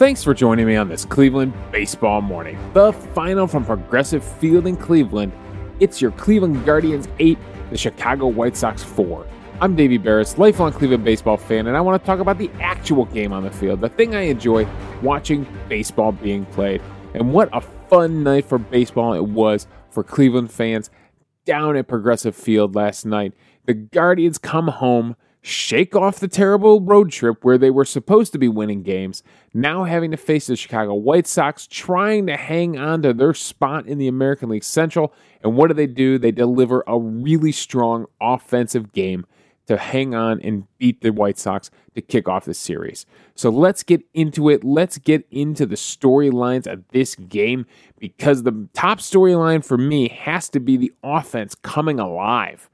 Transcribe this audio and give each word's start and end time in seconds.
Thanks 0.00 0.24
for 0.24 0.32
joining 0.32 0.66
me 0.66 0.76
on 0.76 0.88
this 0.88 1.04
Cleveland 1.04 1.52
baseball 1.70 2.22
morning. 2.22 2.58
The 2.72 2.90
final 2.90 3.46
from 3.46 3.66
Progressive 3.66 4.24
Field 4.24 4.66
in 4.66 4.74
Cleveland. 4.74 5.30
It's 5.78 6.00
your 6.00 6.12
Cleveland 6.12 6.64
Guardians 6.64 7.06
8, 7.18 7.36
the 7.68 7.76
Chicago 7.76 8.26
White 8.26 8.56
Sox 8.56 8.82
4. 8.82 9.26
I'm 9.60 9.76
Davey 9.76 9.98
Berris, 9.98 10.38
lifelong 10.38 10.72
Cleveland 10.72 11.04
baseball 11.04 11.36
fan, 11.36 11.66
and 11.66 11.76
I 11.76 11.82
want 11.82 12.02
to 12.02 12.06
talk 12.06 12.18
about 12.18 12.38
the 12.38 12.50
actual 12.60 13.04
game 13.04 13.30
on 13.34 13.42
the 13.42 13.50
field, 13.50 13.82
the 13.82 13.90
thing 13.90 14.14
I 14.14 14.22
enjoy 14.22 14.66
watching 15.02 15.46
baseball 15.68 16.12
being 16.12 16.46
played. 16.46 16.80
And 17.12 17.34
what 17.34 17.50
a 17.52 17.60
fun 17.60 18.22
night 18.22 18.46
for 18.46 18.56
baseball 18.56 19.12
it 19.12 19.26
was 19.26 19.66
for 19.90 20.02
Cleveland 20.02 20.50
fans 20.50 20.88
down 21.44 21.76
at 21.76 21.88
Progressive 21.88 22.34
Field 22.34 22.74
last 22.74 23.04
night. 23.04 23.34
The 23.66 23.74
Guardians 23.74 24.38
come 24.38 24.68
home 24.68 25.14
shake 25.42 25.96
off 25.96 26.20
the 26.20 26.28
terrible 26.28 26.80
road 26.80 27.10
trip 27.10 27.44
where 27.44 27.58
they 27.58 27.70
were 27.70 27.84
supposed 27.84 28.32
to 28.32 28.38
be 28.38 28.48
winning 28.48 28.82
games, 28.82 29.22
now 29.54 29.84
having 29.84 30.10
to 30.10 30.16
face 30.16 30.46
the 30.46 30.56
Chicago 30.56 30.94
White 30.94 31.26
Sox, 31.26 31.66
trying 31.66 32.26
to 32.26 32.36
hang 32.36 32.78
on 32.78 33.02
to 33.02 33.12
their 33.12 33.34
spot 33.34 33.86
in 33.86 33.98
the 33.98 34.08
American 34.08 34.50
League 34.50 34.64
Central. 34.64 35.12
And 35.42 35.56
what 35.56 35.68
do 35.68 35.74
they 35.74 35.86
do? 35.86 36.18
They 36.18 36.30
deliver 36.30 36.84
a 36.86 36.98
really 36.98 37.52
strong 37.52 38.06
offensive 38.20 38.92
game 38.92 39.26
to 39.66 39.76
hang 39.76 40.14
on 40.16 40.40
and 40.40 40.66
beat 40.78 41.00
the 41.00 41.10
White 41.10 41.38
Sox 41.38 41.70
to 41.94 42.00
kick 42.02 42.28
off 42.28 42.44
the 42.44 42.54
series. 42.54 43.06
So 43.36 43.50
let's 43.50 43.84
get 43.84 44.02
into 44.14 44.48
it. 44.48 44.64
Let's 44.64 44.98
get 44.98 45.26
into 45.30 45.64
the 45.64 45.76
storylines 45.76 46.66
of 46.66 46.82
this 46.88 47.14
game 47.14 47.66
because 47.98 48.42
the 48.42 48.68
top 48.74 48.98
storyline 48.98 49.64
for 49.64 49.78
me 49.78 50.08
has 50.08 50.48
to 50.50 50.60
be 50.60 50.76
the 50.76 50.92
offense 51.04 51.54
coming 51.54 52.00
alive. 52.00 52.68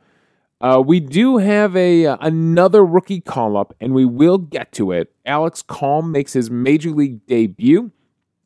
Uh, 0.61 0.83
we 0.85 1.01
do 1.01 1.37
have 1.37 1.77
a 1.77 2.07
uh, 2.07 2.17
another 2.21 2.85
rookie 2.85 3.21
call 3.21 3.57
up, 3.57 3.75
and 3.81 3.93
we 3.93 4.05
will 4.07 4.39
get 4.39 4.73
to 4.73 4.91
it. 4.91 5.13
Alex 5.27 5.63
Call 5.63 6.03
makes 6.03 6.33
his 6.33 6.51
major 6.51 6.91
league 6.91 7.27
debut, 7.27 7.91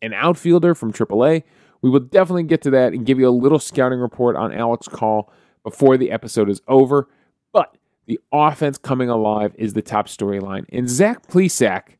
an 0.02 0.12
outfielder 0.12 0.75
from 0.75 0.92
AAA. 0.92 1.44
We 1.83 1.91
will 1.91 2.00
definitely 2.00 2.42
get 2.42 2.62
to 2.62 2.70
that 2.70 2.92
and 2.92 3.06
give 3.06 3.19
you 3.19 3.28
a 3.28 3.30
little 3.30 3.61
scouting 3.61 4.00
report 4.00 4.34
on 4.36 4.52
Alex 4.52 4.89
Call 4.89 5.33
before 5.62 5.97
the 5.97 6.11
episode 6.11 6.50
is 6.50 6.61
over. 6.67 7.08
But 7.52 7.77
the 8.06 8.19
offense 8.33 8.77
coming 8.77 9.08
alive 9.08 9.55
is 9.56 9.74
the 9.74 9.83
top 9.83 10.08
storyline, 10.08 10.64
and 10.72 10.89
Zach 10.89 11.28
Plesac 11.28 11.97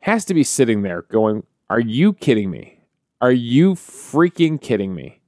has 0.00 0.26
to 0.26 0.34
be 0.34 0.44
sitting 0.44 0.82
there 0.82 1.02
going, 1.02 1.44
"Are 1.70 1.80
you 1.80 2.12
kidding 2.12 2.50
me? 2.50 2.80
Are 3.22 3.32
you 3.32 3.72
freaking 3.72 4.60
kidding 4.60 4.94
me?" 4.94 5.22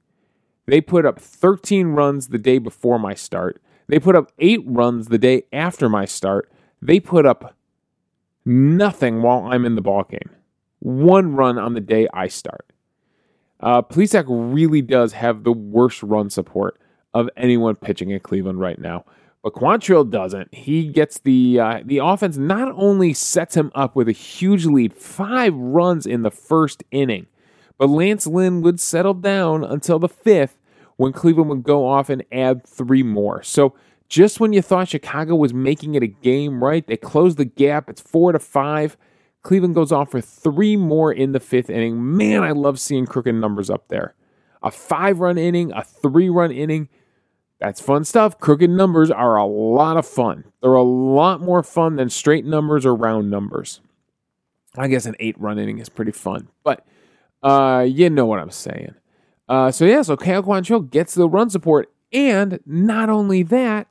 They 0.67 0.81
put 0.81 1.03
up 1.03 1.19
13 1.19 1.87
runs 1.87 2.27
the 2.27 2.37
day 2.37 2.59
before 2.59 2.99
my 2.99 3.15
start. 3.15 3.59
They 3.89 3.99
put 3.99 4.15
up 4.15 4.31
eight 4.37 4.61
runs 4.65 5.07
the 5.07 5.17
day 5.17 5.43
after 5.51 5.89
my 5.89 6.05
start. 6.05 6.51
They 6.79 6.99
put 6.99 7.25
up 7.25 7.55
nothing 8.45 9.23
while 9.23 9.47
I'm 9.51 9.65
in 9.65 9.73
the 9.73 9.81
ball 9.81 10.03
game. 10.03 10.29
One 10.77 11.35
run 11.35 11.57
on 11.57 11.73
the 11.73 11.81
day 11.81 12.07
I 12.13 12.27
start. 12.27 12.71
Uh, 13.59 13.81
Plesac 13.81 14.25
really 14.27 14.83
does 14.83 15.13
have 15.13 15.43
the 15.43 15.51
worst 15.51 16.03
run 16.03 16.29
support 16.29 16.79
of 17.15 17.29
anyone 17.35 17.75
pitching 17.75 18.11
in 18.11 18.19
Cleveland 18.19 18.59
right 18.59 18.79
now. 18.79 19.05
But 19.41 19.53
Quantrill 19.53 20.09
doesn't. 20.09 20.53
He 20.53 20.87
gets 20.87 21.19
the 21.19 21.59
uh, 21.59 21.79
the 21.83 21.97
offense 21.97 22.37
not 22.37 22.71
only 22.75 23.13
sets 23.13 23.55
him 23.55 23.71
up 23.73 23.95
with 23.95 24.07
a 24.07 24.13
huge 24.13 24.65
lead, 24.65 24.93
five 24.93 25.55
runs 25.55 26.05
in 26.05 26.21
the 26.21 26.31
first 26.31 26.83
inning, 26.91 27.25
but 27.77 27.89
Lance 27.89 28.27
Lynn 28.27 28.61
would 28.61 28.79
settle 28.79 29.15
down 29.15 29.63
until 29.63 29.97
the 29.97 30.09
fifth 30.09 30.58
when 30.99 31.13
Cleveland 31.13 31.49
would 31.49 31.63
go 31.63 31.87
off 31.87 32.09
and 32.09 32.25
add 32.29 32.67
three 32.67 33.03
more. 33.03 33.41
So 33.41 33.73
just 34.09 34.41
when 34.41 34.51
you 34.51 34.61
thought 34.61 34.89
Chicago 34.89 35.33
was 35.33 35.53
making 35.53 35.95
it 35.95 36.03
a 36.03 36.07
game, 36.07 36.61
right? 36.61 36.85
They 36.85 36.97
close 36.97 37.37
the 37.37 37.45
gap. 37.45 37.89
It's 37.89 38.01
four 38.01 38.33
to 38.33 38.39
five. 38.39 38.97
Cleveland 39.41 39.75
goes 39.75 39.93
off 39.93 40.11
for 40.11 40.19
three 40.19 40.75
more 40.75 41.13
in 41.13 41.31
the 41.31 41.39
fifth 41.39 41.69
inning. 41.69 42.17
Man, 42.17 42.43
I 42.43 42.51
love 42.51 42.81
seeing 42.81 43.05
crooked 43.05 43.33
numbers 43.33 43.69
up 43.69 43.87
there. 43.87 44.13
A 44.61 44.71
five 44.71 45.21
run 45.21 45.37
inning, 45.37 45.71
a 45.71 45.85
three 45.85 46.27
run 46.27 46.51
inning. 46.51 46.89
That's 47.61 47.79
fun 47.79 48.03
stuff. 48.03 48.37
Crooked 48.37 48.69
numbers 48.69 49.09
are 49.09 49.37
a 49.37 49.45
lot 49.45 49.95
of 49.95 50.05
fun. 50.05 50.51
They're 50.61 50.73
a 50.73 50.83
lot 50.83 51.39
more 51.39 51.63
fun 51.63 51.95
than 51.95 52.09
straight 52.09 52.43
numbers 52.43 52.85
or 52.85 52.93
round 52.93 53.31
numbers. 53.31 53.79
I 54.77 54.89
guess 54.89 55.05
an 55.05 55.15
eight 55.21 55.39
run 55.39 55.59
inning 55.59 55.79
is 55.79 55.87
pretty 55.87 56.11
fun, 56.11 56.49
but 56.65 56.85
uh, 57.41 57.85
you 57.87 58.09
know 58.09 58.25
what 58.25 58.39
I'm 58.39 58.51
saying. 58.51 58.95
Uh, 59.49 59.71
so 59.71 59.83
yeah, 59.83 60.03
so 60.03 60.15
Cal 60.15 60.43
Quantrill 60.43 60.89
gets 60.89 61.15
the 61.15 61.27
run 61.27 61.49
support, 61.49 61.91
and 62.13 62.59
not 62.65 63.09
only 63.09 63.43
that, 63.43 63.87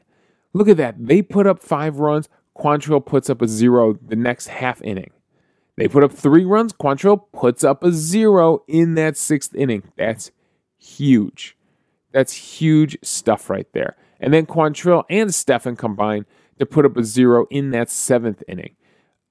look 0.52 0.68
at 0.68 0.76
that. 0.76 0.94
They 0.98 1.20
put 1.20 1.46
up 1.46 1.60
five 1.60 1.98
runs. 1.98 2.28
Quantrill 2.56 3.04
puts 3.04 3.28
up 3.28 3.42
a 3.42 3.48
zero 3.48 3.98
the 4.00 4.16
next 4.16 4.46
half 4.46 4.80
inning. 4.82 5.10
They 5.76 5.88
put 5.88 6.04
up 6.04 6.12
three 6.12 6.44
runs. 6.44 6.72
Quantrill 6.72 7.24
puts 7.32 7.64
up 7.64 7.82
a 7.82 7.92
zero 7.92 8.62
in 8.68 8.94
that 8.94 9.16
sixth 9.16 9.54
inning. 9.54 9.82
That's 9.96 10.30
huge. 10.78 11.56
That's 12.12 12.32
huge 12.32 12.96
stuff 13.02 13.50
right 13.50 13.66
there. 13.72 13.96
And 14.20 14.32
then 14.32 14.46
Quantrill 14.46 15.04
and 15.10 15.34
Stephan 15.34 15.76
combine 15.76 16.24
to 16.58 16.66
put 16.66 16.84
up 16.84 16.96
a 16.96 17.04
zero 17.04 17.46
in 17.50 17.70
that 17.70 17.90
seventh 17.90 18.42
inning. 18.48 18.74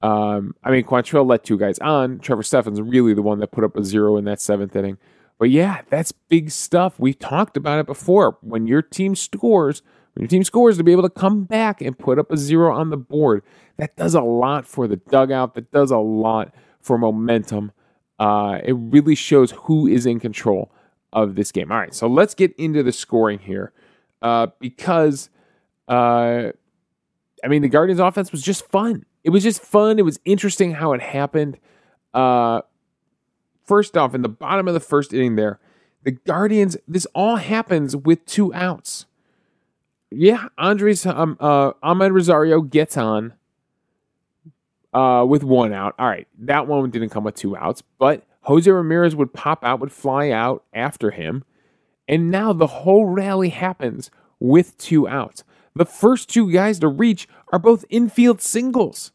Um, 0.00 0.54
I 0.62 0.70
mean, 0.70 0.84
Quantrill 0.84 1.26
let 1.26 1.44
two 1.44 1.58
guys 1.58 1.78
on. 1.80 2.20
Trevor 2.20 2.42
Stephan's 2.42 2.80
really 2.80 3.14
the 3.14 3.22
one 3.22 3.40
that 3.40 3.50
put 3.50 3.64
up 3.64 3.76
a 3.76 3.84
zero 3.84 4.16
in 4.16 4.24
that 4.24 4.40
seventh 4.40 4.74
inning. 4.76 4.96
But 5.38 5.50
yeah, 5.50 5.82
that's 5.88 6.12
big 6.12 6.50
stuff. 6.50 6.98
We've 6.98 7.18
talked 7.18 7.56
about 7.56 7.78
it 7.78 7.86
before. 7.86 8.38
When 8.40 8.66
your 8.66 8.82
team 8.82 9.14
scores, 9.14 9.82
when 10.14 10.24
your 10.24 10.28
team 10.28 10.42
scores 10.42 10.76
to 10.78 10.84
be 10.84 10.92
able 10.92 11.04
to 11.04 11.10
come 11.10 11.44
back 11.44 11.80
and 11.80 11.96
put 11.96 12.18
up 12.18 12.32
a 12.32 12.36
zero 12.36 12.74
on 12.74 12.90
the 12.90 12.96
board, 12.96 13.42
that 13.76 13.96
does 13.96 14.14
a 14.14 14.20
lot 14.20 14.66
for 14.66 14.88
the 14.88 14.96
dugout. 14.96 15.54
That 15.54 15.70
does 15.70 15.92
a 15.92 15.98
lot 15.98 16.52
for 16.80 16.98
momentum. 16.98 17.72
Uh, 18.18 18.58
it 18.64 18.72
really 18.72 19.14
shows 19.14 19.52
who 19.52 19.86
is 19.86 20.06
in 20.06 20.18
control 20.18 20.72
of 21.12 21.36
this 21.36 21.52
game. 21.52 21.70
All 21.70 21.78
right, 21.78 21.94
so 21.94 22.08
let's 22.08 22.34
get 22.34 22.52
into 22.58 22.82
the 22.82 22.92
scoring 22.92 23.38
here 23.38 23.72
uh, 24.20 24.48
because, 24.58 25.30
uh, 25.86 26.50
I 27.44 27.48
mean, 27.48 27.62
the 27.62 27.68
Guardians' 27.68 28.00
offense 28.00 28.32
was 28.32 28.42
just 28.42 28.68
fun. 28.68 29.04
It 29.22 29.30
was 29.30 29.44
just 29.44 29.62
fun. 29.62 30.00
It 30.00 30.04
was 30.04 30.18
interesting 30.24 30.72
how 30.72 30.92
it 30.94 31.00
happened. 31.00 31.58
First 33.68 33.98
off, 33.98 34.14
in 34.14 34.22
the 34.22 34.30
bottom 34.30 34.66
of 34.66 34.72
the 34.72 34.80
first 34.80 35.12
inning, 35.12 35.36
there, 35.36 35.60
the 36.02 36.12
Guardians, 36.12 36.78
this 36.88 37.06
all 37.14 37.36
happens 37.36 37.94
with 37.94 38.24
two 38.24 38.52
outs. 38.54 39.04
Yeah, 40.10 40.48
Andres 40.56 41.04
um, 41.04 41.36
uh, 41.38 41.72
Amed 41.84 42.12
Rosario 42.12 42.62
gets 42.62 42.96
on 42.96 43.34
uh, 44.94 45.26
with 45.28 45.44
one 45.44 45.74
out. 45.74 45.94
All 45.98 46.08
right, 46.08 46.26
that 46.38 46.66
one 46.66 46.88
didn't 46.88 47.10
come 47.10 47.24
with 47.24 47.34
two 47.34 47.58
outs, 47.58 47.82
but 47.98 48.26
Jose 48.44 48.70
Ramirez 48.70 49.14
would 49.14 49.34
pop 49.34 49.62
out, 49.62 49.80
would 49.80 49.92
fly 49.92 50.30
out 50.30 50.64
after 50.72 51.10
him, 51.10 51.44
and 52.08 52.30
now 52.30 52.54
the 52.54 52.68
whole 52.68 53.04
rally 53.04 53.50
happens 53.50 54.10
with 54.40 54.78
two 54.78 55.06
outs. 55.06 55.44
The 55.74 55.84
first 55.84 56.30
two 56.30 56.50
guys 56.50 56.78
to 56.78 56.88
reach 56.88 57.28
are 57.52 57.58
both 57.58 57.84
infield 57.90 58.40
singles. 58.40 59.12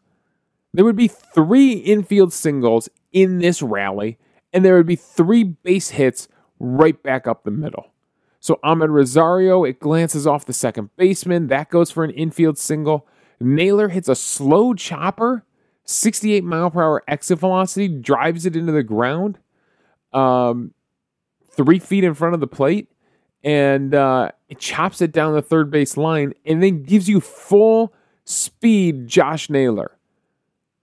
There 0.75 0.85
would 0.85 0.95
be 0.95 1.07
three 1.07 1.73
infield 1.73 2.31
singles 2.33 2.87
in 3.11 3.39
this 3.39 3.63
rally, 3.63 4.19
and 4.53 4.63
there 4.63 4.75
would 4.75 4.85
be 4.85 4.95
three 4.95 5.43
base 5.43 5.89
hits 5.89 6.27
right 6.59 7.01
back 7.01 7.27
up 7.27 7.43
the 7.43 7.51
middle. 7.51 7.87
So 8.39 8.59
Amed 8.63 8.89
Rosario, 8.89 9.63
it 9.63 9.79
glances 9.79 10.27
off 10.27 10.45
the 10.45 10.53
second 10.53 10.89
baseman. 10.97 11.47
That 11.47 11.69
goes 11.69 11.91
for 11.91 12.03
an 12.03 12.11
infield 12.11 12.57
single. 12.57 13.07
Naylor 13.39 13.89
hits 13.89 14.07
a 14.07 14.15
slow 14.15 14.73
chopper, 14.73 15.45
68 15.85 16.43
mile 16.43 16.69
per 16.69 16.83
hour 16.83 17.03
exit 17.07 17.39
velocity, 17.39 17.87
drives 17.87 18.45
it 18.45 18.55
into 18.55 18.71
the 18.71 18.83
ground, 18.83 19.39
um, 20.11 20.73
three 21.49 21.79
feet 21.79 22.03
in 22.03 22.13
front 22.13 22.33
of 22.33 22.39
the 22.39 22.47
plate, 22.47 22.89
and 23.43 23.95
uh, 23.95 24.31
it 24.49 24.59
chops 24.59 25.01
it 25.01 25.11
down 25.11 25.33
the 25.33 25.41
third 25.41 25.71
base 25.71 25.97
line, 25.97 26.33
and 26.45 26.61
then 26.61 26.83
gives 26.83 27.09
you 27.09 27.19
full 27.19 27.93
speed 28.25 29.07
Josh 29.07 29.49
Naylor. 29.49 29.92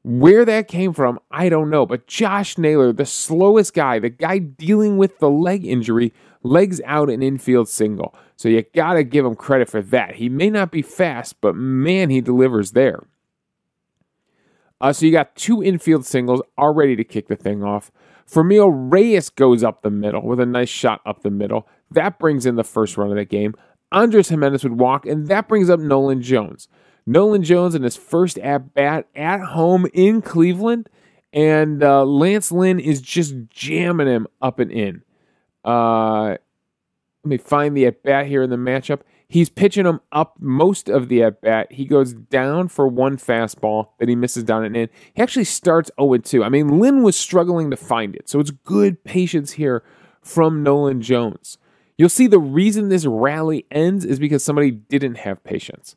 Where 0.02 0.46
that 0.46 0.66
came 0.66 0.94
from, 0.94 1.18
I 1.30 1.48
don't 1.48 1.68
know. 1.68 1.84
But 1.84 2.06
Josh 2.06 2.56
Naylor, 2.56 2.92
the 2.92 3.04
slowest 3.04 3.74
guy, 3.74 3.98
the 3.98 4.08
guy 4.08 4.38
dealing 4.38 4.96
with 4.96 5.18
the 5.18 5.30
leg 5.30 5.66
injury, 5.66 6.12
legs 6.42 6.80
out 6.86 7.10
an 7.10 7.22
infield 7.22 7.68
single. 7.68 8.14
So 8.36 8.48
you 8.48 8.64
got 8.74 8.94
to 8.94 9.04
give 9.04 9.26
him 9.26 9.34
credit 9.34 9.68
for 9.68 9.82
that. 9.82 10.16
He 10.16 10.28
may 10.28 10.48
not 10.48 10.70
be 10.70 10.80
fast, 10.80 11.40
but 11.42 11.54
man, 11.54 12.08
he 12.08 12.22
delivers 12.22 12.72
there. 12.72 13.04
Uh, 14.80 14.94
so 14.94 15.04
you 15.04 15.12
got 15.12 15.36
two 15.36 15.62
infield 15.62 16.06
singles 16.06 16.40
all 16.56 16.72
ready 16.72 16.96
to 16.96 17.04
kick 17.04 17.28
the 17.28 17.36
thing 17.36 17.62
off. 17.62 17.90
Franmil 18.26 18.90
Reyes 18.90 19.28
goes 19.28 19.62
up 19.62 19.82
the 19.82 19.90
middle 19.90 20.22
with 20.22 20.40
a 20.40 20.46
nice 20.46 20.68
shot 20.70 21.02
up 21.04 21.22
the 21.22 21.30
middle. 21.30 21.68
That 21.90 22.18
brings 22.18 22.46
in 22.46 22.54
the 22.54 22.64
first 22.64 22.96
run 22.96 23.10
of 23.10 23.16
the 23.16 23.24
game. 23.24 23.54
Andres 23.92 24.28
Gimenez 24.28 24.62
would 24.62 24.78
walk, 24.78 25.04
and 25.04 25.26
that 25.26 25.48
brings 25.48 25.68
up 25.68 25.80
Nolan 25.80 26.22
Jones. 26.22 26.68
Nolan 27.06 27.42
Jones 27.42 27.74
in 27.74 27.82
his 27.82 27.96
first 27.96 28.38
at 28.38 28.74
bat 28.74 29.06
at 29.14 29.40
home 29.40 29.86
in 29.92 30.22
Cleveland, 30.22 30.88
and 31.32 31.82
uh, 31.82 32.04
Lance 32.04 32.52
Lynn 32.52 32.80
is 32.80 33.00
just 33.00 33.34
jamming 33.50 34.06
him 34.06 34.26
up 34.40 34.58
and 34.58 34.70
in. 34.70 35.02
Uh, 35.64 36.36
let 37.22 37.28
me 37.28 37.36
find 37.36 37.76
the 37.76 37.86
at 37.86 38.02
bat 38.02 38.26
here 38.26 38.42
in 38.42 38.50
the 38.50 38.56
matchup. 38.56 39.00
He's 39.28 39.48
pitching 39.48 39.86
him 39.86 40.00
up 40.10 40.34
most 40.40 40.88
of 40.88 41.08
the 41.08 41.22
at 41.22 41.40
bat. 41.40 41.70
He 41.70 41.84
goes 41.84 42.14
down 42.14 42.68
for 42.68 42.88
one 42.88 43.16
fastball 43.16 43.90
that 43.98 44.08
he 44.08 44.16
misses 44.16 44.42
down 44.42 44.64
and 44.64 44.76
in. 44.76 44.88
He 45.14 45.22
actually 45.22 45.44
starts 45.44 45.90
0 46.00 46.16
2. 46.16 46.42
I 46.42 46.48
mean, 46.48 46.80
Lynn 46.80 47.02
was 47.02 47.16
struggling 47.16 47.70
to 47.70 47.76
find 47.76 48.16
it. 48.16 48.28
So 48.28 48.40
it's 48.40 48.50
good 48.50 49.04
patience 49.04 49.52
here 49.52 49.84
from 50.22 50.62
Nolan 50.62 51.00
Jones. 51.00 51.58
You'll 51.96 52.08
see 52.08 52.26
the 52.26 52.38
reason 52.38 52.88
this 52.88 53.06
rally 53.06 53.66
ends 53.70 54.04
is 54.04 54.18
because 54.18 54.42
somebody 54.42 54.70
didn't 54.70 55.16
have 55.16 55.44
patience. 55.44 55.96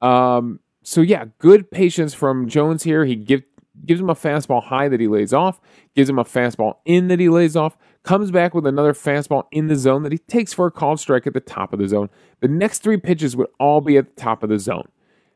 Um, 0.00 0.60
so 0.82 1.00
yeah, 1.00 1.26
good 1.38 1.70
patience 1.70 2.14
from 2.14 2.48
Jones 2.48 2.82
here. 2.82 3.04
He 3.04 3.16
give, 3.16 3.42
gives 3.84 4.00
him 4.00 4.10
a 4.10 4.14
fastball 4.14 4.62
high 4.62 4.88
that 4.88 5.00
he 5.00 5.08
lays 5.08 5.32
off, 5.32 5.60
gives 5.94 6.08
him 6.08 6.18
a 6.18 6.24
fastball 6.24 6.76
in 6.84 7.08
that 7.08 7.20
he 7.20 7.28
lays 7.28 7.56
off, 7.56 7.76
comes 8.02 8.30
back 8.30 8.54
with 8.54 8.66
another 8.66 8.94
fastball 8.94 9.44
in 9.52 9.66
the 9.66 9.76
zone 9.76 10.02
that 10.02 10.12
he 10.12 10.18
takes 10.18 10.52
for 10.52 10.66
a 10.66 10.70
called 10.70 11.00
strike 11.00 11.26
at 11.26 11.34
the 11.34 11.40
top 11.40 11.72
of 11.72 11.78
the 11.78 11.88
zone. 11.88 12.08
The 12.40 12.48
next 12.48 12.82
three 12.82 12.96
pitches 12.96 13.36
would 13.36 13.48
all 13.60 13.80
be 13.80 13.96
at 13.96 14.14
the 14.14 14.20
top 14.20 14.42
of 14.42 14.48
the 14.48 14.58
zone. 14.58 14.88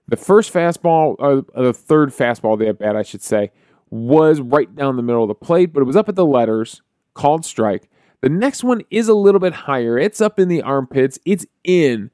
The 0.09 0.17
first 0.17 0.53
fastball, 0.53 1.17
or 1.19 1.44
the 1.62 1.73
third 1.73 2.11
fastball 2.11 2.58
they 2.58 2.67
had 2.67 2.79
bat, 2.79 2.97
I 2.97 3.03
should 3.03 3.23
say, 3.23 3.50
was 3.91 4.41
right 4.41 4.75
down 4.75 4.97
the 4.97 5.03
middle 5.03 5.23
of 5.23 5.29
the 5.29 5.35
plate, 5.35 5.73
but 5.73 5.81
it 5.81 5.85
was 5.87 5.97
up 5.97 6.08
at 6.08 6.17
the 6.17 6.25
letters, 6.25 6.81
called 7.15 7.44
strike. 7.44 7.91
The 8.23 8.29
next 8.29 8.65
one 8.65 8.82
is 8.91 9.08
a 9.08 9.15
little 9.15 9.41
bit 9.41 9.53
higher. 9.53 9.99
It's 9.99 10.20
up 10.20 10.38
in 10.38 10.49
the 10.49 10.62
armpits, 10.62 11.19
it's 11.26 11.44
in, 11.62 12.11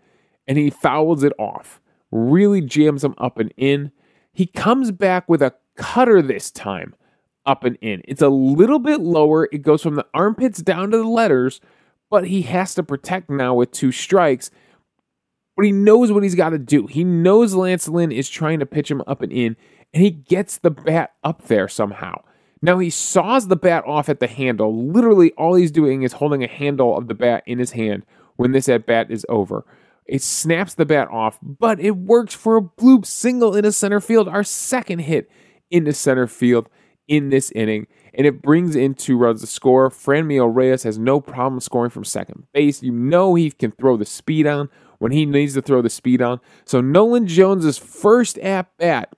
and 0.47 0.59
he 0.59 0.71
fouls 0.71 1.23
it 1.23 1.33
off. 1.39 1.81
Really 2.11 2.61
jams 2.61 3.05
him 3.05 3.15
up 3.19 3.39
and 3.39 3.53
in. 3.57 3.93
He 4.33 4.47
comes 4.47 4.91
back 4.91 5.29
with 5.29 5.43
a 5.43 5.55
cutter 5.77 6.23
this 6.23 6.51
time 6.51 6.95
up 7.47 7.65
and 7.65 7.77
in. 7.81 8.03
It's 8.07 8.23
a 8.23 8.29
little 8.29 8.79
bit 8.79 9.01
lower. 9.01 9.49
It 9.53 9.63
goes 9.63 9.83
from 9.83 9.95
the 9.97 10.07
armpits 10.15 10.61
down 10.63 10.91
to 10.91 10.99
the 10.99 11.09
letters, 11.09 11.61
but 12.11 12.27
he 12.27 12.43
has 12.43 12.75
to 12.75 12.83
protect 12.83 13.31
now 13.31 13.55
with 13.55 13.73
two 13.73 13.91
strikes. 13.91 14.51
But 15.57 15.65
he 15.65 15.73
knows 15.73 16.13
what 16.13 16.23
he's 16.23 16.35
got 16.35 16.51
to 16.51 16.59
do. 16.59 16.87
He 16.87 17.03
knows 17.03 17.55
Lance 17.55 17.89
Lynn 17.89 18.13
is 18.13 18.29
trying 18.29 18.61
to 18.61 18.67
pitch 18.67 18.91
him 18.91 19.03
up 19.07 19.23
and 19.23 19.33
in, 19.33 19.57
and 19.93 20.03
he 20.03 20.11
gets 20.11 20.59
the 20.59 20.71
bat 20.71 21.15
up 21.25 21.49
there 21.49 21.67
somehow. 21.67 22.23
Now 22.61 22.79
he 22.79 22.91
saws 22.91 23.49
the 23.49 23.57
bat 23.57 23.85
off 23.87 24.09
at 24.09 24.21
the 24.21 24.27
handle. 24.27 24.87
Literally, 24.87 25.33
all 25.33 25.55
he's 25.55 25.71
doing 25.71 26.03
is 26.03 26.15
holding 26.15 26.45
a 26.45 26.49
handle 26.49 26.97
of 26.97 27.09
the 27.09 27.15
bat 27.15 27.43
in 27.47 27.59
his 27.59 27.73
hand 27.73 28.05
when 28.37 28.53
this 28.53 28.69
at 28.69 28.87
bat 28.87 29.11
is 29.11 29.27
over. 29.29 29.65
It 30.09 30.23
snaps 30.23 30.75
the 30.75 30.87
bat 30.87 31.09
off, 31.11 31.39
but 31.43 31.79
it 31.81 31.97
works 31.97 32.35
for 32.35 32.57
a 32.57 32.63
bloop 32.63 33.05
single 33.05 33.55
into 33.55 33.73
center 33.73 34.01
field, 34.01 34.27
our 34.27 34.43
second 34.43 35.01
hit 35.01 35.31
into 35.71 35.93
center 35.93 36.27
field 36.27 36.69
in 37.07 37.31
this 37.31 37.51
inning, 37.53 37.87
and 38.15 38.27
it 38.27 38.43
brings 38.43 38.77
in 38.77 38.95
two 38.95 39.17
runs 39.17 39.41
to 39.41 39.47
score. 39.47 39.91
Franmil 39.91 40.55
Reyes 40.55 40.83
has 40.83 40.99
no 40.99 41.21
problem 41.21 41.61
scoring 41.61 41.91
from 41.91 42.05
second 42.05 42.47
base. 42.53 42.83
You 42.83 42.93
know 42.93 43.35
he 43.35 43.51
can 43.51 43.73
throw 43.73 43.97
the 43.97 44.05
speed 44.05 44.47
on 44.47 44.69
when 44.99 45.13
he 45.13 45.25
needs 45.27 45.55
to 45.55 45.63
throw 45.63 45.83
the 45.83 45.91
speed 45.91 46.21
on. 46.21 46.41
So 46.65 46.81
Nolan 46.81 47.27
Jones's 47.27 47.79
first 47.79 48.39
at 48.39 48.69
bat 48.79 49.15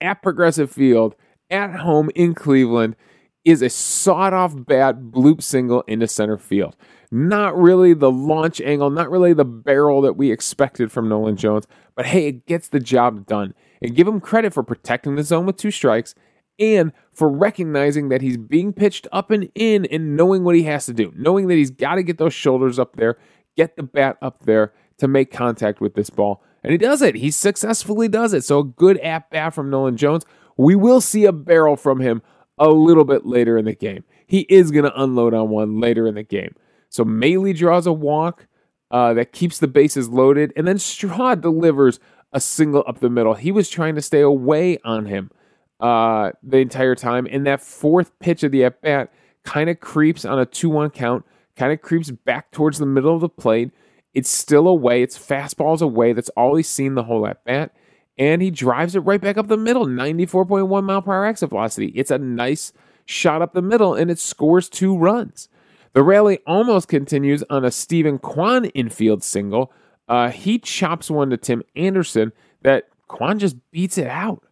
at 0.00 0.22
Progressive 0.22 0.70
Field 0.70 1.14
at 1.50 1.76
home 1.76 2.10
in 2.14 2.34
Cleveland 2.34 2.96
is 3.44 3.62
a 3.62 3.70
sawed 3.70 4.32
off 4.32 4.54
bat 4.66 4.96
bloop 5.10 5.42
single 5.42 5.82
into 5.82 6.08
center 6.08 6.38
field. 6.38 6.76
Not 7.10 7.56
really 7.56 7.94
the 7.94 8.10
launch 8.10 8.60
angle, 8.60 8.90
not 8.90 9.10
really 9.10 9.32
the 9.32 9.44
barrel 9.44 10.00
that 10.02 10.16
we 10.16 10.32
expected 10.32 10.90
from 10.90 11.08
Nolan 11.08 11.36
Jones, 11.36 11.66
but 11.94 12.06
hey, 12.06 12.26
it 12.26 12.46
gets 12.46 12.68
the 12.68 12.80
job 12.80 13.26
done. 13.26 13.54
And 13.82 13.94
give 13.94 14.08
him 14.08 14.20
credit 14.20 14.54
for 14.54 14.62
protecting 14.62 15.14
the 15.14 15.22
zone 15.22 15.46
with 15.46 15.56
two 15.56 15.70
strikes 15.70 16.14
and 16.58 16.92
for 17.12 17.28
recognizing 17.28 18.08
that 18.08 18.22
he's 18.22 18.36
being 18.36 18.72
pitched 18.72 19.06
up 19.12 19.30
and 19.30 19.50
in 19.54 19.84
and 19.86 20.16
knowing 20.16 20.44
what 20.44 20.54
he 20.54 20.62
has 20.64 20.86
to 20.86 20.94
do, 20.94 21.12
knowing 21.16 21.48
that 21.48 21.56
he's 21.56 21.70
got 21.70 21.96
to 21.96 22.02
get 22.02 22.18
those 22.18 22.34
shoulders 22.34 22.78
up 22.78 22.96
there, 22.96 23.18
get 23.56 23.76
the 23.76 23.82
bat 23.82 24.16
up 24.22 24.44
there 24.44 24.72
to 24.98 25.08
make 25.08 25.32
contact 25.32 25.80
with 25.80 25.94
this 25.94 26.10
ball. 26.10 26.42
And 26.62 26.72
he 26.72 26.78
does 26.78 27.02
it. 27.02 27.16
He 27.16 27.30
successfully 27.30 28.08
does 28.08 28.32
it. 28.32 28.44
So 28.44 28.60
a 28.60 28.64
good 28.64 28.98
at 28.98 29.30
bat 29.30 29.52
from 29.52 29.68
Nolan 29.70 29.96
Jones. 29.96 30.24
We 30.56 30.74
will 30.74 31.00
see 31.00 31.24
a 31.24 31.32
barrel 31.32 31.76
from 31.76 32.00
him 32.00 32.22
a 32.58 32.68
little 32.68 33.04
bit 33.04 33.26
later 33.26 33.58
in 33.58 33.64
the 33.64 33.74
game. 33.74 34.04
He 34.26 34.40
is 34.42 34.70
going 34.70 34.84
to 34.84 35.02
unload 35.02 35.34
on 35.34 35.50
one 35.50 35.80
later 35.80 36.06
in 36.06 36.14
the 36.14 36.22
game. 36.22 36.54
So 36.94 37.04
Maile 37.04 37.52
draws 37.52 37.88
a 37.88 37.92
walk 37.92 38.46
uh, 38.92 39.14
that 39.14 39.32
keeps 39.32 39.58
the 39.58 39.66
bases 39.66 40.10
loaded, 40.10 40.52
and 40.54 40.64
then 40.64 40.78
Straw 40.78 41.34
delivers 41.34 41.98
a 42.32 42.38
single 42.38 42.84
up 42.86 43.00
the 43.00 43.10
middle. 43.10 43.34
He 43.34 43.50
was 43.50 43.68
trying 43.68 43.96
to 43.96 44.00
stay 44.00 44.20
away 44.20 44.78
on 44.84 45.06
him 45.06 45.32
uh, 45.80 46.30
the 46.40 46.58
entire 46.58 46.94
time. 46.94 47.26
And 47.28 47.48
that 47.48 47.60
fourth 47.60 48.16
pitch 48.20 48.44
of 48.44 48.52
the 48.52 48.62
at 48.62 48.80
bat 48.80 49.12
kind 49.42 49.68
of 49.68 49.80
creeps 49.80 50.24
on 50.24 50.38
a 50.38 50.46
2 50.46 50.70
1 50.70 50.90
count, 50.90 51.24
kind 51.56 51.72
of 51.72 51.82
creeps 51.82 52.12
back 52.12 52.52
towards 52.52 52.78
the 52.78 52.86
middle 52.86 53.12
of 53.12 53.20
the 53.20 53.28
plate. 53.28 53.72
It's 54.12 54.30
still 54.30 54.68
away. 54.68 55.02
It's 55.02 55.18
fastballs 55.18 55.82
away. 55.82 56.12
That's 56.12 56.30
all 56.36 56.54
he's 56.54 56.68
seen 56.68 56.94
the 56.94 57.02
whole 57.02 57.26
at 57.26 57.44
bat. 57.44 57.74
And 58.16 58.40
he 58.40 58.52
drives 58.52 58.94
it 58.94 59.00
right 59.00 59.20
back 59.20 59.36
up 59.36 59.48
the 59.48 59.56
middle, 59.56 59.86
94.1 59.86 60.84
mile 60.84 61.02
per 61.02 61.12
hour 61.12 61.26
exit 61.26 61.50
velocity. 61.50 61.88
It's 61.96 62.12
a 62.12 62.18
nice 62.18 62.72
shot 63.04 63.42
up 63.42 63.52
the 63.52 63.62
middle, 63.62 63.94
and 63.94 64.12
it 64.12 64.20
scores 64.20 64.68
two 64.68 64.96
runs. 64.96 65.48
The 65.94 66.02
rally 66.02 66.40
almost 66.46 66.88
continues 66.88 67.42
on 67.48 67.64
a 67.64 67.70
Steven 67.70 68.18
Kwan 68.18 68.66
infield 68.66 69.22
single. 69.22 69.72
Uh, 70.08 70.30
he 70.30 70.58
chops 70.58 71.10
one 71.10 71.30
to 71.30 71.36
Tim 71.36 71.62
Anderson 71.76 72.32
that 72.62 72.88
Kwan 73.08 73.38
just 73.38 73.56
beats 73.70 73.96
it 73.96 74.08
out. 74.08 74.44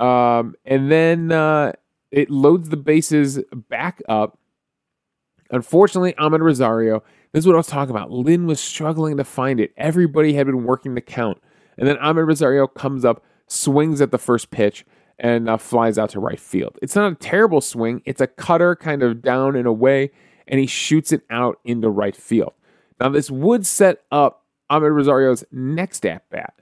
Um, 0.00 0.56
and 0.64 0.90
then 0.90 1.30
uh, 1.30 1.72
it 2.10 2.30
loads 2.30 2.70
the 2.70 2.76
bases 2.76 3.40
back 3.68 4.02
up. 4.08 4.38
Unfortunately, 5.50 6.14
Amed 6.14 6.40
Rosario, 6.40 7.02
this 7.32 7.42
is 7.42 7.46
what 7.46 7.54
I 7.54 7.58
was 7.58 7.66
talking 7.66 7.94
about. 7.94 8.10
Lynn 8.10 8.46
was 8.46 8.58
struggling 8.58 9.18
to 9.18 9.24
find 9.24 9.60
it. 9.60 9.72
Everybody 9.76 10.32
had 10.32 10.46
been 10.46 10.64
working 10.64 10.94
the 10.94 11.02
count. 11.02 11.38
And 11.76 11.86
then 11.86 11.96
Amed 11.96 12.26
Rosario 12.26 12.66
comes 12.66 13.04
up, 13.04 13.22
swings 13.46 14.00
at 14.00 14.10
the 14.10 14.18
first 14.18 14.50
pitch, 14.50 14.86
and 15.18 15.48
uh, 15.48 15.58
flies 15.58 15.98
out 15.98 16.10
to 16.10 16.20
right 16.20 16.40
field. 16.40 16.78
It's 16.80 16.96
not 16.96 17.12
a 17.12 17.14
terrible 17.14 17.60
swing, 17.60 18.02
it's 18.06 18.20
a 18.20 18.26
cutter 18.26 18.74
kind 18.74 19.02
of 19.02 19.22
down 19.22 19.56
and 19.56 19.66
away, 19.66 20.10
and 20.52 20.60
he 20.60 20.66
shoots 20.66 21.10
it 21.12 21.22
out 21.30 21.58
into 21.64 21.88
right 21.88 22.14
field. 22.14 22.52
Now, 23.00 23.08
this 23.08 23.30
would 23.30 23.66
set 23.66 24.02
up 24.12 24.44
Amed 24.70 24.94
Rosario's 24.94 25.42
next 25.50 26.04
at 26.04 26.28
bat. 26.28 26.54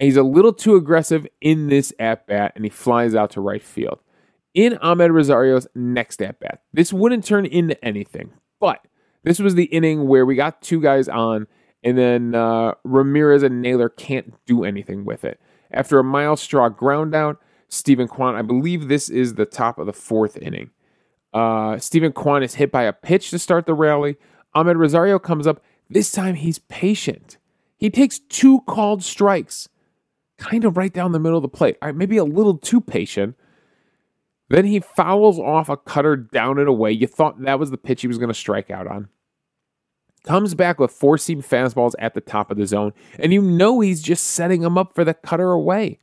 He's 0.00 0.16
a 0.16 0.24
little 0.24 0.52
too 0.52 0.74
aggressive 0.74 1.26
in 1.40 1.68
this 1.68 1.92
at 2.00 2.26
bat, 2.26 2.52
and 2.56 2.64
he 2.64 2.68
flies 2.68 3.14
out 3.14 3.30
to 3.30 3.40
right 3.40 3.62
field. 3.62 4.00
In 4.54 4.74
Amed 4.82 5.12
Rosario's 5.12 5.68
next 5.74 6.20
at 6.20 6.40
bat, 6.40 6.62
this 6.72 6.92
wouldn't 6.92 7.24
turn 7.24 7.46
into 7.46 7.82
anything, 7.82 8.32
but 8.60 8.84
this 9.22 9.38
was 9.38 9.54
the 9.54 9.64
inning 9.64 10.08
where 10.08 10.26
we 10.26 10.34
got 10.34 10.60
two 10.60 10.80
guys 10.80 11.08
on, 11.08 11.46
and 11.84 11.96
then 11.96 12.34
uh, 12.34 12.72
Ramirez 12.84 13.44
and 13.44 13.62
Naylor 13.62 13.88
can't 13.88 14.34
do 14.46 14.64
anything 14.64 15.04
with 15.04 15.24
it. 15.24 15.40
After 15.70 16.00
a 16.00 16.04
Myles 16.04 16.40
Straw 16.40 16.68
ground 16.68 17.14
out, 17.14 17.40
Steven 17.68 18.08
Kwan, 18.08 18.34
I 18.34 18.42
believe 18.42 18.88
this 18.88 19.08
is 19.08 19.34
the 19.34 19.46
top 19.46 19.78
of 19.78 19.86
the 19.86 19.92
fourth 19.92 20.36
inning. 20.38 20.70
Uh, 21.36 21.78
Steven 21.78 22.12
Kwan 22.12 22.42
is 22.42 22.54
hit 22.54 22.72
by 22.72 22.84
a 22.84 22.94
pitch 22.94 23.28
to 23.28 23.38
start 23.38 23.66
the 23.66 23.74
rally. 23.74 24.16
Amed 24.54 24.76
Rosario 24.76 25.18
comes 25.18 25.46
up. 25.46 25.62
This 25.90 26.10
time 26.10 26.34
he's 26.34 26.60
patient. 26.60 27.36
He 27.76 27.90
takes 27.90 28.18
two 28.18 28.62
called 28.62 29.04
strikes 29.04 29.68
kind 30.38 30.64
of 30.64 30.78
right 30.78 30.92
down 30.92 31.12
the 31.12 31.18
middle 31.18 31.36
of 31.36 31.42
the 31.42 31.48
plate. 31.48 31.76
Maybe 31.94 32.16
a 32.16 32.24
little 32.24 32.56
too 32.56 32.80
patient. 32.80 33.36
Then 34.48 34.64
he 34.64 34.80
fouls 34.80 35.38
off 35.38 35.68
a 35.68 35.76
cutter 35.76 36.16
down 36.16 36.58
and 36.58 36.68
away. 36.68 36.92
You 36.92 37.06
thought 37.06 37.42
that 37.42 37.58
was 37.58 37.70
the 37.70 37.76
pitch 37.76 38.00
he 38.00 38.08
was 38.08 38.16
going 38.16 38.28
to 38.28 38.34
strike 38.34 38.70
out 38.70 38.86
on. 38.86 39.08
Comes 40.24 40.54
back 40.54 40.78
with 40.78 40.90
four 40.90 41.18
seam 41.18 41.42
fastballs 41.42 41.92
at 41.98 42.14
the 42.14 42.22
top 42.22 42.50
of 42.50 42.56
the 42.56 42.66
zone, 42.66 42.94
and 43.18 43.34
you 43.34 43.42
know 43.42 43.80
he's 43.80 44.00
just 44.00 44.24
setting 44.26 44.62
him 44.62 44.78
up 44.78 44.94
for 44.94 45.04
the 45.04 45.14
cutter 45.14 45.52
away. 45.52 46.00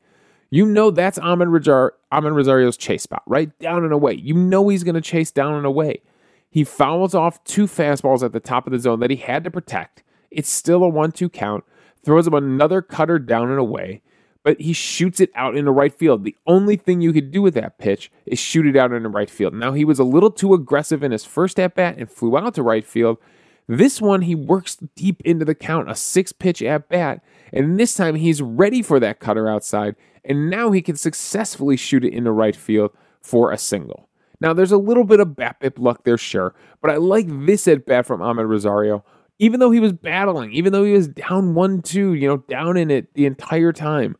You 0.53 0.67
know 0.67 0.91
that's 0.91 1.17
Rajar, 1.17 1.91
Amed 2.11 2.35
Rosario's 2.35 2.77
chase 2.77 3.01
spot, 3.01 3.23
right 3.25 3.57
down 3.57 3.83
and 3.83 3.91
away. 3.91 4.13
You 4.13 4.35
know 4.35 4.69
he's 4.69 4.83
going 4.83 4.93
to 4.93 5.01
chase 5.01 5.31
down 5.31 5.55
and 5.55 5.65
away. 5.65 6.01
He 6.47 6.63
fouls 6.63 7.15
off 7.15 7.43
two 7.43 7.65
fastballs 7.65 8.21
at 8.21 8.33
the 8.33 8.39
top 8.39 8.67
of 8.67 8.71
the 8.71 8.77
zone 8.77 8.99
that 8.99 9.09
he 9.09 9.15
had 9.15 9.43
to 9.45 9.49
protect. 9.49 10.03
It's 10.29 10.49
still 10.49 10.83
a 10.83 10.87
1 10.87 11.13
2 11.13 11.29
count. 11.29 11.63
Throws 12.05 12.27
him 12.27 12.35
another 12.35 12.83
cutter 12.83 13.17
down 13.17 13.49
and 13.49 13.57
away 13.57 14.03
but 14.43 14.59
he 14.59 14.73
shoots 14.73 15.19
it 15.19 15.31
out 15.35 15.55
into 15.55 15.71
right 15.71 15.97
field. 15.97 16.23
The 16.23 16.35
only 16.45 16.75
thing 16.75 17.01
you 17.01 17.13
could 17.13 17.31
do 17.31 17.41
with 17.41 17.53
that 17.55 17.77
pitch 17.77 18.11
is 18.25 18.37
shoot 18.37 18.67
it 18.67 18.75
out 18.75 18.91
into 18.91 19.09
right 19.09 19.29
field. 19.29 19.53
Now, 19.53 19.71
he 19.71 19.85
was 19.85 19.99
a 19.99 20.03
little 20.03 20.29
too 20.29 20.53
aggressive 20.53 21.01
in 21.01 21.11
his 21.11 21.23
first 21.23 21.59
at 21.59 21.75
bat 21.75 21.95
and 21.97 22.11
flew 22.11 22.37
out 22.37 22.53
to 22.55 22.63
right 22.63 22.85
field. 22.85 23.17
This 23.67 24.01
one, 24.01 24.23
he 24.23 24.35
works 24.35 24.77
deep 24.95 25.21
into 25.23 25.45
the 25.45 25.55
count, 25.55 25.89
a 25.89 25.95
six 25.95 26.31
pitch 26.31 26.61
at 26.61 26.89
bat, 26.89 27.23
and 27.51 27.79
this 27.79 27.95
time 27.95 28.15
he's 28.15 28.41
ready 28.41 28.81
for 28.81 28.99
that 28.99 29.19
cutter 29.19 29.47
outside, 29.47 29.95
and 30.25 30.49
now 30.49 30.71
he 30.71 30.81
can 30.81 30.95
successfully 30.95 31.77
shoot 31.77 32.03
it 32.03 32.13
into 32.13 32.31
right 32.31 32.55
field 32.55 32.91
for 33.21 33.51
a 33.51 33.57
single. 33.57 34.09
Now, 34.41 34.51
there's 34.53 34.73
a 34.73 34.77
little 34.77 35.05
bit 35.05 35.21
of 35.21 35.29
BABIP 35.29 35.79
luck 35.79 36.03
there, 36.03 36.17
sure, 36.17 36.53
but 36.81 36.91
I 36.91 36.97
like 36.97 37.27
this 37.45 37.67
at 37.67 37.85
bat 37.85 38.05
from 38.05 38.19
Amed 38.19 38.47
Rosario. 38.49 39.05
Even 39.39 39.59
though 39.59 39.71
he 39.71 39.79
was 39.79 39.93
battling, 39.93 40.51
even 40.51 40.73
though 40.73 40.83
he 40.83 40.91
was 40.93 41.07
down 41.07 41.53
1 41.53 41.81
2, 41.81 42.13
you 42.13 42.27
know, 42.27 42.37
down 42.37 42.77
in 42.77 42.91
it 42.91 43.13
the 43.13 43.25
entire 43.25 43.71
time, 43.71 44.15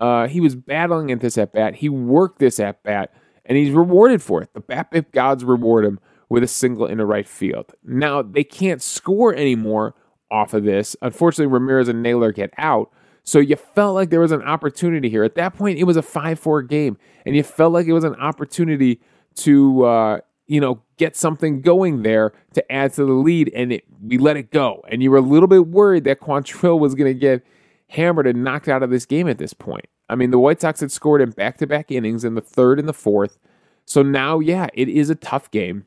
uh, 0.00 0.26
he 0.26 0.40
was 0.40 0.54
battling 0.56 1.10
at 1.10 1.20
this 1.20 1.36
at 1.36 1.52
bat. 1.52 1.76
He 1.76 1.88
worked 1.88 2.38
this 2.38 2.58
at 2.58 2.82
bat, 2.82 3.12
and 3.44 3.58
he's 3.58 3.70
rewarded 3.70 4.22
for 4.22 4.42
it. 4.42 4.52
The 4.54 4.60
BABIP 4.60 5.12
gods 5.12 5.44
reward 5.44 5.84
him 5.84 6.00
with 6.28 6.42
a 6.42 6.48
single 6.48 6.86
in 6.86 6.92
into 6.92 7.06
right 7.06 7.26
field. 7.26 7.72
Now 7.84 8.22
they 8.22 8.44
can't 8.44 8.82
score 8.82 9.34
anymore 9.34 9.94
off 10.30 10.54
of 10.54 10.64
this. 10.64 10.96
Unfortunately, 11.02 11.52
Ramirez 11.52 11.88
and 11.88 12.02
Naylor 12.02 12.32
get 12.32 12.52
out. 12.58 12.90
So 13.22 13.38
you 13.38 13.56
felt 13.56 13.94
like 13.94 14.10
there 14.10 14.20
was 14.20 14.32
an 14.32 14.42
opportunity 14.42 15.08
here. 15.08 15.22
At 15.24 15.34
that 15.34 15.54
point, 15.54 15.78
it 15.78 15.84
was 15.84 15.96
a 15.96 16.02
5 16.02 16.38
4 16.38 16.62
game, 16.62 16.96
and 17.26 17.36
you 17.36 17.42
felt 17.42 17.72
like 17.72 17.86
it 17.86 17.92
was 17.92 18.04
an 18.04 18.14
opportunity 18.16 19.00
to, 19.36 19.84
uh, 19.84 20.20
you 20.46 20.60
know, 20.60 20.80
get 20.96 21.14
something 21.14 21.60
going 21.60 22.02
there 22.02 22.32
to 22.54 22.72
add 22.72 22.94
to 22.94 23.04
the 23.04 23.12
lead, 23.12 23.52
and 23.54 23.72
it, 23.74 23.84
we 24.02 24.16
let 24.16 24.36
it 24.36 24.50
go. 24.50 24.82
And 24.88 25.02
you 25.02 25.10
were 25.10 25.18
a 25.18 25.22
little 25.22 25.46
bit 25.46 25.66
worried 25.66 26.04
that 26.04 26.20
Quantrill 26.20 26.78
was 26.78 26.94
going 26.94 27.12
to 27.12 27.18
get 27.18 27.44
hammered 27.88 28.26
and 28.26 28.42
knocked 28.42 28.68
out 28.68 28.82
of 28.82 28.90
this 28.90 29.04
game 29.04 29.28
at 29.28 29.38
this 29.38 29.52
point. 29.52 29.86
I 30.08 30.14
mean, 30.14 30.30
the 30.30 30.38
White 30.38 30.60
Sox 30.60 30.80
had 30.80 30.90
scored 30.90 31.20
in 31.20 31.30
back 31.30 31.58
to 31.58 31.66
back 31.66 31.90
innings 31.90 32.24
in 32.24 32.34
the 32.34 32.40
third 32.40 32.78
and 32.78 32.88
the 32.88 32.94
fourth. 32.94 33.38
So 33.84 34.02
now, 34.02 34.38
yeah, 34.38 34.68
it 34.74 34.88
is 34.88 35.10
a 35.10 35.14
tough 35.14 35.50
game. 35.50 35.84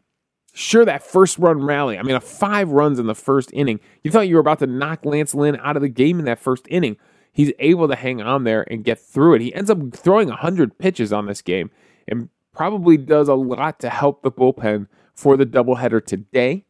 Sure, 0.53 0.83
that 0.83 1.03
first 1.03 1.37
run 1.37 1.63
rally, 1.63 1.97
I 1.97 2.03
mean, 2.03 2.15
a 2.15 2.21
five 2.21 2.71
runs 2.71 2.99
in 2.99 3.07
the 3.07 3.15
first 3.15 3.51
inning. 3.53 3.79
You 4.03 4.11
thought 4.11 4.27
you 4.27 4.35
were 4.35 4.41
about 4.41 4.59
to 4.59 4.67
knock 4.67 5.05
Lance 5.05 5.33
Lynn 5.33 5.57
out 5.63 5.77
of 5.77 5.81
the 5.81 5.89
game 5.89 6.19
in 6.19 6.25
that 6.25 6.39
first 6.39 6.65
inning 6.69 6.97
he's 7.31 7.51
able 7.59 7.87
to 7.87 7.95
hang 7.95 8.21
on 8.21 8.43
there 8.43 8.65
and 8.69 8.83
get 8.83 8.99
through 8.99 9.35
it. 9.35 9.41
He 9.41 9.53
ends 9.53 9.69
up 9.69 9.93
throwing 9.93 10.27
100 10.27 10.77
pitches 10.77 11.13
on 11.13 11.25
this 11.25 11.41
game 11.41 11.71
and 12.07 12.29
probably 12.53 12.97
does 12.97 13.27
a 13.27 13.35
lot 13.35 13.79
to 13.79 13.89
help 13.89 14.21
the 14.21 14.31
bullpen 14.31 14.87
for 15.15 15.37
the 15.37 15.45
doubleheader 15.45 16.05
today. 16.05 16.65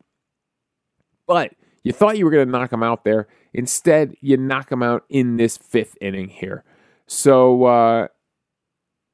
But 1.25 1.53
you 1.83 1.91
thought 1.91 2.17
you 2.17 2.25
were 2.25 2.31
going 2.31 2.45
to 2.45 2.51
knock 2.51 2.71
him 2.71 2.83
out 2.83 3.03
there. 3.03 3.27
Instead, 3.53 4.15
you 4.21 4.37
knock 4.37 4.71
him 4.71 4.83
out 4.83 5.03
in 5.09 5.37
this 5.37 5.57
fifth 5.57 5.97
inning 5.99 6.29
here. 6.29 6.63
So 7.07 7.65
uh, 7.65 8.07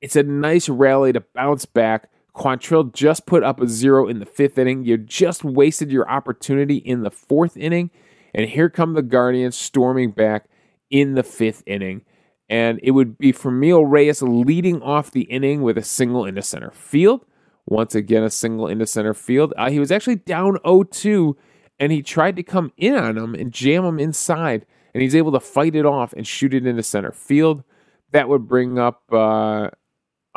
it's 0.01 0.15
a 0.15 0.24
nice 0.24 0.67
rally 0.67 1.13
to 1.13 1.21
bounce 1.33 1.65
back. 1.65 2.09
Quantrill 2.38 2.94
just 2.94 3.25
put 3.25 3.44
up 3.44 3.60
a 3.60 3.67
zero 3.67 4.08
in 4.08 4.20
the 4.20 4.25
fifth 4.25 4.60
inning. 4.60 4.86
You 4.86 4.98
just 4.98 5.44
wasted 5.44 5.91
your 5.91 6.08
opportunity 6.10 6.77
in 6.77 7.01
the 7.01 7.10
fourth 7.10 7.58
inning. 7.58 7.89
And 8.34 8.48
here 8.48 8.70
come 8.70 8.94
the 8.94 9.01
Guardians 9.01 9.58
storming 9.58 10.12
back 10.12 10.46
in 10.91 11.15
the 11.15 11.24
fifth 11.24 11.63
inning. 11.65 12.03
And 12.48 12.79
it 12.84 12.91
would 12.91 13.17
be 13.17 13.34
Franmil 13.34 13.89
Reyes 13.89 14.22
leading 14.22 14.82
off 14.84 15.12
the 15.12 15.24
inning 15.24 15.63
with 15.63 15.77
a 15.77 15.84
single 15.84 16.25
into 16.25 16.44
center 16.44 16.72
field. 16.72 17.25
Once 17.65 17.96
again, 17.96 18.24
a 18.24 18.29
single 18.29 18.67
into 18.67 18.86
center 18.86 19.15
field. 19.15 19.53
Uh, 19.58 19.70
he 19.70 19.79
was 19.79 19.91
actually 19.91 20.15
down 20.15 20.58
0 20.65 20.84
2, 20.84 21.36
and 21.79 21.91
he 21.91 22.01
tried 22.01 22.36
to 22.38 22.44
come 22.44 22.72
in 22.77 22.96
on 22.96 23.17
him 23.17 23.34
and 23.34 23.51
jam 23.51 23.84
him 23.84 24.00
inside. 24.00 24.65
And 24.94 25.01
he's 25.01 25.15
able 25.15 25.32
to 25.34 25.39
fight 25.39 25.75
it 25.75 25.86
off 25.86 26.13
and 26.13 26.25
shoot 26.25 26.53
it 26.53 26.65
into 26.65 26.84
center 26.84 27.12
field. 27.12 27.63
That 28.12 28.29
would 28.29 28.48
bring 28.48 28.79
up 28.79 29.01
uh, 29.12 29.72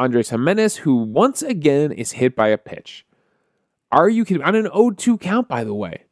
Andres 0.00 0.30
Gimenez, 0.30 0.76
who 0.78 0.96
once 0.96 1.42
again 1.42 1.92
is 1.92 2.12
hit 2.12 2.34
by 2.34 2.48
a 2.48 2.56
pitch. 2.56 3.04
Are 3.92 4.08
you 4.08 4.24
kidding? 4.24 4.42
On 4.42 4.54
an 4.54 4.64
0 4.64 4.92
2 4.92 5.18
count, 5.18 5.46
by 5.46 5.62
the 5.62 5.74
way. 5.74 6.04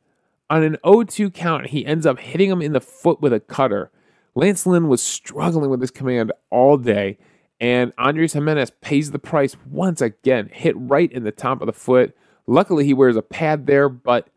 On 0.51 0.63
an 0.63 0.77
0 0.85 1.05
2 1.05 1.31
count, 1.31 1.69
he 1.69 1.87
ends 1.87 2.05
up 2.05 2.19
hitting 2.19 2.51
him 2.51 2.61
in 2.61 2.75
the 2.75 2.83
foot 2.83 3.23
with 3.23 3.33
a 3.33 3.41
cutter. 3.41 3.91
Lance 4.35 4.67
Lynn 4.67 4.89
was 4.89 5.03
struggling 5.03 5.71
with 5.71 5.81
his 5.81 5.91
command 5.91 6.33
all 6.51 6.77
day, 6.77 7.17
and 7.61 7.95
Andres 7.97 8.35
Gimenez 8.35 8.73
pays 8.83 9.11
the 9.11 9.19
price 9.19 9.57
once 9.71 10.03
again, 10.03 10.51
hit 10.53 10.77
right 10.77 11.11
in 11.11 11.25
the 11.25 11.33
top 11.33 11.63
of 11.63 11.67
the 11.67 11.73
foot. 11.73 12.15
Luckily, 12.47 12.85
he 12.85 12.93
wears 12.93 13.17
a 13.17 13.23
pad 13.23 13.67
there, 13.67 13.89
but 13.89 14.29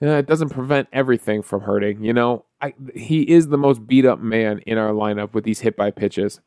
it 0.00 0.26
doesn't 0.26 0.48
prevent 0.48 0.88
everything 0.90 1.42
from 1.42 1.60
hurting. 1.60 2.02
You 2.02 2.14
know, 2.14 2.46
I, 2.62 2.72
he 2.94 3.22
is 3.22 3.48
the 3.48 3.58
most 3.58 3.86
beat 3.86 4.06
up 4.06 4.20
man 4.20 4.60
in 4.60 4.78
our 4.78 4.92
lineup 4.92 5.34
with 5.34 5.44
these 5.44 5.60
hit 5.60 5.76
by 5.76 5.90
pitches. 5.90 6.40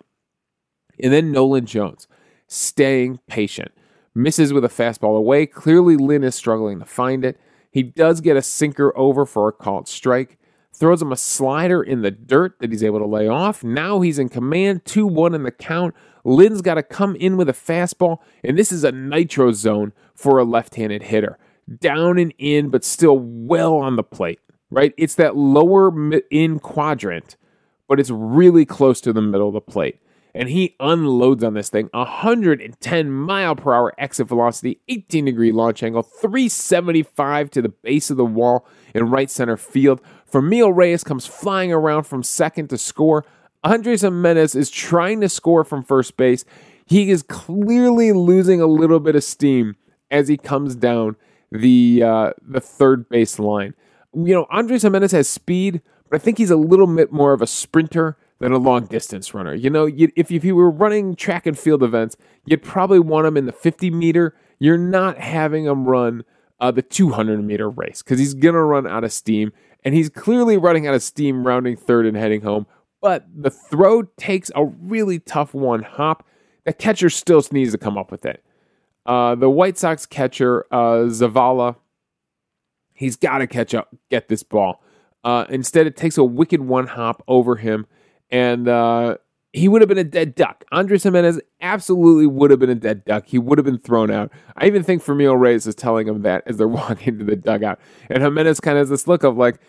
And 1.02 1.14
then 1.14 1.32
Nolan 1.32 1.66
Jones, 1.66 2.08
staying 2.50 3.20
patient, 3.28 3.72
misses 4.14 4.52
with 4.52 4.66
a 4.66 4.70
fastball 4.70 5.18
away. 5.18 5.46
Clearly, 5.46 5.96
Lynn 5.96 6.26
is 6.26 6.36
struggling 6.36 6.80
to 6.80 6.86
find 6.86 7.24
it. 7.24 7.40
He 7.72 7.84
does 7.84 8.20
get 8.20 8.36
a 8.36 8.42
sinker 8.42 8.92
over 8.98 9.26
for 9.26 9.48
a 9.48 9.54
called 9.54 9.88
strike 9.88 10.38
throws 10.74 11.02
him 11.02 11.12
a 11.12 11.18
slider 11.18 11.84
in 11.84 12.02
the 12.02 12.12
dirt 12.12 12.58
that 12.60 12.72
he's 12.72 12.84
able 12.84 13.00
to 13.00 13.06
lay 13.06 13.28
off. 13.28 13.64
Now 13.64 14.00
he's 14.02 14.18
in 14.18 14.30
command, 14.30 14.86
2 14.86 15.06
1 15.06 15.36
in 15.36 15.44
the 15.44 15.52
count. 15.52 15.94
Lynn's 16.24 16.62
got 16.62 16.76
to 16.76 16.84
come 16.84 17.16
in 17.16 17.38
with 17.38 17.50
a 17.50 17.54
fastball, 17.54 18.20
and 18.44 18.58
this 18.58 18.72
is 18.72 18.84
a 18.84 18.92
nitro 18.92 19.52
zone 19.52 19.94
for 20.16 20.38
a 20.38 20.44
left 20.44 20.76
handed 20.76 21.04
hitter. 21.04 21.38
Down 21.80 22.18
and 22.18 22.34
in, 22.38 22.70
but 22.70 22.84
still 22.84 23.20
well 23.20 23.76
on 23.76 23.96
the 23.96 24.04
plate, 24.04 24.40
right? 24.72 24.94
It's 24.98 25.16
that 25.16 25.36
lower 25.36 25.92
in 26.32 26.60
quadrant, 26.60 27.36
but 27.88 28.00
it's 28.00 28.10
really 28.10 28.66
close 28.66 29.02
to 29.02 29.14
the 29.14 29.22
middle 29.22 29.48
of 29.48 29.54
the 29.54 29.62
plate 29.62 30.00
and 30.34 30.50
he 30.50 30.76
unloads 30.80 31.44
on 31.44 31.54
this 31.54 31.70
thing 31.70 31.90
110 31.94 33.12
mile 33.12 33.56
per 33.56 33.74
hour 33.74 33.94
exit 33.98 34.28
velocity 34.28 34.80
18 34.88 35.26
degree 35.26 35.52
launch 35.52 35.84
angle 35.84 36.04
375 36.04 37.50
to 37.52 37.62
the 37.62 37.70
base 37.70 38.10
of 38.10 38.18
the 38.18 38.26
wall 38.26 38.68
in 38.94 39.10
right 39.10 39.30
center 39.30 39.58
field. 39.58 40.02
Franmil 40.32 40.76
Reyes 40.76 41.04
comes 41.04 41.26
flying 41.26 41.72
around 41.72 42.04
from 42.04 42.24
second 42.24 42.70
to 42.70 42.78
score. 42.78 43.26
Andres 43.64 44.02
Gimenez 44.02 44.56
is 44.56 44.70
trying 44.70 45.22
to 45.22 45.30
score 45.30 45.64
from 45.64 45.84
first 45.84 46.18
base. 46.18 46.46
He 46.86 47.10
is 47.10 47.24
clearly 47.24 48.12
losing 48.12 48.62
a 48.62 48.68
little 48.68 49.00
bit 49.00 49.16
of 49.16 49.24
steam 49.24 49.76
as 50.12 50.28
he 50.28 50.38
comes 50.38 50.76
down 50.76 51.16
the 51.52 52.04
uh, 52.04 52.34
the 52.48 52.62
third 52.62 53.10
base 53.10 53.40
line 53.40 53.74
you 54.14 54.34
know 54.34 54.46
Andres 54.50 54.84
Gimenez 54.84 55.12
has 55.12 55.28
speed 55.28 55.82
but 56.10 56.20
I 56.20 56.24
think 56.24 56.38
he's 56.38 56.52
a 56.52 56.56
little 56.56 56.88
bit 56.88 57.12
more 57.12 57.34
of 57.34 57.42
a 57.42 57.48
sprinter 57.48 58.18
than 58.40 58.52
a 58.52 58.58
long 58.58 58.86
distance 58.86 59.34
runner. 59.34 59.54
You 59.54 59.70
know, 59.70 59.86
you, 59.86 60.12
if, 60.16 60.32
if 60.32 60.44
you 60.44 60.56
were 60.56 60.72
running 60.72 61.16
track 61.16 61.46
and 61.46 61.58
field 61.58 61.84
events, 61.84 62.18
you'd 62.46 62.64
probably 62.64 63.00
want 63.00 63.28
him 63.28 63.38
in 63.38 63.46
the 63.46 63.52
50 63.52 63.92
meter. 63.92 64.36
You're 64.60 64.78
not 64.78 65.18
having 65.18 65.66
him 65.66 65.86
run 65.86 66.24
uh, 66.60 66.72
the 66.72 66.82
200 66.82 67.44
meter 67.44 67.70
race 67.70 68.02
because 68.02 68.20
he's 68.20 68.34
going 68.34 68.56
to 68.56 68.64
run 68.64 68.88
out 68.88 69.04
of 69.04 69.12
steam. 69.12 69.52
And 69.84 69.94
he's 69.94 70.10
clearly 70.10 70.58
running 70.58 70.88
out 70.88 70.94
of 70.94 71.04
steam 71.04 71.46
rounding 71.46 71.78
third 71.78 72.06
and 72.06 72.18
heading 72.18 72.42
home. 72.42 72.66
But 73.02 73.26
the 73.34 73.50
throw 73.50 74.04
takes 74.18 74.52
a 74.56 74.66
really 74.66 75.20
tough 75.20 75.54
one 75.54 75.84
hop. 75.84 76.26
The 76.66 76.74
catcher 76.74 77.10
still 77.10 77.44
needs 77.52 77.72
to 77.72 77.78
come 77.78 77.98
up 77.98 78.12
with 78.12 78.26
it. 78.26 78.44
Uh, 79.06 79.36
the 79.36 79.50
White 79.50 79.78
Sox 79.78 80.06
catcher, 80.06 80.66
uh, 80.72 81.08
Zavala, 81.08 81.78
he's 82.94 83.16
got 83.16 83.40
to 83.40 83.48
catch 83.48 83.74
up, 83.74 83.96
get 84.10 84.28
this 84.28 84.44
ball. 84.44 84.84
Uh, 85.24 85.46
instead, 85.50 85.88
it 85.88 85.96
takes 85.96 86.18
a 86.18 86.24
wicked 86.24 86.62
one 86.62 86.88
hop 86.88 87.24
over 87.28 87.56
him 87.56 87.88
and 88.32 88.68
uh, 88.68 89.18
he 89.54 89.68
would 89.68 89.82
have 89.82 89.90
been 89.90 89.98
a 89.98 90.04
dead 90.04 90.36
duck. 90.36 90.64
Andres 90.72 91.04
Gimenez 91.04 91.40
absolutely 91.62 92.28
would 92.28 92.52
have 92.52 92.60
been 92.60 92.70
a 92.70 92.76
dead 92.76 93.04
duck. 93.06 93.26
He 93.26 93.40
would 93.40 93.58
have 93.58 93.66
been 93.66 93.80
thrown 93.80 94.12
out. 94.12 94.32
I 94.56 94.68
even 94.68 94.84
think 94.84 95.04
Franmil 95.04 95.40
Reyes 95.40 95.66
is 95.66 95.76
telling 95.76 96.08
him 96.08 96.22
that 96.22 96.44
as 96.46 96.58
they're 96.58 96.68
walking 96.68 97.08
into 97.08 97.26
the 97.26 97.36
dugout. 97.36 97.80
And 98.10 98.22
Gimenez 98.22 98.60
kind 98.60 98.78
of 98.78 98.84
has 98.84 98.90
this 98.90 99.08
look 99.08 99.24
of 99.24 99.38
like, 99.38 99.60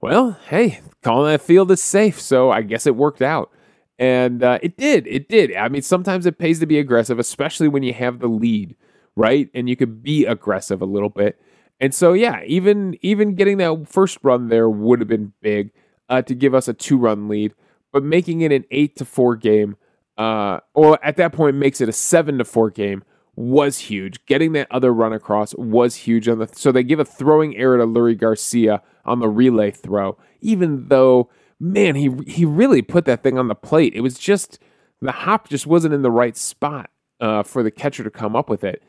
well, 0.00 0.38
hey, 0.48 0.80
calling 1.02 1.32
that 1.32 1.40
field 1.40 1.70
is 1.70 1.82
safe, 1.82 2.20
so 2.20 2.50
I 2.50 2.62
guess 2.62 2.86
it 2.86 2.94
worked 2.94 3.22
out. 3.22 3.50
And 3.98 4.42
uh, 4.42 4.58
it 4.62 4.76
did. 4.76 5.06
It 5.06 5.28
did. 5.28 5.54
I 5.56 5.68
mean, 5.68 5.82
sometimes 5.82 6.26
it 6.26 6.38
pays 6.38 6.58
to 6.60 6.66
be 6.66 6.78
aggressive, 6.78 7.18
especially 7.18 7.68
when 7.68 7.82
you 7.82 7.94
have 7.94 8.18
the 8.18 8.26
lead, 8.26 8.76
right? 9.16 9.48
And 9.54 9.68
you 9.68 9.76
could 9.76 10.02
be 10.02 10.26
aggressive 10.26 10.82
a 10.82 10.86
little 10.86 11.08
bit. 11.08 11.40
And 11.80 11.94
so, 11.94 12.12
yeah, 12.12 12.42
even 12.44 12.96
even 13.02 13.34
getting 13.34 13.58
that 13.58 13.88
first 13.88 14.18
run 14.22 14.48
there 14.48 14.68
would 14.68 15.00
have 15.00 15.08
been 15.08 15.32
big 15.40 15.72
uh, 16.08 16.22
to 16.22 16.34
give 16.34 16.54
us 16.54 16.68
a 16.68 16.74
two 16.74 16.96
run 16.98 17.28
lead 17.28 17.54
but 17.94 18.02
making 18.02 18.40
it 18.40 18.50
an 18.50 18.64
eight 18.72 18.96
to 18.96 19.04
four 19.04 19.36
game, 19.36 19.76
uh, 20.18 20.58
or 20.74 21.02
at 21.04 21.16
that 21.16 21.32
point 21.32 21.54
makes 21.54 21.80
it 21.80 21.88
a 21.88 21.92
seven 21.92 22.38
to 22.38 22.44
four 22.44 22.68
game 22.68 23.04
was 23.36 23.78
huge. 23.78 24.26
Getting 24.26 24.52
that 24.54 24.66
other 24.68 24.92
run 24.92 25.12
across 25.12 25.54
was 25.54 25.94
huge. 25.94 26.28
On 26.28 26.40
the 26.40 26.48
so 26.48 26.72
they 26.72 26.82
give 26.82 26.98
a 26.98 27.04
throwing 27.04 27.56
error 27.56 27.78
to 27.78 27.86
Leury 27.86 28.18
Garcia 28.18 28.82
on 29.04 29.20
the 29.20 29.28
relay 29.28 29.70
throw, 29.70 30.18
even 30.40 30.88
though 30.88 31.30
man 31.60 31.94
he 31.94 32.10
he 32.26 32.44
really 32.44 32.82
put 32.82 33.04
that 33.04 33.22
thing 33.22 33.38
on 33.38 33.46
the 33.46 33.54
plate. 33.54 33.94
It 33.94 34.00
was 34.00 34.18
just 34.18 34.58
the 35.00 35.12
hop 35.12 35.48
just 35.48 35.64
wasn't 35.64 35.94
in 35.94 36.02
the 36.02 36.10
right 36.10 36.36
spot 36.36 36.90
uh, 37.20 37.44
for 37.44 37.62
the 37.62 37.70
catcher 37.70 38.02
to 38.02 38.10
come 38.10 38.34
up 38.34 38.50
with 38.50 38.64
it. 38.64 38.82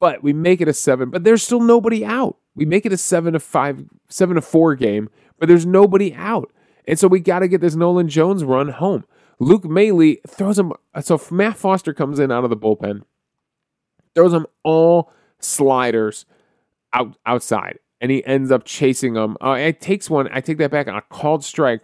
But 0.00 0.24
we 0.24 0.32
make 0.32 0.60
it 0.60 0.66
a 0.66 0.72
seven, 0.72 1.10
but 1.10 1.22
there's 1.22 1.44
still 1.44 1.60
nobody 1.60 2.04
out. 2.04 2.38
We 2.56 2.64
make 2.64 2.84
it 2.84 2.92
a 2.92 2.96
seven 2.96 3.34
to 3.34 3.40
five, 3.40 3.84
seven 4.08 4.34
to 4.34 4.42
four 4.42 4.74
game, 4.74 5.10
but 5.38 5.48
there's 5.48 5.64
nobody 5.64 6.12
out. 6.12 6.50
And 6.88 6.98
so 6.98 7.06
we 7.06 7.20
got 7.20 7.40
to 7.40 7.48
get 7.48 7.60
this 7.60 7.76
Nolan 7.76 8.08
Jones 8.08 8.42
run 8.42 8.70
home. 8.70 9.04
Luke 9.38 9.66
Maile 9.66 10.16
throws 10.26 10.58
him. 10.58 10.72
So 11.00 11.20
Matt 11.30 11.56
Foster 11.56 11.92
comes 11.92 12.18
in 12.18 12.32
out 12.32 12.44
of 12.44 12.50
the 12.50 12.56
bullpen, 12.56 13.02
throws 14.14 14.32
him 14.32 14.46
all 14.64 15.12
sliders 15.38 16.24
out 16.92 17.16
outside, 17.26 17.78
and 18.00 18.10
he 18.10 18.24
ends 18.24 18.50
up 18.50 18.64
chasing 18.64 19.12
them. 19.12 19.36
Uh, 19.40 19.52
it 19.52 19.80
takes 19.80 20.08
one. 20.08 20.28
I 20.32 20.40
take 20.40 20.58
that 20.58 20.70
back 20.70 20.88
on 20.88 20.96
a 20.96 21.02
called 21.02 21.44
strike, 21.44 21.82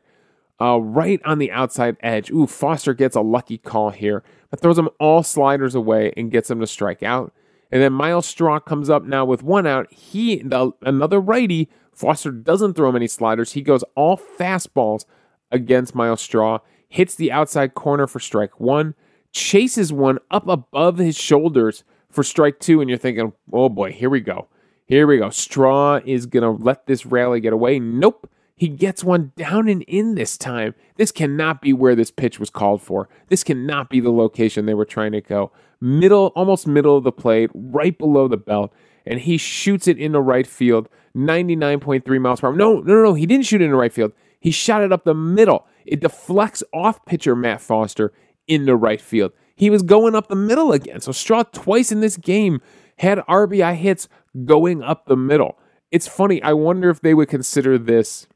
uh, 0.61 0.81
right 0.81 1.21
on 1.25 1.39
the 1.39 1.53
outside 1.53 1.97
edge. 2.01 2.31
Ooh, 2.31 2.47
Foster 2.47 2.95
gets 2.95 3.15
a 3.15 3.21
lucky 3.21 3.59
call 3.59 3.91
here, 3.91 4.25
but 4.51 4.61
throws 4.61 4.79
him 4.79 4.89
all 4.99 5.23
sliders 5.23 5.75
away 5.75 6.13
and 6.17 6.31
gets 6.31 6.51
him 6.51 6.61
to 6.61 6.67
strike 6.67 7.03
out. 7.03 7.33
And 7.71 7.83
then 7.83 7.93
Myles 7.93 8.27
Straw 8.27 8.59
comes 8.59 8.89
up 8.89 9.05
now 9.05 9.25
with 9.25 9.43
one 9.43 9.67
out. 9.67 9.93
He 9.93 10.39
the, 10.39 10.73
another 10.83 11.21
righty 11.21 11.69
Foster 11.95 12.31
doesn't 12.31 12.75
throw 12.75 12.93
many 12.93 13.07
sliders. 13.07 13.53
He 13.53 13.63
goes 13.63 13.85
all 13.95 14.17
fastballs 14.19 15.05
against 15.51 15.95
Myles 15.95 16.21
Straw, 16.21 16.59
hits 16.89 17.15
the 17.15 17.33
outside 17.33 17.75
corner 17.75 18.07
for 18.07 18.21
strike 18.21 18.59
one, 18.61 18.95
chases 19.33 19.93
one 19.93 20.19
up 20.31 20.47
above 20.49 20.99
his 20.99 21.17
shoulders 21.17 21.85
for 22.11 22.23
strike 22.23 22.61
two, 22.61 22.81
and 22.81 22.89
you're 22.89 22.99
thinking, 22.99 23.33
oh 23.53 23.69
boy, 23.69 23.93
here 23.93 24.11
we 24.11 24.21
go. 24.21 24.49
Here 24.87 25.07
we 25.07 25.19
go. 25.19 25.31
Straw 25.31 26.01
is 26.05 26.27
going 26.27 26.43
to 26.43 26.63
let 26.63 26.87
this 26.87 27.07
rally 27.07 27.41
get 27.41 27.53
away. 27.53 27.79
Nope. 27.79 28.31
He 28.57 28.69
gets 28.69 29.03
one 29.03 29.33
down 29.35 29.69
and 29.69 29.83
in 29.83 30.15
this 30.15 30.39
time. 30.39 30.75
This 30.97 31.11
cannot 31.11 31.61
be 31.61 31.73
where 31.73 31.97
this 31.97 32.11
pitch 32.11 32.39
was 32.39 32.51
called 32.51 32.83
for. 32.83 33.09
This 33.29 33.43
cannot 33.43 33.91
be 33.91 33.99
the 33.99 34.13
location 34.13 34.67
they 34.67 34.75
were 34.75 34.85
trying 34.85 35.13
to 35.13 35.21
go. 35.21 35.51
Middle, 35.81 36.33
almost 36.37 36.67
middle 36.67 36.97
of 36.97 37.03
the 37.05 37.13
plate, 37.13 37.51
right 37.55 37.97
below 37.99 38.29
the 38.29 38.37
belt, 38.37 38.73
and 39.07 39.21
he 39.21 39.37
shoots 39.37 39.89
it 39.89 39.99
into 39.99 40.21
right 40.21 40.47
field, 40.47 40.89
99.3 41.17 42.21
miles 42.21 42.41
per 42.41 42.49
hour. 42.49 42.57
No, 42.57 42.81
no, 42.81 43.03
no. 43.03 43.15
He 43.15 43.27
didn't 43.27 43.47
shoot 43.47 43.61
it 43.61 43.67
into 43.67 43.77
right 43.77 43.93
field. 43.93 44.13
He 44.41 44.51
shot 44.51 44.83
it 44.83 44.93
up 44.93 45.05
the 45.05 45.15
middle. 45.15 45.67
It 45.87 46.01
deflects 46.01 46.63
off 46.73 47.05
pitcher 47.07 47.37
Matt 47.37 47.61
Foster 47.61 48.13
into 48.47 48.77
right 48.77 49.01
field. 49.01 49.33
He 49.57 49.71
was 49.71 49.83
going 49.83 50.15
up 50.15 50.29
the 50.29 50.37
middle 50.37 50.73
again. 50.73 51.01
So 51.01 51.13
Straw 51.13 51.45
twice 51.45 51.93
in 51.93 52.01
this 52.01 52.17
game 52.17 52.61
had 52.99 53.19
RBI 53.21 53.77
hits 53.77 54.09
going 54.45 54.83
up 54.83 55.07
the 55.07 55.17
middle. 55.17 55.59
It's 55.91 56.09
funny. 56.09 56.43
I 56.43 56.53
wonder 56.53 56.91
if 56.91 57.01
they 57.01 57.15
would 57.15 57.29
consider 57.29 57.79
this 57.79 58.27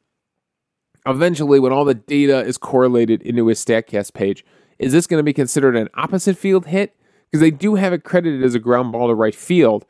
eventually 1.06 1.58
when 1.58 1.72
all 1.72 1.84
the 1.84 1.94
data 1.94 2.40
is 2.40 2.58
correlated 2.58 3.22
into 3.22 3.46
his 3.48 3.64
StatCast 3.64 4.12
page. 4.12 4.44
Is 4.78 4.92
this 4.92 5.06
going 5.06 5.18
to 5.18 5.24
be 5.24 5.32
considered 5.32 5.76
an 5.76 5.88
opposite 5.94 6.38
field 6.38 6.66
hit? 6.66 6.94
Because 7.30 7.40
they 7.40 7.50
do 7.50 7.74
have 7.74 7.92
it 7.92 8.04
credited 8.04 8.42
as 8.44 8.54
a 8.54 8.58
ground 8.58 8.92
ball 8.92 9.08
to 9.08 9.14
right 9.14 9.34
field. 9.34 9.84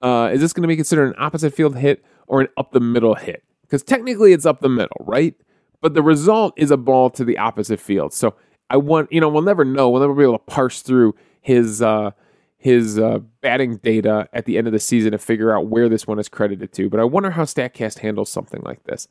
Uh, 0.00 0.30
is 0.32 0.40
this 0.40 0.52
going 0.52 0.62
to 0.62 0.68
be 0.68 0.76
considered 0.76 1.08
an 1.08 1.14
opposite 1.18 1.52
field 1.52 1.76
hit 1.76 2.04
or 2.28 2.40
an 2.40 2.48
up 2.56 2.72
the 2.72 2.80
middle 2.80 3.14
hit? 3.14 3.42
Because 3.62 3.82
technically 3.82 4.32
it's 4.32 4.46
up 4.46 4.60
the 4.60 4.68
middle, 4.68 4.96
right? 5.00 5.34
But 5.80 5.94
the 5.94 6.02
result 6.02 6.54
is 6.56 6.70
a 6.70 6.76
ball 6.76 7.10
to 7.10 7.24
the 7.24 7.38
opposite 7.38 7.80
field. 7.80 8.12
So 8.12 8.34
I 8.70 8.76
want, 8.76 9.12
you 9.12 9.20
know, 9.20 9.28
we'll 9.28 9.42
never 9.42 9.64
know. 9.64 9.88
We'll 9.88 10.00
never 10.00 10.14
be 10.14 10.22
able 10.22 10.38
to 10.38 10.44
parse 10.44 10.82
through 10.82 11.14
his 11.40 11.82
uh, 11.82 12.10
his 12.56 12.98
uh, 12.98 13.20
batting 13.40 13.76
data 13.76 14.28
at 14.32 14.44
the 14.44 14.58
end 14.58 14.66
of 14.66 14.72
the 14.72 14.80
season 14.80 15.12
to 15.12 15.18
figure 15.18 15.56
out 15.56 15.68
where 15.68 15.88
this 15.88 16.06
one 16.06 16.18
is 16.18 16.28
credited 16.28 16.72
to. 16.72 16.90
But 16.90 17.00
I 17.00 17.04
wonder 17.04 17.30
how 17.30 17.44
StatCast 17.44 18.00
handles 18.00 18.30
something 18.30 18.60
like 18.64 18.82
this. 18.84 19.06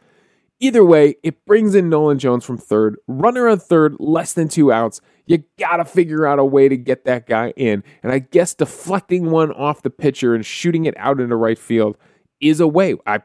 Either 0.60 0.84
way, 0.84 1.16
it 1.24 1.46
brings 1.46 1.76
in 1.76 1.88
Nolan 1.88 2.20
Jones 2.20 2.44
from 2.44 2.58
third, 2.58 2.98
runner 3.08 3.48
on 3.48 3.60
third, 3.60 3.96
less 4.00 4.34
than 4.34 4.50
two 4.50 4.72
outs. 4.72 5.00
You 5.28 5.44
got 5.60 5.78
to 5.78 5.86
figure 5.86 6.26
out 6.26 6.40
a 6.40 6.46
way 6.46 6.68
to 6.68 6.76
get 6.76 7.06
that 7.06 7.28
guy 7.28 7.54
in. 7.56 7.84
And 8.02 8.12
I 8.12 8.20
guess 8.20 8.54
deflecting 8.56 9.30
one 9.30 9.52
off 9.52 9.84
the 9.84 9.90
pitcher 9.90 10.34
and 10.34 10.46
shooting 10.46 10.86
it 10.86 10.96
out 10.98 11.20
into 11.20 11.36
right 11.36 11.60
field 11.60 11.96
is 12.39 12.60
a 12.60 12.67
way. 12.67 12.96
I 13.06 13.22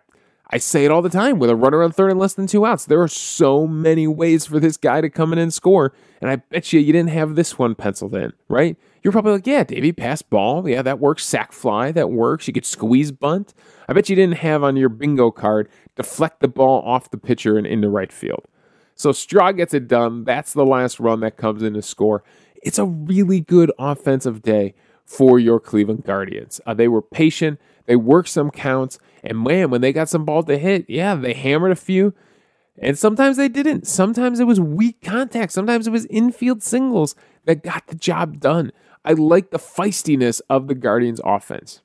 I 0.54 0.58
say 0.58 0.84
it 0.84 0.90
all 0.90 1.00
the 1.00 1.08
time 1.08 1.38
with 1.38 1.48
a 1.48 1.56
runner 1.56 1.82
on 1.82 1.92
third 1.92 2.10
and 2.10 2.20
less 2.20 2.34
than 2.34 2.46
two 2.46 2.66
outs. 2.66 2.84
There 2.84 3.00
are 3.00 3.08
so 3.08 3.66
many 3.66 4.06
ways 4.06 4.44
for 4.44 4.60
this 4.60 4.76
guy 4.76 5.00
to 5.00 5.08
come 5.08 5.32
in 5.32 5.38
and 5.38 5.52
score. 5.52 5.94
And 6.20 6.30
I 6.30 6.36
bet 6.36 6.72
you 6.74 6.80
you 6.80 6.92
didn't 6.92 7.08
have 7.08 7.36
this 7.36 7.58
one 7.58 7.74
penciled 7.74 8.14
in, 8.14 8.34
right? 8.48 8.76
You're 9.02 9.12
probably 9.12 9.32
like, 9.32 9.46
yeah, 9.46 9.64
Davey, 9.64 9.92
pass 9.92 10.20
ball. 10.20 10.68
Yeah, 10.68 10.82
that 10.82 11.00
works. 11.00 11.24
Sack 11.24 11.52
fly, 11.52 11.90
that 11.92 12.10
works. 12.10 12.46
You 12.46 12.52
could 12.52 12.66
squeeze 12.66 13.10
bunt. 13.10 13.54
I 13.88 13.94
bet 13.94 14.10
you 14.10 14.16
didn't 14.16 14.38
have 14.38 14.62
on 14.62 14.76
your 14.76 14.90
bingo 14.90 15.30
card 15.30 15.70
deflect 15.96 16.40
the 16.40 16.48
ball 16.48 16.82
off 16.82 17.10
the 17.10 17.18
pitcher 17.18 17.56
and 17.56 17.66
into 17.66 17.88
right 17.88 18.12
field. 18.12 18.46
So 18.94 19.10
Straw 19.10 19.52
gets 19.52 19.72
it 19.72 19.88
done. 19.88 20.24
That's 20.24 20.52
the 20.52 20.66
last 20.66 21.00
run 21.00 21.20
that 21.20 21.38
comes 21.38 21.62
in 21.62 21.72
to 21.74 21.82
score. 21.82 22.22
It's 22.62 22.78
a 22.78 22.84
really 22.84 23.40
good 23.40 23.72
offensive 23.78 24.42
day 24.42 24.74
for 25.04 25.38
your 25.38 25.58
Cleveland 25.58 26.04
Guardians. 26.04 26.60
Uh, 26.66 26.74
they 26.74 26.88
were 26.88 27.02
patient. 27.02 27.58
They 27.86 27.96
worked 27.96 28.28
some 28.28 28.50
counts. 28.50 28.98
And 29.22 29.38
man, 29.38 29.70
when 29.70 29.80
they 29.80 29.92
got 29.92 30.08
some 30.08 30.24
balls 30.24 30.46
to 30.46 30.58
hit, 30.58 30.86
yeah, 30.88 31.14
they 31.14 31.34
hammered 31.34 31.72
a 31.72 31.76
few. 31.76 32.14
And 32.78 32.98
sometimes 32.98 33.36
they 33.36 33.48
didn't. 33.48 33.86
Sometimes 33.86 34.40
it 34.40 34.46
was 34.46 34.60
weak 34.60 35.02
contact. 35.02 35.52
Sometimes 35.52 35.86
it 35.86 35.90
was 35.90 36.06
infield 36.06 36.62
singles 36.62 37.14
that 37.44 37.62
got 37.62 37.86
the 37.86 37.94
job 37.94 38.40
done. 38.40 38.72
I 39.04 39.12
like 39.12 39.50
the 39.50 39.58
feistiness 39.58 40.40
of 40.48 40.68
the 40.68 40.74
Guardians 40.74 41.20
offense. 41.24 41.80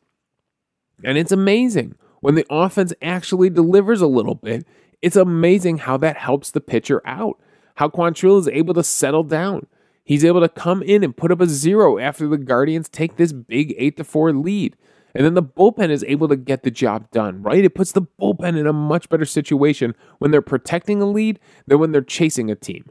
And 1.04 1.18
it's 1.18 1.32
amazing 1.32 1.96
when 2.22 2.36
the 2.36 2.46
offense 2.50 2.94
actually 3.02 3.50
delivers 3.50 4.02
a 4.02 4.08
little 4.08 4.36
bit. 4.36 4.66
It's 5.02 5.16
amazing 5.16 5.80
how 5.80 5.98
that 5.98 6.18
helps 6.18 6.52
the 6.52 6.62
pitcher 6.62 7.02
out. 7.06 7.40
How 7.76 7.90
Quantrill 7.90 8.40
is 8.40 8.48
able 8.48 8.74
to 8.74 8.84
settle 8.84 9.24
down. 9.24 9.68
He's 10.04 10.26
able 10.26 10.42
to 10.42 10.50
come 10.50 10.82
in 10.82 11.04
and 11.04 11.16
put 11.16 11.32
up 11.32 11.42
a 11.42 11.48
zero 11.48 12.00
after 12.00 12.28
the 12.28 12.38
Guardians 12.38 12.90
take 12.90 13.18
this 13.18 13.34
big 13.34 13.76
8 13.78 13.98
to 13.98 14.04
4 14.04 14.34
lead. 14.34 14.76
And 15.18 15.26
then 15.26 15.34
the 15.34 15.42
bullpen 15.42 15.90
is 15.90 16.06
able 16.08 16.28
to 16.28 16.36
get 16.36 16.62
the 16.62 16.70
job 16.70 17.10
done, 17.10 17.42
right? 17.42 17.66
It 17.66 17.74
puts 17.74 17.92
the 17.92 18.04
bullpen 18.04 18.56
in 18.56 18.68
a 18.68 18.72
much 18.72 19.10
better 19.10 19.26
situation 19.26 19.96
when 20.20 20.30
they're 20.30 20.44
protecting 20.44 21.02
a 21.02 21.08
lead 21.08 21.40
than 21.66 21.80
when 21.80 21.92
they're 21.92 22.02
chasing 22.02 22.52
a 22.52 22.56
team. 22.56 22.86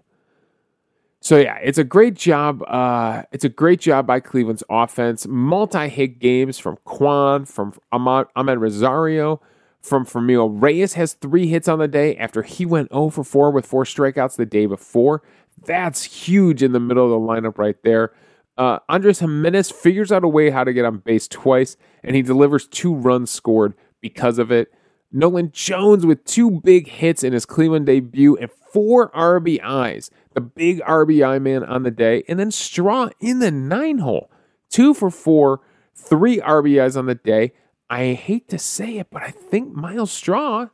So 1.20 1.36
yeah, 1.36 1.58
it's 1.62 1.78
a 1.78 1.84
great 1.84 2.14
job. 2.14 2.64
Uh, 2.66 3.22
it's 3.30 3.44
a 3.44 3.48
great 3.48 3.78
job 3.78 4.08
by 4.08 4.18
Cleveland's 4.18 4.64
offense. 4.68 5.24
Multi-hit 5.28 6.18
games 6.18 6.58
from 6.58 6.78
Kwan, 6.84 7.44
from 7.44 7.74
Amed, 7.92 8.26
Amed 8.36 8.60
Rosario, 8.60 9.40
from 9.80 10.04
Franmil 10.04 10.60
Reyes 10.60 10.94
has 10.94 11.12
three 11.12 11.46
hits 11.46 11.68
on 11.68 11.78
the 11.78 11.86
day 11.86 12.16
after 12.16 12.42
he 12.42 12.66
went 12.66 12.90
0 12.90 13.10
for 13.10 13.22
4 13.22 13.52
with 13.52 13.64
four 13.64 13.84
strikeouts 13.84 14.34
the 14.34 14.46
day 14.46 14.66
before. 14.66 15.22
That's 15.64 16.02
huge 16.02 16.60
in 16.64 16.72
the 16.72 16.80
middle 16.80 17.04
of 17.04 17.10
the 17.12 17.24
lineup 17.24 17.56
right 17.56 17.80
there. 17.84 18.12
Uh, 18.58 18.78
Andres 18.88 19.20
Gimenez 19.20 19.70
figures 19.70 20.10
out 20.10 20.24
a 20.24 20.28
way 20.28 20.50
how 20.50 20.64
to 20.64 20.72
get 20.72 20.84
on 20.84 20.98
base 20.98 21.28
twice, 21.28 21.76
and 22.02 22.16
he 22.16 22.22
delivers 22.22 22.66
two 22.66 22.94
runs 22.94 23.30
scored 23.30 23.74
because 24.00 24.38
of 24.38 24.50
it. 24.50 24.72
Nolan 25.12 25.50
Jones 25.52 26.04
with 26.04 26.24
two 26.24 26.50
big 26.50 26.88
hits 26.88 27.22
in 27.22 27.32
his 27.32 27.46
Cleveland 27.46 27.86
debut 27.86 28.36
and 28.36 28.50
four 28.72 29.10
RBIs, 29.12 30.10
the 30.34 30.40
big 30.40 30.80
RBI 30.80 31.40
man 31.40 31.64
on 31.64 31.82
the 31.82 31.90
day, 31.90 32.24
and 32.28 32.38
then 32.38 32.50
Straw 32.50 33.10
in 33.20 33.38
the 33.38 33.50
nine 33.50 33.98
hole, 33.98 34.30
two 34.70 34.94
for 34.94 35.10
four, 35.10 35.60
three 35.94 36.38
RBIs 36.38 36.96
on 36.96 37.06
the 37.06 37.14
day. 37.14 37.52
I 37.88 38.14
hate 38.14 38.48
to 38.48 38.58
say 38.58 38.98
it, 38.98 39.08
but 39.10 39.22
I 39.22 39.30
think 39.30 39.72
Myles 39.72 40.10
Straw, 40.10 40.68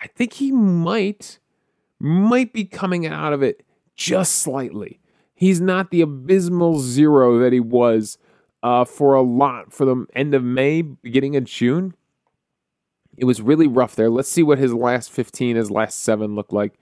I 0.00 0.06
think 0.06 0.34
he 0.34 0.52
might, 0.52 1.38
might 1.98 2.52
be 2.52 2.64
coming 2.64 3.06
out 3.06 3.32
of 3.32 3.42
it 3.42 3.64
just 3.96 4.34
slightly. 4.34 5.00
He's 5.38 5.60
not 5.60 5.92
the 5.92 6.00
abysmal 6.00 6.80
zero 6.80 7.38
that 7.38 7.52
he 7.52 7.60
was 7.60 8.18
uh, 8.60 8.84
for 8.84 9.14
a 9.14 9.22
lot 9.22 9.72
for 9.72 9.84
the 9.84 10.04
end 10.12 10.34
of 10.34 10.42
May, 10.42 10.82
beginning 10.82 11.36
of 11.36 11.44
June. 11.44 11.94
It 13.16 13.24
was 13.24 13.40
really 13.40 13.68
rough 13.68 13.94
there. 13.94 14.10
Let's 14.10 14.28
see 14.28 14.42
what 14.42 14.58
his 14.58 14.74
last 14.74 15.12
15, 15.12 15.54
his 15.54 15.70
last 15.70 16.00
seven 16.00 16.34
looked 16.34 16.52
like. 16.52 16.72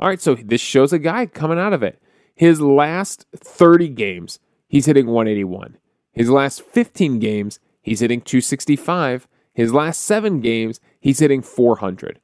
All 0.00 0.08
right, 0.08 0.22
so 0.22 0.34
this 0.36 0.62
shows 0.62 0.90
a 0.94 0.98
guy 0.98 1.26
coming 1.26 1.58
out 1.58 1.74
of 1.74 1.82
it. 1.82 2.00
His 2.34 2.62
last 2.62 3.26
30 3.36 3.90
games, 3.90 4.38
he's 4.68 4.86
hitting 4.86 5.08
181. 5.08 5.76
His 6.10 6.30
last 6.30 6.62
15 6.62 7.18
games, 7.18 7.60
he's 7.82 8.00
hitting 8.00 8.22
265. 8.22 9.28
His 9.52 9.74
last 9.74 10.00
seven 10.00 10.40
games, 10.40 10.80
he's 10.98 11.18
hitting 11.18 11.42
400 11.42 12.20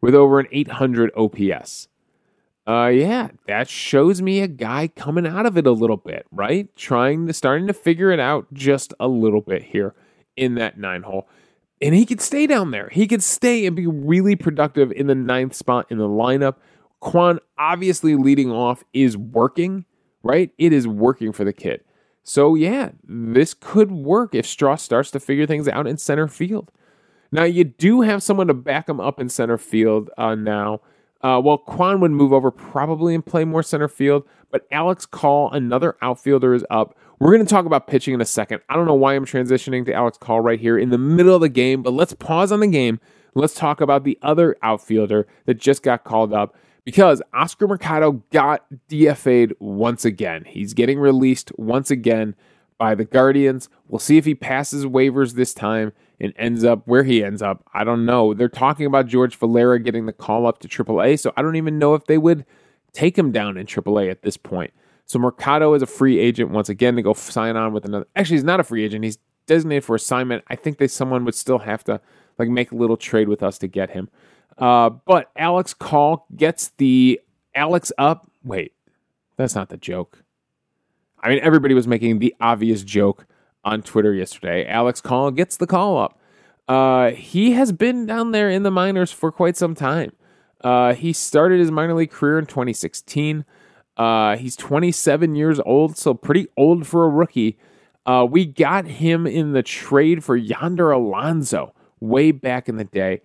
with 0.00 0.14
over 0.14 0.40
an 0.40 0.46
800 0.50 1.10
OPS. 1.14 1.88
Uh, 2.68 2.88
yeah, 2.88 3.28
that 3.46 3.66
shows 3.66 4.20
me 4.20 4.40
a 4.42 4.46
guy 4.46 4.88
coming 4.88 5.26
out 5.26 5.46
of 5.46 5.56
it 5.56 5.66
a 5.66 5.72
little 5.72 5.96
bit, 5.96 6.26
right? 6.30 6.74
Trying 6.76 7.26
to 7.26 7.32
starting 7.32 7.66
to 7.66 7.72
figure 7.72 8.10
it 8.10 8.20
out 8.20 8.52
just 8.52 8.92
a 9.00 9.08
little 9.08 9.40
bit 9.40 9.62
here 9.62 9.94
in 10.36 10.56
that 10.56 10.78
nine 10.78 11.02
hole. 11.02 11.26
And 11.80 11.94
he 11.94 12.04
could 12.04 12.20
stay 12.20 12.46
down 12.46 12.70
there. 12.70 12.90
He 12.92 13.06
could 13.06 13.22
stay 13.22 13.64
and 13.64 13.74
be 13.74 13.86
really 13.86 14.36
productive 14.36 14.92
in 14.92 15.06
the 15.06 15.14
ninth 15.14 15.54
spot 15.54 15.86
in 15.88 15.96
the 15.96 16.08
lineup. 16.08 16.56
Kwan 17.00 17.38
obviously 17.56 18.16
leading 18.16 18.50
off 18.52 18.84
is 18.92 19.16
working, 19.16 19.86
right? 20.22 20.50
It 20.58 20.74
is 20.74 20.86
working 20.86 21.32
for 21.32 21.44
the 21.44 21.54
kid. 21.54 21.82
So 22.22 22.54
yeah, 22.54 22.90
this 23.02 23.54
could 23.54 23.90
work 23.90 24.34
if 24.34 24.44
Straw 24.44 24.76
starts 24.76 25.10
to 25.12 25.20
figure 25.20 25.46
things 25.46 25.68
out 25.68 25.86
in 25.86 25.96
center 25.96 26.28
field. 26.28 26.70
Now 27.32 27.44
you 27.44 27.64
do 27.64 28.02
have 28.02 28.22
someone 28.22 28.48
to 28.48 28.54
back 28.54 28.90
him 28.90 29.00
up 29.00 29.18
in 29.20 29.30
center 29.30 29.56
field 29.56 30.10
uh, 30.18 30.34
now. 30.34 30.82
Uh, 31.20 31.40
well, 31.42 31.58
Kwan 31.58 32.00
would 32.00 32.12
move 32.12 32.32
over 32.32 32.50
probably 32.50 33.14
and 33.14 33.24
play 33.24 33.44
more 33.44 33.62
center 33.62 33.88
field, 33.88 34.24
but 34.50 34.66
Alex 34.70 35.04
Call, 35.04 35.50
another 35.50 35.96
outfielder, 36.00 36.54
is 36.54 36.64
up. 36.70 36.96
We're 37.18 37.32
going 37.32 37.44
to 37.44 37.50
talk 37.50 37.66
about 37.66 37.88
pitching 37.88 38.14
in 38.14 38.20
a 38.20 38.26
second. 38.26 38.60
I 38.68 38.76
don't 38.76 38.86
know 38.86 38.94
why 38.94 39.14
I'm 39.14 39.26
transitioning 39.26 39.84
to 39.86 39.92
Alex 39.92 40.16
Call 40.18 40.40
right 40.40 40.60
here 40.60 40.78
in 40.78 40.90
the 40.90 40.98
middle 40.98 41.34
of 41.34 41.40
the 41.40 41.48
game, 41.48 41.82
but 41.82 41.92
let's 41.92 42.14
pause 42.14 42.52
on 42.52 42.60
the 42.60 42.68
game. 42.68 43.00
Let's 43.34 43.54
talk 43.54 43.80
about 43.80 44.04
the 44.04 44.18
other 44.22 44.56
outfielder 44.62 45.26
that 45.46 45.54
just 45.54 45.82
got 45.82 46.04
called 46.04 46.32
up 46.32 46.56
because 46.84 47.20
Oscar 47.34 47.66
Mercado 47.66 48.22
got 48.32 48.64
DFA'd 48.88 49.54
once 49.58 50.04
again. 50.04 50.44
He's 50.46 50.72
getting 50.72 50.98
released 50.98 51.52
once 51.58 51.90
again 51.90 52.36
by 52.78 52.94
the 52.94 53.04
Guardians. 53.04 53.68
We'll 53.88 53.98
see 53.98 54.16
if 54.16 54.24
he 54.24 54.34
passes 54.34 54.86
waivers 54.86 55.34
this 55.34 55.52
time 55.52 55.92
and 56.20 56.32
ends 56.36 56.64
up 56.64 56.82
where 56.86 57.04
he 57.04 57.22
ends 57.22 57.42
up. 57.42 57.64
I 57.74 57.84
don't 57.84 58.04
know. 58.04 58.34
They're 58.34 58.48
talking 58.48 58.86
about 58.86 59.06
George 59.06 59.36
Valera 59.36 59.78
getting 59.78 60.06
the 60.06 60.12
call 60.12 60.46
up 60.46 60.58
to 60.60 60.68
AAA, 60.68 61.18
so 61.20 61.32
I 61.36 61.42
don't 61.42 61.56
even 61.56 61.78
know 61.78 61.94
if 61.94 62.06
they 62.06 62.18
would 62.18 62.44
take 62.92 63.16
him 63.16 63.30
down 63.32 63.56
in 63.56 63.66
AAA 63.66 64.10
at 64.10 64.22
this 64.22 64.36
point. 64.36 64.72
So 65.06 65.18
Mercado 65.18 65.74
is 65.74 65.82
a 65.82 65.86
free 65.86 66.18
agent 66.18 66.50
once 66.50 66.68
again 66.68 66.96
to 66.96 67.02
go 67.02 67.14
sign 67.14 67.56
on 67.56 67.72
with 67.72 67.84
another. 67.84 68.06
Actually, 68.14 68.36
he's 68.36 68.44
not 68.44 68.60
a 68.60 68.64
free 68.64 68.84
agent. 68.84 69.04
He's 69.04 69.18
designated 69.46 69.84
for 69.84 69.96
assignment. 69.96 70.44
I 70.48 70.56
think 70.56 70.78
that 70.78 70.90
someone 70.90 71.24
would 71.24 71.34
still 71.34 71.58
have 71.58 71.82
to 71.84 72.00
like 72.38 72.48
make 72.48 72.72
a 72.72 72.76
little 72.76 72.96
trade 72.96 73.28
with 73.28 73.42
us 73.42 73.58
to 73.58 73.68
get 73.68 73.90
him. 73.90 74.08
Uh, 74.58 74.90
but 74.90 75.30
Alex 75.36 75.72
Call 75.72 76.26
gets 76.36 76.72
the 76.76 77.20
Alex 77.54 77.90
up. 77.96 78.30
Wait, 78.44 78.72
that's 79.36 79.54
not 79.54 79.68
the 79.68 79.76
joke. 79.76 80.22
I 81.20 81.30
mean, 81.30 81.40
everybody 81.40 81.74
was 81.74 81.88
making 81.88 82.18
the 82.18 82.34
obvious 82.40 82.82
joke 82.82 83.26
on 83.68 83.82
Twitter 83.82 84.14
yesterday. 84.14 84.66
Alex 84.66 85.00
Call 85.00 85.30
gets 85.30 85.56
the 85.56 85.66
call 85.66 85.98
up. 85.98 86.18
Uh, 86.66 87.10
he 87.10 87.52
has 87.52 87.72
been 87.72 88.06
down 88.06 88.32
there 88.32 88.50
in 88.50 88.62
the 88.62 88.70
minors 88.70 89.12
for 89.12 89.30
quite 89.30 89.56
some 89.56 89.74
time. 89.74 90.12
Uh, 90.62 90.94
he 90.94 91.12
started 91.12 91.60
his 91.60 91.70
minor 91.70 91.94
league 91.94 92.10
career 92.10 92.38
in 92.38 92.46
2016. 92.46 93.44
Uh, 93.96 94.36
he's 94.36 94.56
27 94.56 95.34
years 95.34 95.60
old, 95.60 95.96
so 95.96 96.14
pretty 96.14 96.46
old 96.56 96.86
for 96.86 97.04
a 97.04 97.08
rookie. 97.08 97.58
Uh, 98.06 98.26
we 98.28 98.44
got 98.44 98.86
him 98.86 99.26
in 99.26 99.52
the 99.52 99.62
trade 99.62 100.24
for 100.24 100.36
Yonder 100.36 100.90
Alonso 100.90 101.74
way 102.00 102.32
back 102.32 102.68
in 102.68 102.76
the 102.76 102.84
day. 102.84 103.20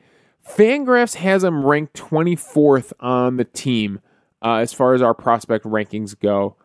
Fangraphs 0.48 1.16
has 1.16 1.44
him 1.44 1.66
ranked 1.66 1.94
24th 1.94 2.92
on 3.00 3.38
the 3.38 3.46
team 3.46 4.02
uh, 4.44 4.56
as 4.56 4.74
far 4.74 4.94
as 4.94 5.02
our 5.02 5.14
prospect 5.14 5.66
rankings 5.66 6.20
go. 6.20 6.58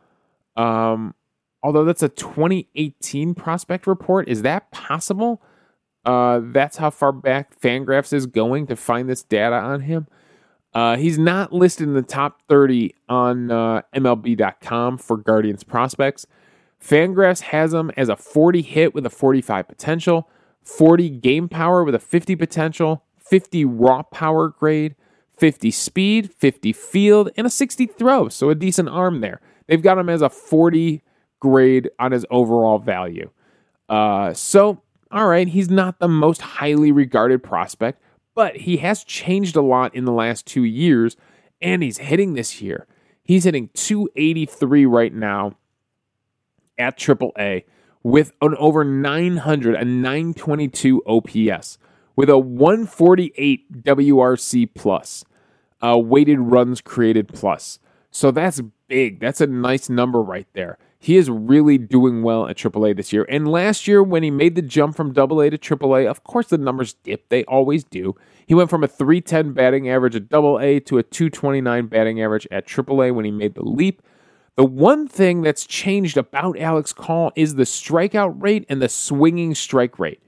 Um, 0.56 1.14
although 1.62 1.84
that's 1.84 2.02
a 2.02 2.08
2018 2.08 3.34
prospect 3.34 3.86
report, 3.86 4.28
is 4.28 4.42
that 4.42 4.70
possible? 4.70 5.42
Uh, 6.04 6.40
that's 6.42 6.78
how 6.78 6.90
far 6.90 7.12
back 7.12 7.58
Fangraphs 7.60 8.12
is 8.12 8.26
going 8.26 8.66
to 8.66 8.76
find 8.76 9.08
this 9.08 9.22
data 9.22 9.56
on 9.56 9.80
him. 9.82 10.06
Uh, 10.74 10.96
he's 10.96 11.18
not 11.18 11.52
listed 11.52 11.88
in 11.88 11.94
the 11.94 12.02
top 12.02 12.42
30 12.48 12.94
on 13.08 13.50
uh, 13.50 13.82
MLB.com 13.94 14.98
for 14.98 15.16
Guardians 15.16 15.64
prospects. 15.64 16.26
Fangraphs 16.82 17.40
has 17.40 17.74
him 17.74 17.90
as 17.96 18.08
a 18.08 18.16
40 18.16 18.62
hit 18.62 18.94
with 18.94 19.04
a 19.04 19.10
45 19.10 19.66
potential, 19.66 20.28
40 20.62 21.10
game 21.10 21.48
power 21.48 21.82
with 21.82 21.94
a 21.94 21.98
50 21.98 22.36
potential, 22.36 23.02
50 23.18 23.64
raw 23.64 24.02
power 24.02 24.48
grade, 24.48 24.94
50 25.36 25.70
speed, 25.70 26.32
50 26.32 26.72
field, 26.72 27.30
and 27.36 27.46
a 27.46 27.50
60 27.50 27.86
throw. 27.86 28.28
So 28.28 28.50
a 28.50 28.54
decent 28.54 28.88
arm 28.88 29.20
there. 29.20 29.40
They've 29.66 29.82
got 29.82 29.98
him 29.98 30.08
as 30.08 30.22
a 30.22 30.30
40 30.30 31.02
grade 31.40 31.90
on 31.98 32.12
his 32.12 32.26
overall 32.30 32.78
value. 32.78 33.30
Uh, 33.88 34.32
so, 34.34 34.82
all 35.10 35.26
right, 35.26 35.48
he's 35.48 35.70
not 35.70 35.98
the 35.98 36.08
most 36.08 36.40
highly 36.40 36.92
regarded 36.92 37.42
prospect, 37.42 38.02
but 38.34 38.56
he 38.56 38.78
has 38.78 39.04
changed 39.04 39.56
a 39.56 39.62
lot 39.62 39.94
in 39.94 40.04
the 40.04 40.12
last 40.12 40.46
two 40.46 40.64
years, 40.64 41.16
and 41.60 41.82
he's 41.82 41.98
hitting 41.98 42.34
this 42.34 42.60
year. 42.60 42.86
He's 43.22 43.44
hitting 43.44 43.70
283 43.74 44.86
right 44.86 45.12
now 45.12 45.56
at 46.78 46.98
AAA 46.98 47.64
with 48.02 48.32
an 48.40 48.54
over 48.58 48.84
900, 48.84 49.74
a 49.74 49.84
922 49.84 51.02
OPS, 51.06 51.78
with 52.16 52.30
a 52.30 52.38
148 52.38 53.82
WRC 53.82 54.68
plus, 54.74 55.24
uh, 55.82 55.98
weighted 55.98 56.38
runs 56.38 56.80
created 56.80 57.28
plus. 57.28 57.78
So 58.10 58.30
that's 58.30 58.60
big. 58.88 59.20
That's 59.20 59.40
a 59.40 59.46
nice 59.46 59.88
number 59.88 60.22
right 60.22 60.46
there. 60.54 60.78
He 61.00 61.16
is 61.16 61.30
really 61.30 61.78
doing 61.78 62.22
well 62.22 62.48
at 62.48 62.56
AAA 62.56 62.96
this 62.96 63.12
year. 63.12 63.24
And 63.28 63.46
last 63.46 63.86
year, 63.86 64.02
when 64.02 64.24
he 64.24 64.30
made 64.30 64.56
the 64.56 64.62
jump 64.62 64.96
from 64.96 65.10
AA 65.10 65.50
to 65.50 65.58
AAA, 65.58 66.08
of 66.08 66.24
course 66.24 66.48
the 66.48 66.58
numbers 66.58 66.94
dip. 66.94 67.28
They 67.28 67.44
always 67.44 67.84
do. 67.84 68.16
He 68.46 68.54
went 68.54 68.68
from 68.68 68.82
a 68.82 68.88
310 68.88 69.52
batting 69.52 69.88
average 69.88 70.16
at 70.16 70.32
AA 70.32 70.80
to 70.86 70.98
a 70.98 71.02
229 71.04 71.86
batting 71.86 72.20
average 72.20 72.48
at 72.50 72.66
AAA 72.66 73.14
when 73.14 73.24
he 73.24 73.30
made 73.30 73.54
the 73.54 73.62
leap. 73.62 74.02
The 74.56 74.64
one 74.64 75.06
thing 75.06 75.42
that's 75.42 75.64
changed 75.64 76.16
about 76.16 76.58
Alex 76.58 76.92
Call 76.92 77.30
is 77.36 77.54
the 77.54 77.62
strikeout 77.62 78.42
rate 78.42 78.66
and 78.68 78.82
the 78.82 78.88
swinging 78.88 79.54
strike 79.54 80.00
rate. 80.00 80.20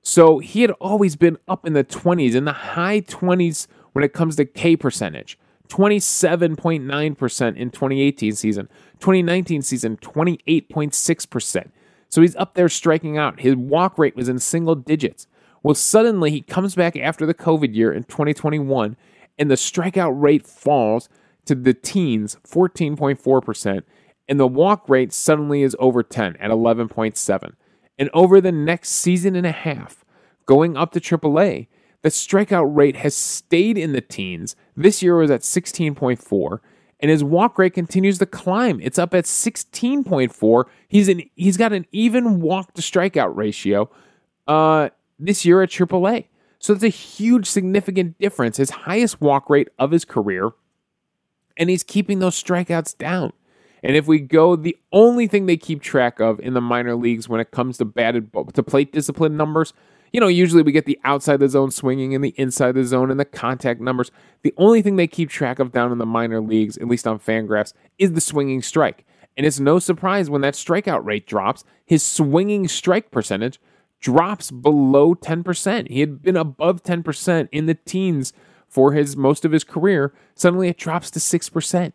So 0.00 0.38
he 0.38 0.62
had 0.62 0.70
always 0.80 1.16
been 1.16 1.36
up 1.48 1.66
in 1.66 1.74
the 1.74 1.84
20s, 1.84 2.34
in 2.34 2.46
the 2.46 2.52
high 2.52 3.02
20s 3.02 3.66
when 3.92 4.02
it 4.02 4.14
comes 4.14 4.36
to 4.36 4.46
K 4.46 4.74
percentage. 4.76 5.38
27.9% 5.68 7.56
in 7.56 7.70
2018 7.70 8.32
season, 8.34 8.68
2019 9.00 9.62
season 9.62 9.96
28.6%. 9.96 11.70
So 12.08 12.20
he's 12.20 12.36
up 12.36 12.54
there 12.54 12.68
striking 12.68 13.18
out. 13.18 13.40
His 13.40 13.56
walk 13.56 13.98
rate 13.98 14.14
was 14.14 14.28
in 14.28 14.38
single 14.38 14.74
digits. 14.74 15.26
Well, 15.62 15.74
suddenly 15.74 16.30
he 16.30 16.42
comes 16.42 16.74
back 16.74 16.96
after 16.96 17.26
the 17.26 17.34
COVID 17.34 17.74
year 17.74 17.92
in 17.92 18.04
2021 18.04 18.96
and 19.38 19.50
the 19.50 19.56
strikeout 19.56 20.12
rate 20.14 20.46
falls 20.46 21.08
to 21.46 21.54
the 21.54 21.74
teens, 21.74 22.36
14.4%, 22.46 23.82
and 24.28 24.40
the 24.40 24.46
walk 24.46 24.88
rate 24.88 25.12
suddenly 25.12 25.62
is 25.62 25.76
over 25.78 26.02
10 26.02 26.36
at 26.36 26.50
11.7. 26.50 27.52
And 27.98 28.10
over 28.12 28.40
the 28.40 28.52
next 28.52 28.90
season 28.90 29.36
and 29.36 29.46
a 29.46 29.52
half, 29.52 30.04
going 30.46 30.76
up 30.76 30.92
to 30.92 31.00
AAA, 31.00 31.68
the 32.04 32.10
strikeout 32.10 32.76
rate 32.76 32.96
has 32.96 33.16
stayed 33.16 33.78
in 33.78 33.92
the 33.92 34.02
teens. 34.02 34.54
This 34.76 35.02
year 35.02 35.16
was 35.16 35.30
at 35.30 35.40
16.4, 35.40 36.58
and 37.00 37.10
his 37.10 37.24
walk 37.24 37.58
rate 37.58 37.72
continues 37.72 38.18
to 38.18 38.26
climb. 38.26 38.78
It's 38.82 38.98
up 38.98 39.14
at 39.14 39.24
16.4. 39.24 40.64
He's 40.86 41.08
an 41.08 41.22
he's 41.34 41.56
got 41.56 41.72
an 41.72 41.86
even 41.92 42.42
walk 42.42 42.74
to 42.74 42.82
strikeout 42.82 43.34
ratio 43.34 43.88
uh, 44.46 44.90
this 45.18 45.46
year 45.46 45.62
at 45.62 45.70
AAA. 45.70 46.26
So 46.58 46.74
that's 46.74 46.84
a 46.84 46.88
huge, 46.88 47.46
significant 47.46 48.18
difference. 48.18 48.58
His 48.58 48.70
highest 48.70 49.22
walk 49.22 49.48
rate 49.48 49.68
of 49.78 49.90
his 49.90 50.04
career 50.04 50.52
and 51.56 51.70
he's 51.70 51.82
keeping 51.82 52.18
those 52.18 52.40
strikeouts 52.40 52.98
down. 52.98 53.32
And 53.82 53.96
if 53.96 54.06
we 54.06 54.18
go, 54.18 54.56
the 54.56 54.76
only 54.92 55.26
thing 55.26 55.46
they 55.46 55.56
keep 55.56 55.80
track 55.80 56.20
of 56.20 56.38
in 56.40 56.52
the 56.52 56.60
minor 56.60 56.96
leagues 56.96 57.30
when 57.30 57.40
it 57.40 57.50
comes 57.50 57.78
to 57.78 57.86
batted 57.86 58.30
to 58.52 58.62
plate 58.62 58.92
discipline 58.92 59.38
numbers, 59.38 59.72
you 60.14 60.20
know, 60.20 60.28
usually 60.28 60.62
we 60.62 60.70
get 60.70 60.86
the 60.86 61.00
outside 61.02 61.40
the 61.40 61.48
zone 61.48 61.72
swinging 61.72 62.14
and 62.14 62.22
the 62.22 62.32
inside 62.36 62.76
the 62.76 62.84
zone 62.84 63.10
and 63.10 63.18
the 63.18 63.24
contact 63.24 63.80
numbers. 63.80 64.12
The 64.42 64.54
only 64.56 64.80
thing 64.80 64.94
they 64.94 65.08
keep 65.08 65.28
track 65.28 65.58
of 65.58 65.72
down 65.72 65.90
in 65.90 65.98
the 65.98 66.06
minor 66.06 66.40
leagues, 66.40 66.78
at 66.78 66.86
least 66.86 67.08
on 67.08 67.18
Fangraphs, 67.18 67.72
is 67.98 68.12
the 68.12 68.20
swinging 68.20 68.62
strike. 68.62 69.04
And 69.36 69.44
it's 69.44 69.58
no 69.58 69.80
surprise 69.80 70.30
when 70.30 70.42
that 70.42 70.54
strikeout 70.54 71.04
rate 71.04 71.26
drops, 71.26 71.64
his 71.84 72.04
swinging 72.04 72.68
strike 72.68 73.10
percentage 73.10 73.60
drops 73.98 74.52
below 74.52 75.16
10%. 75.16 75.88
He 75.88 75.98
had 75.98 76.22
been 76.22 76.36
above 76.36 76.84
10% 76.84 77.48
in 77.50 77.66
the 77.66 77.74
teens 77.74 78.32
for 78.68 78.92
his 78.92 79.16
most 79.16 79.44
of 79.44 79.50
his 79.50 79.64
career, 79.64 80.14
suddenly 80.36 80.68
it 80.68 80.78
drops 80.78 81.10
to 81.10 81.18
6%. 81.18 81.92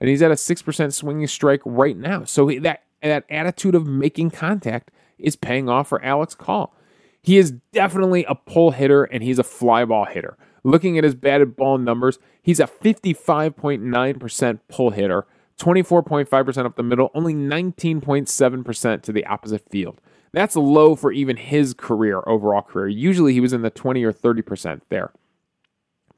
And 0.00 0.08
he's 0.08 0.22
at 0.22 0.32
a 0.32 0.34
6% 0.34 0.92
swinging 0.92 1.26
strike 1.28 1.62
right 1.64 1.96
now. 1.96 2.24
So 2.24 2.50
that, 2.62 2.82
that 3.00 3.24
attitude 3.30 3.76
of 3.76 3.86
making 3.86 4.32
contact 4.32 4.90
is 5.20 5.36
paying 5.36 5.68
off 5.68 5.86
for 5.86 6.04
Alex 6.04 6.34
Call. 6.34 6.74
He 7.22 7.38
is 7.38 7.52
definitely 7.72 8.24
a 8.24 8.34
pull 8.34 8.70
hitter 8.70 9.04
and 9.04 9.22
he's 9.22 9.38
a 9.38 9.44
fly 9.44 9.84
ball 9.84 10.06
hitter. 10.06 10.36
Looking 10.64 10.98
at 10.98 11.04
his 11.04 11.14
batted 11.14 11.56
ball 11.56 11.78
numbers, 11.78 12.18
he's 12.42 12.60
a 12.60 12.66
55.9% 12.66 14.60
pull 14.68 14.90
hitter, 14.90 15.26
24.5% 15.58 16.64
up 16.64 16.76
the 16.76 16.82
middle, 16.82 17.10
only 17.14 17.34
19.7% 17.34 19.02
to 19.02 19.12
the 19.12 19.26
opposite 19.26 19.68
field. 19.70 20.00
That's 20.32 20.56
low 20.56 20.94
for 20.94 21.12
even 21.12 21.36
his 21.36 21.74
career, 21.74 22.22
overall 22.26 22.62
career. 22.62 22.88
Usually 22.88 23.32
he 23.32 23.40
was 23.40 23.52
in 23.52 23.62
the 23.62 23.70
20 23.70 24.02
or 24.04 24.12
30% 24.12 24.82
there. 24.88 25.12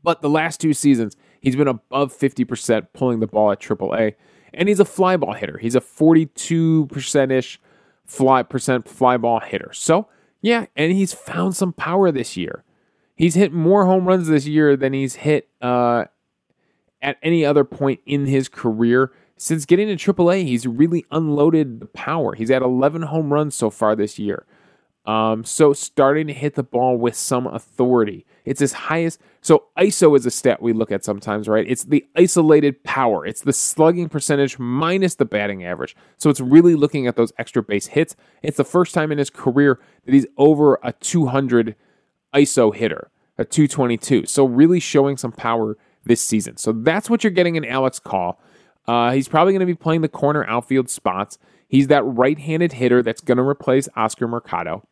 But 0.02 0.20
the 0.20 0.28
last 0.28 0.60
two 0.60 0.74
seasons, 0.74 1.16
he's 1.40 1.56
been 1.56 1.68
above 1.68 2.16
50% 2.16 2.88
pulling 2.92 3.20
the 3.20 3.26
ball 3.26 3.52
at 3.52 3.60
AAA. 3.60 4.14
And 4.52 4.68
he's 4.68 4.80
a 4.80 4.84
fly 4.84 5.16
ball 5.16 5.32
hitter. 5.32 5.58
He's 5.58 5.74
a 5.74 5.80
42% 5.80 7.30
ish 7.30 7.60
fly 8.04 8.42
percent 8.42 8.88
fly 8.88 9.16
ball 9.16 9.40
hitter. 9.40 9.70
So, 9.72 10.08
yeah, 10.42 10.66
and 10.76 10.92
he's 10.92 11.14
found 11.14 11.56
some 11.56 11.72
power 11.72 12.10
this 12.10 12.36
year. 12.36 12.64
He's 13.14 13.36
hit 13.36 13.52
more 13.52 13.86
home 13.86 14.06
runs 14.06 14.26
this 14.26 14.46
year 14.46 14.76
than 14.76 14.92
he's 14.92 15.14
hit 15.14 15.48
uh, 15.62 16.06
at 17.00 17.16
any 17.22 17.44
other 17.44 17.64
point 17.64 18.00
in 18.04 18.26
his 18.26 18.48
career. 18.48 19.12
Since 19.36 19.64
getting 19.64 19.96
to 19.96 20.12
AAA, 20.12 20.44
he's 20.44 20.66
really 20.66 21.06
unloaded 21.10 21.80
the 21.80 21.86
power. 21.86 22.34
He's 22.34 22.50
had 22.50 22.62
11 22.62 23.02
home 23.02 23.32
runs 23.32 23.54
so 23.54 23.70
far 23.70 23.94
this 23.94 24.18
year. 24.18 24.44
Um, 25.04 25.42
so 25.44 25.72
starting 25.72 26.28
to 26.28 26.32
hit 26.32 26.54
the 26.54 26.62
ball 26.62 26.96
with 26.96 27.16
some 27.16 27.46
authority. 27.46 28.24
It's 28.44 28.60
his 28.60 28.72
highest. 28.72 29.20
So 29.40 29.64
ISO 29.76 30.16
is 30.16 30.26
a 30.26 30.30
stat 30.30 30.62
we 30.62 30.72
look 30.72 30.92
at 30.92 31.04
sometimes, 31.04 31.48
right? 31.48 31.64
It's 31.68 31.84
the 31.84 32.04
isolated 32.16 32.84
power. 32.84 33.26
It's 33.26 33.40
the 33.40 33.52
slugging 33.52 34.08
percentage 34.08 34.58
minus 34.58 35.16
the 35.16 35.24
batting 35.24 35.64
average. 35.64 35.96
So 36.18 36.30
it's 36.30 36.40
really 36.40 36.76
looking 36.76 37.06
at 37.06 37.16
those 37.16 37.32
extra 37.38 37.62
base 37.62 37.88
hits. 37.88 38.14
It's 38.42 38.56
the 38.56 38.64
first 38.64 38.94
time 38.94 39.10
in 39.10 39.18
his 39.18 39.30
career 39.30 39.80
that 40.04 40.14
he's 40.14 40.26
over 40.36 40.78
a 40.84 40.92
200 40.92 41.74
ISO 42.32 42.74
hitter, 42.74 43.10
a 43.38 43.44
222. 43.44 44.26
So 44.26 44.44
really 44.44 44.78
showing 44.78 45.16
some 45.16 45.32
power 45.32 45.76
this 46.04 46.20
season. 46.20 46.56
So 46.56 46.72
that's 46.72 47.10
what 47.10 47.24
you're 47.24 47.32
getting 47.32 47.56
in 47.56 47.64
Alex 47.64 47.98
Call. 47.98 48.40
Uh, 48.86 49.12
he's 49.12 49.28
probably 49.28 49.52
going 49.52 49.60
to 49.60 49.66
be 49.66 49.74
playing 49.74 50.00
the 50.00 50.08
corner 50.08 50.44
outfield 50.44 50.90
spots. 50.90 51.38
He's 51.68 51.86
that 51.88 52.02
right-handed 52.02 52.74
hitter 52.74 53.02
that's 53.02 53.20
going 53.20 53.38
to 53.38 53.44
replace 53.44 53.88
Oscar 53.96 54.28
Mercado. 54.28 54.86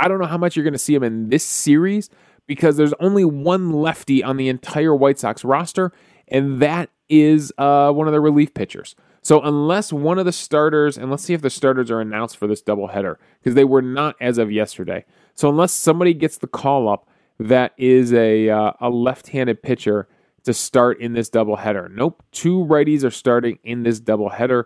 I 0.00 0.08
don't 0.08 0.18
know 0.18 0.26
how 0.26 0.38
much 0.38 0.56
you're 0.56 0.64
going 0.64 0.72
to 0.72 0.78
see 0.78 0.94
him 0.94 1.02
in 1.02 1.28
this 1.28 1.44
series 1.44 2.10
because 2.46 2.76
there's 2.76 2.94
only 3.00 3.24
one 3.24 3.70
lefty 3.72 4.24
on 4.24 4.36
the 4.36 4.48
entire 4.48 4.94
White 4.94 5.18
Sox 5.18 5.44
roster, 5.44 5.92
and 6.28 6.60
that 6.60 6.90
is 7.08 7.52
uh, 7.58 7.92
one 7.92 8.08
of 8.08 8.12
the 8.12 8.20
relief 8.20 8.54
pitchers. 8.54 8.96
So 9.22 9.42
unless 9.42 9.92
one 9.92 10.18
of 10.18 10.24
the 10.24 10.32
starters, 10.32 10.96
and 10.96 11.10
let's 11.10 11.22
see 11.22 11.34
if 11.34 11.42
the 11.42 11.50
starters 11.50 11.90
are 11.90 12.00
announced 12.00 12.38
for 12.38 12.46
this 12.46 12.62
doubleheader, 12.62 13.16
because 13.38 13.54
they 13.54 13.64
were 13.64 13.82
not 13.82 14.16
as 14.20 14.38
of 14.38 14.50
yesterday. 14.50 15.04
So 15.34 15.48
unless 15.50 15.72
somebody 15.72 16.14
gets 16.14 16.38
the 16.38 16.46
call 16.46 16.88
up 16.88 17.06
that 17.40 17.72
is 17.78 18.12
a 18.12 18.50
uh, 18.50 18.72
a 18.80 18.90
left-handed 18.90 19.62
pitcher 19.62 20.06
to 20.44 20.54
start 20.54 21.00
in 21.00 21.14
this 21.14 21.30
doubleheader. 21.30 21.90
Nope, 21.90 22.22
two 22.32 22.64
righties 22.64 23.02
are 23.02 23.10
starting 23.10 23.58
in 23.64 23.82
this 23.82 24.00
doubleheader, 24.00 24.64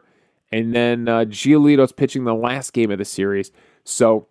and 0.51 0.75
then 0.75 1.09
uh, 1.09 1.25
Giolito's 1.25 1.92
pitching 1.92 2.25
the 2.25 2.35
last 2.35 2.73
game 2.73 2.90
of 2.90 2.99
the 2.99 3.05
series. 3.05 3.53
So 3.85 4.29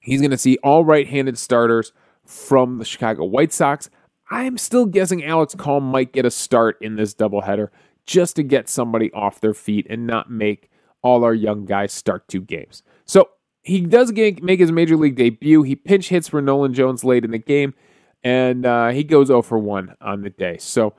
He's 0.00 0.20
going 0.20 0.30
to 0.30 0.38
see 0.38 0.58
all 0.62 0.84
right 0.84 1.06
handed 1.06 1.38
starters 1.38 1.92
from 2.24 2.78
the 2.78 2.84
Chicago 2.84 3.24
White 3.24 3.52
Sox. 3.52 3.90
I'm 4.30 4.58
still 4.58 4.86
guessing 4.86 5.24
Alex 5.24 5.54
Call 5.54 5.80
might 5.80 6.12
get 6.12 6.24
a 6.24 6.30
start 6.30 6.78
in 6.80 6.96
this 6.96 7.14
doubleheader 7.14 7.68
just 8.06 8.36
to 8.36 8.42
get 8.42 8.68
somebody 8.68 9.12
off 9.12 9.40
their 9.40 9.54
feet 9.54 9.86
and 9.90 10.06
not 10.06 10.30
make 10.30 10.70
all 11.02 11.24
our 11.24 11.34
young 11.34 11.64
guys 11.64 11.92
start 11.92 12.26
two 12.28 12.40
games. 12.40 12.82
So 13.04 13.30
he 13.62 13.80
does 13.80 14.12
make 14.12 14.60
his 14.60 14.72
major 14.72 14.96
league 14.96 15.16
debut. 15.16 15.62
He 15.62 15.76
pinch 15.76 16.08
hits 16.08 16.28
for 16.28 16.40
Nolan 16.40 16.74
Jones 16.74 17.04
late 17.04 17.24
in 17.24 17.30
the 17.30 17.38
game, 17.38 17.74
and 18.22 18.64
uh, 18.64 18.88
he 18.88 19.04
goes 19.04 19.28
0 19.28 19.42
for 19.42 19.58
1 19.58 19.96
on 20.00 20.22
the 20.22 20.30
day. 20.30 20.56
So 20.58 20.94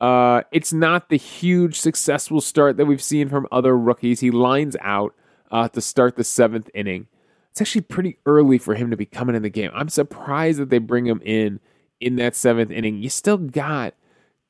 uh, 0.00 0.42
it's 0.50 0.72
not 0.72 1.08
the 1.08 1.16
huge 1.16 1.78
successful 1.78 2.40
start 2.40 2.76
that 2.76 2.86
we've 2.86 3.02
seen 3.02 3.28
from 3.28 3.46
other 3.52 3.76
rookies. 3.76 4.20
He 4.20 4.30
lines 4.30 4.76
out 4.80 5.14
uh, 5.50 5.68
to 5.68 5.80
start 5.80 6.16
the 6.16 6.24
seventh 6.24 6.68
inning. 6.74 7.06
It's 7.52 7.60
actually 7.60 7.82
pretty 7.82 8.16
early 8.24 8.56
for 8.56 8.74
him 8.74 8.90
to 8.90 8.96
be 8.96 9.04
coming 9.04 9.36
in 9.36 9.42
the 9.42 9.50
game. 9.50 9.70
I'm 9.74 9.90
surprised 9.90 10.58
that 10.58 10.70
they 10.70 10.78
bring 10.78 11.06
him 11.06 11.20
in 11.22 11.60
in 12.00 12.16
that 12.16 12.34
seventh 12.34 12.70
inning. 12.70 13.02
You 13.02 13.10
still 13.10 13.36
got 13.36 13.92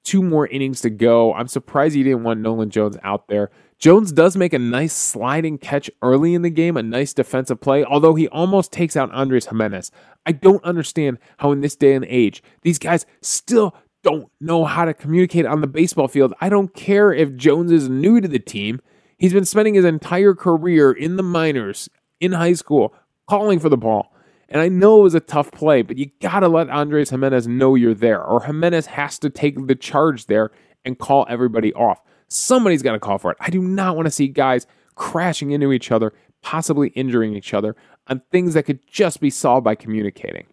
two 0.05 0.23
more 0.23 0.47
innings 0.47 0.81
to 0.83 0.91
go. 0.91 1.35
I'm 1.35 1.49
surprised 1.49 1.97
you 1.97 2.05
didn't 2.05 2.23
want 2.23 2.39
Nolan 2.41 2.71
Jones 2.71 2.97
out 3.03 3.27
there. 3.27 3.51
Jones 3.81 4.13
does 4.13 4.37
make 4.37 4.53
a 4.53 4.59
nice 4.61 4.93
sliding 4.93 5.59
catch 5.59 5.91
early 6.01 6.33
in 6.35 6.43
the 6.43 6.51
game, 6.51 6.77
a 6.77 6.83
nice 6.85 7.13
defensive 7.13 7.61
play, 7.61 7.85
although 7.85 8.15
he 8.15 8.29
almost 8.29 8.71
takes 8.71 8.97
out 8.97 9.13
Andres 9.13 9.47
Gimenez. 9.47 9.91
I 10.25 10.31
don't 10.31 10.63
understand 10.63 11.19
how, 11.39 11.51
in 11.51 11.61
this 11.61 11.75
day 11.75 11.95
and 11.95 12.05
age, 12.05 12.41
these 12.63 12.79
guys 12.79 13.05
still 13.21 13.75
don't 14.05 14.31
know 14.41 14.65
how 14.65 14.85
to 14.85 14.95
communicate 14.95 15.47
on 15.47 15.61
the 15.61 15.67
baseball 15.67 16.07
field. 16.07 16.35
I 16.41 16.49
don't 16.49 16.73
care 16.73 17.13
if 17.13 17.35
Jones 17.35 17.73
is 17.73 17.89
new 17.89 18.21
to 18.21 18.29
the 18.29 18.39
team. 18.39 18.81
He's 19.19 19.33
been 19.33 19.45
spending 19.45 19.75
his 19.75 19.85
entire 19.85 20.35
career 20.35 20.93
in 20.93 21.17
the 21.17 21.23
minors, 21.25 21.89
in 22.23 22.33
high 22.33 22.55
school, 22.55 22.95
calling 23.29 23.59
for 23.59 23.69
the 23.69 23.77
ball. 23.77 24.15
And 24.49 24.61
I 24.61 24.69
know 24.69 25.01
it 25.01 25.05
was 25.05 25.15
a 25.15 25.21
tough 25.21 25.51
play, 25.51 25.83
but 25.83 25.97
you 25.97 26.11
got 26.21 26.41
to 26.41 26.49
let 26.49 26.71
Andres 26.71 27.11
Gimenez 27.11 27.49
know 27.49 27.75
you're 27.75 27.95
there, 27.95 28.23
or 28.23 28.43
Gimenez 28.45 28.87
has 28.87 29.19
to 29.21 29.31
take 29.31 29.67
the 29.67 29.75
charge 29.75 30.27
there 30.27 30.51
and 30.85 30.99
call 30.99 31.27
everybody 31.29 31.73
off. 31.75 32.03
Somebody's 32.29 32.83
got 32.83 32.93
to 32.93 33.01
call 33.01 33.19
for 33.19 33.31
it. 33.31 33.39
I 33.41 33.51
do 33.51 33.61
not 33.61 33.97
want 33.97 34.07
to 34.07 34.11
see 34.11 34.29
guys 34.29 34.67
crashing 34.95 35.53
into 35.53 35.73
each 35.73 35.91
other, 35.91 36.13
possibly 36.43 36.89
injuring 36.89 37.35
each 37.35 37.55
other 37.55 37.77
on 38.09 38.23
things 38.31 38.55
that 38.55 38.65
could 38.65 38.87
just 38.87 39.21
be 39.21 39.31
solved 39.31 39.65
by 39.65 39.75
communicating. 39.75 40.47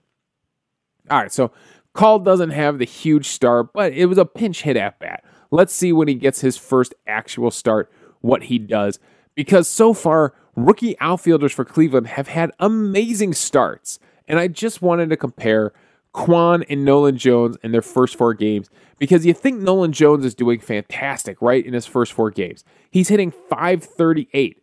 All 1.09 1.17
right, 1.17 1.31
so 1.31 1.51
Call 1.93 2.19
doesn't 2.19 2.51
have 2.51 2.77
the 2.77 2.85
huge 2.85 3.27
start, 3.27 3.73
but 3.73 3.93
it 3.93 4.05
was 4.05 4.17
a 4.17 4.25
pinch 4.25 4.61
hit 4.61 4.77
at 4.77 4.99
bat. 4.99 5.23
Let's 5.51 5.73
see 5.73 5.91
when 5.91 6.07
he 6.07 6.13
gets 6.13 6.41
his 6.41 6.57
first 6.57 6.93
actual 7.07 7.51
start, 7.51 7.91
what 8.21 8.43
he 8.43 8.59
does. 8.59 8.99
Because 9.35 9.67
so 9.67 9.93
far, 9.93 10.33
rookie 10.65 10.99
outfielders 10.99 11.51
for 11.51 11.65
Cleveland 11.65 12.07
have 12.07 12.27
had 12.27 12.51
amazing 12.59 13.33
starts. 13.33 13.99
And 14.27 14.39
I 14.39 14.47
just 14.47 14.81
wanted 14.81 15.09
to 15.09 15.17
compare 15.17 15.73
Kwan 16.13 16.63
and 16.63 16.83
Nolan 16.85 17.17
Jones 17.17 17.57
in 17.63 17.71
their 17.71 17.81
first 17.81 18.15
four 18.15 18.33
games 18.33 18.69
because 18.97 19.25
you 19.25 19.33
think 19.33 19.59
Nolan 19.59 19.91
Jones 19.91 20.25
is 20.25 20.35
doing 20.35 20.59
fantastic, 20.59 21.41
right, 21.41 21.65
in 21.65 21.73
his 21.73 21.85
first 21.85 22.13
four 22.13 22.31
games. 22.31 22.63
He's 22.91 23.07
hitting 23.09 23.31
538. 23.31 24.61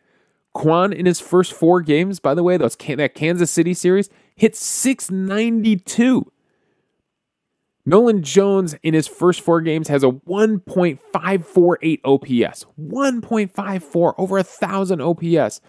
Kwan 0.52 0.92
in 0.92 1.06
his 1.06 1.20
first 1.20 1.52
four 1.52 1.80
games, 1.82 2.18
by 2.18 2.34
the 2.34 2.42
way, 2.42 2.56
those 2.56 2.76
that 2.76 3.14
Kansas 3.14 3.50
City 3.50 3.74
series, 3.74 4.08
hit 4.34 4.56
692. 4.56 6.32
Nolan 7.88 8.22
Jones 8.22 8.74
in 8.82 8.94
his 8.94 9.06
first 9.06 9.40
four 9.40 9.60
games 9.60 9.86
has 9.88 10.02
a 10.02 10.08
1.548 10.08 12.00
OPS. 12.04 12.64
1.54 12.80 14.14
over 14.18 14.38
a 14.38 14.42
thousand 14.42 15.00
OPS. 15.00 15.60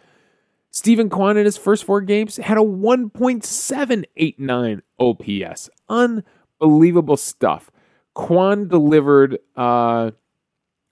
Steven 0.78 1.10
Kwan 1.10 1.38
in 1.38 1.46
his 1.46 1.58
first 1.58 1.86
four 1.86 2.02
games 2.02 2.38
had 2.38 2.56
a 2.56 2.62
1.789 2.62 4.82
OPS. 5.00 5.72
Unbelievable 5.90 7.18
stuff. 7.18 7.72
Kwan 8.14 8.68
delivered. 8.68 9.40
Uh, 9.56 10.12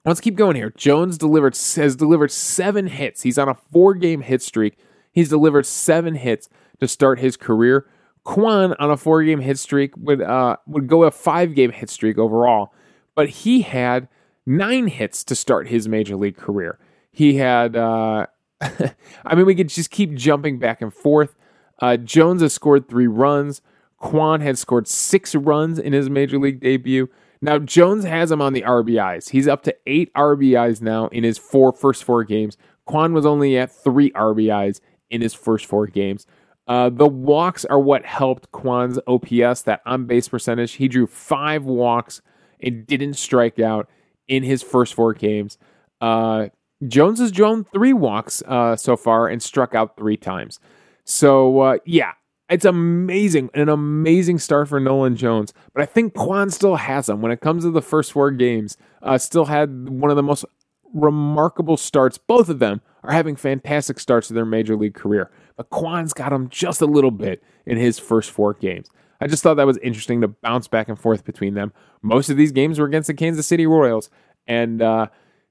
let's 0.03 0.19
keep 0.19 0.33
going 0.33 0.55
here. 0.55 0.73
Jones 0.75 1.19
delivered 1.19 1.55
has 1.75 1.95
delivered 1.95 2.31
seven 2.31 2.87
hits. 2.87 3.21
He's 3.21 3.37
on 3.37 3.47
a 3.47 3.53
four-game 3.53 4.21
hit 4.21 4.41
streak. 4.41 4.79
He's 5.11 5.29
delivered 5.29 5.67
seven 5.67 6.15
hits 6.15 6.49
to 6.79 6.87
start 6.87 7.19
his 7.19 7.37
career. 7.37 7.85
Kwan 8.23 8.73
on 8.79 8.89
a 8.89 8.97
four-game 8.97 9.41
hit 9.41 9.59
streak 9.59 9.95
would 9.97 10.19
uh, 10.19 10.55
would 10.65 10.87
go 10.87 11.03
a 11.03 11.11
five-game 11.11 11.69
hit 11.69 11.91
streak 11.91 12.17
overall, 12.17 12.73
but 13.13 13.29
he 13.29 13.61
had 13.61 14.07
nine 14.47 14.87
hits 14.87 15.23
to 15.25 15.35
start 15.35 15.67
his 15.67 15.87
major 15.87 16.15
league 16.15 16.37
career. 16.37 16.79
He 17.11 17.35
had 17.35 17.75
uh, 17.75 18.25
I 19.25 19.35
mean, 19.35 19.45
we 19.45 19.55
could 19.55 19.69
just 19.69 19.91
keep 19.91 20.13
jumping 20.13 20.59
back 20.59 20.81
and 20.81 20.93
forth. 20.93 21.35
Uh, 21.79 21.97
Jones 21.97 22.41
has 22.41 22.53
scored 22.53 22.87
three 22.87 23.07
runs. 23.07 23.61
Kwan 23.97 24.41
had 24.41 24.57
scored 24.57 24.87
six 24.87 25.35
runs 25.35 25.79
in 25.79 25.93
his 25.93 26.09
major 26.09 26.37
league 26.37 26.59
debut. 26.59 27.09
Now, 27.41 27.59
Jones 27.59 28.05
has 28.05 28.31
him 28.31 28.41
on 28.41 28.53
the 28.53 28.61
RBIs. 28.61 29.29
He's 29.29 29.47
up 29.47 29.63
to 29.63 29.75
eight 29.85 30.13
RBIs 30.13 30.81
now 30.81 31.07
in 31.07 31.23
his 31.23 31.37
four 31.37 31.71
first 31.73 32.03
four 32.03 32.23
games. 32.23 32.57
Kwan 32.85 33.13
was 33.13 33.25
only 33.25 33.57
at 33.57 33.71
three 33.71 34.11
RBIs 34.11 34.79
in 35.09 35.21
his 35.21 35.33
first 35.33 35.65
four 35.65 35.87
games. 35.87 36.25
Uh, 36.67 36.89
the 36.89 37.07
walks 37.07 37.63
are 37.65 37.79
what 37.79 38.05
helped 38.05 38.51
Kwan's 38.51 38.99
OPS, 39.05 39.63
that 39.63 39.81
on 39.85 40.05
base 40.05 40.27
percentage. 40.27 40.73
He 40.73 40.87
drew 40.87 41.05
five 41.05 41.63
walks 41.63 42.21
and 42.59 42.87
didn't 42.87 43.15
strike 43.15 43.59
out 43.59 43.87
in 44.27 44.43
his 44.43 44.63
first 44.63 44.93
four 44.93 45.13
games. 45.13 45.57
Uh, 46.01 46.47
Jones 46.87 47.19
has 47.19 47.31
drawn 47.31 47.63
three 47.63 47.93
walks 47.93 48.41
uh, 48.47 48.75
so 48.75 48.95
far 48.97 49.27
and 49.27 49.41
struck 49.41 49.75
out 49.75 49.97
three 49.97 50.17
times. 50.17 50.59
So, 51.03 51.59
uh, 51.59 51.77
yeah, 51.85 52.13
it's 52.49 52.65
amazing, 52.65 53.49
an 53.53 53.69
amazing 53.69 54.39
start 54.39 54.67
for 54.69 54.79
Nolan 54.79 55.15
Jones. 55.15 55.53
But 55.73 55.83
I 55.83 55.85
think 55.85 56.13
Kwan 56.13 56.49
still 56.49 56.75
has 56.75 57.09
him 57.09 57.21
when 57.21 57.31
it 57.31 57.41
comes 57.41 57.63
to 57.63 57.71
the 57.71 57.81
first 57.81 58.11
four 58.11 58.31
games. 58.31 58.77
Uh, 59.01 59.17
still 59.17 59.45
had 59.45 59.89
one 59.89 60.11
of 60.11 60.15
the 60.15 60.23
most 60.23 60.45
remarkable 60.93 61.77
starts. 61.77 62.17
Both 62.17 62.49
of 62.49 62.59
them 62.59 62.81
are 63.03 63.11
having 63.11 63.35
fantastic 63.35 63.99
starts 63.99 64.27
to 64.27 64.33
their 64.33 64.45
major 64.45 64.75
league 64.75 64.95
career. 64.95 65.31
But 65.57 65.69
Kwan's 65.69 66.13
got 66.13 66.33
him 66.33 66.49
just 66.49 66.81
a 66.81 66.85
little 66.85 67.11
bit 67.11 67.43
in 67.65 67.77
his 67.77 67.99
first 67.99 68.31
four 68.31 68.53
games. 68.53 68.89
I 69.21 69.27
just 69.27 69.43
thought 69.43 69.55
that 69.55 69.67
was 69.67 69.77
interesting 69.77 70.21
to 70.21 70.27
bounce 70.27 70.67
back 70.67 70.89
and 70.89 70.99
forth 70.99 71.23
between 71.23 71.53
them. 71.53 71.71
Most 72.01 72.29
of 72.29 72.37
these 72.37 72.51
games 72.51 72.79
were 72.79 72.85
against 72.85 73.07
the 73.07 73.13
Kansas 73.13 73.47
City 73.47 73.65
Royals. 73.65 74.09
And, 74.47 74.81
uh, 74.81 75.07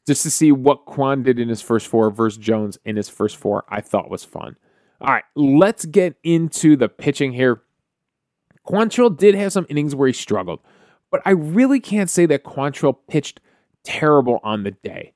just 0.07 0.23
to 0.23 0.31
see 0.31 0.53
what 0.53 0.85
Kwan 0.85 1.23
did 1.23 1.39
in 1.39 1.49
his 1.49 1.63
first 1.63 1.87
four 1.87 2.11
versus 2.11 2.39
Jones 2.39 2.79
in 2.85 2.97
his 2.97 3.09
first 3.09 3.37
four, 3.37 3.65
I 3.69 3.81
thought 3.81 4.11
was 4.11 4.25
fun. 4.25 4.57
All 5.01 5.09
right, 5.13 5.25
let's 5.35 5.85
get 5.87 6.17
into 6.23 6.77
the 6.77 6.89
pitching 6.89 7.33
here. 7.33 7.63
Quantrill 8.67 9.17
did 9.17 9.35
have 9.35 9.53
some 9.53 9.67
innings 9.69 9.95
where 9.95 10.07
he 10.07 10.13
struggled, 10.13 10.61
but 11.11 11.21
I 11.25 11.31
really 11.31 11.81
can't 11.81 12.09
say 12.09 12.27
that 12.27 12.45
Quantrill 12.45 12.97
pitched 13.09 13.41
terrible 13.83 14.41
on 14.43 14.63
the 14.63 14.71
day. 14.71 15.13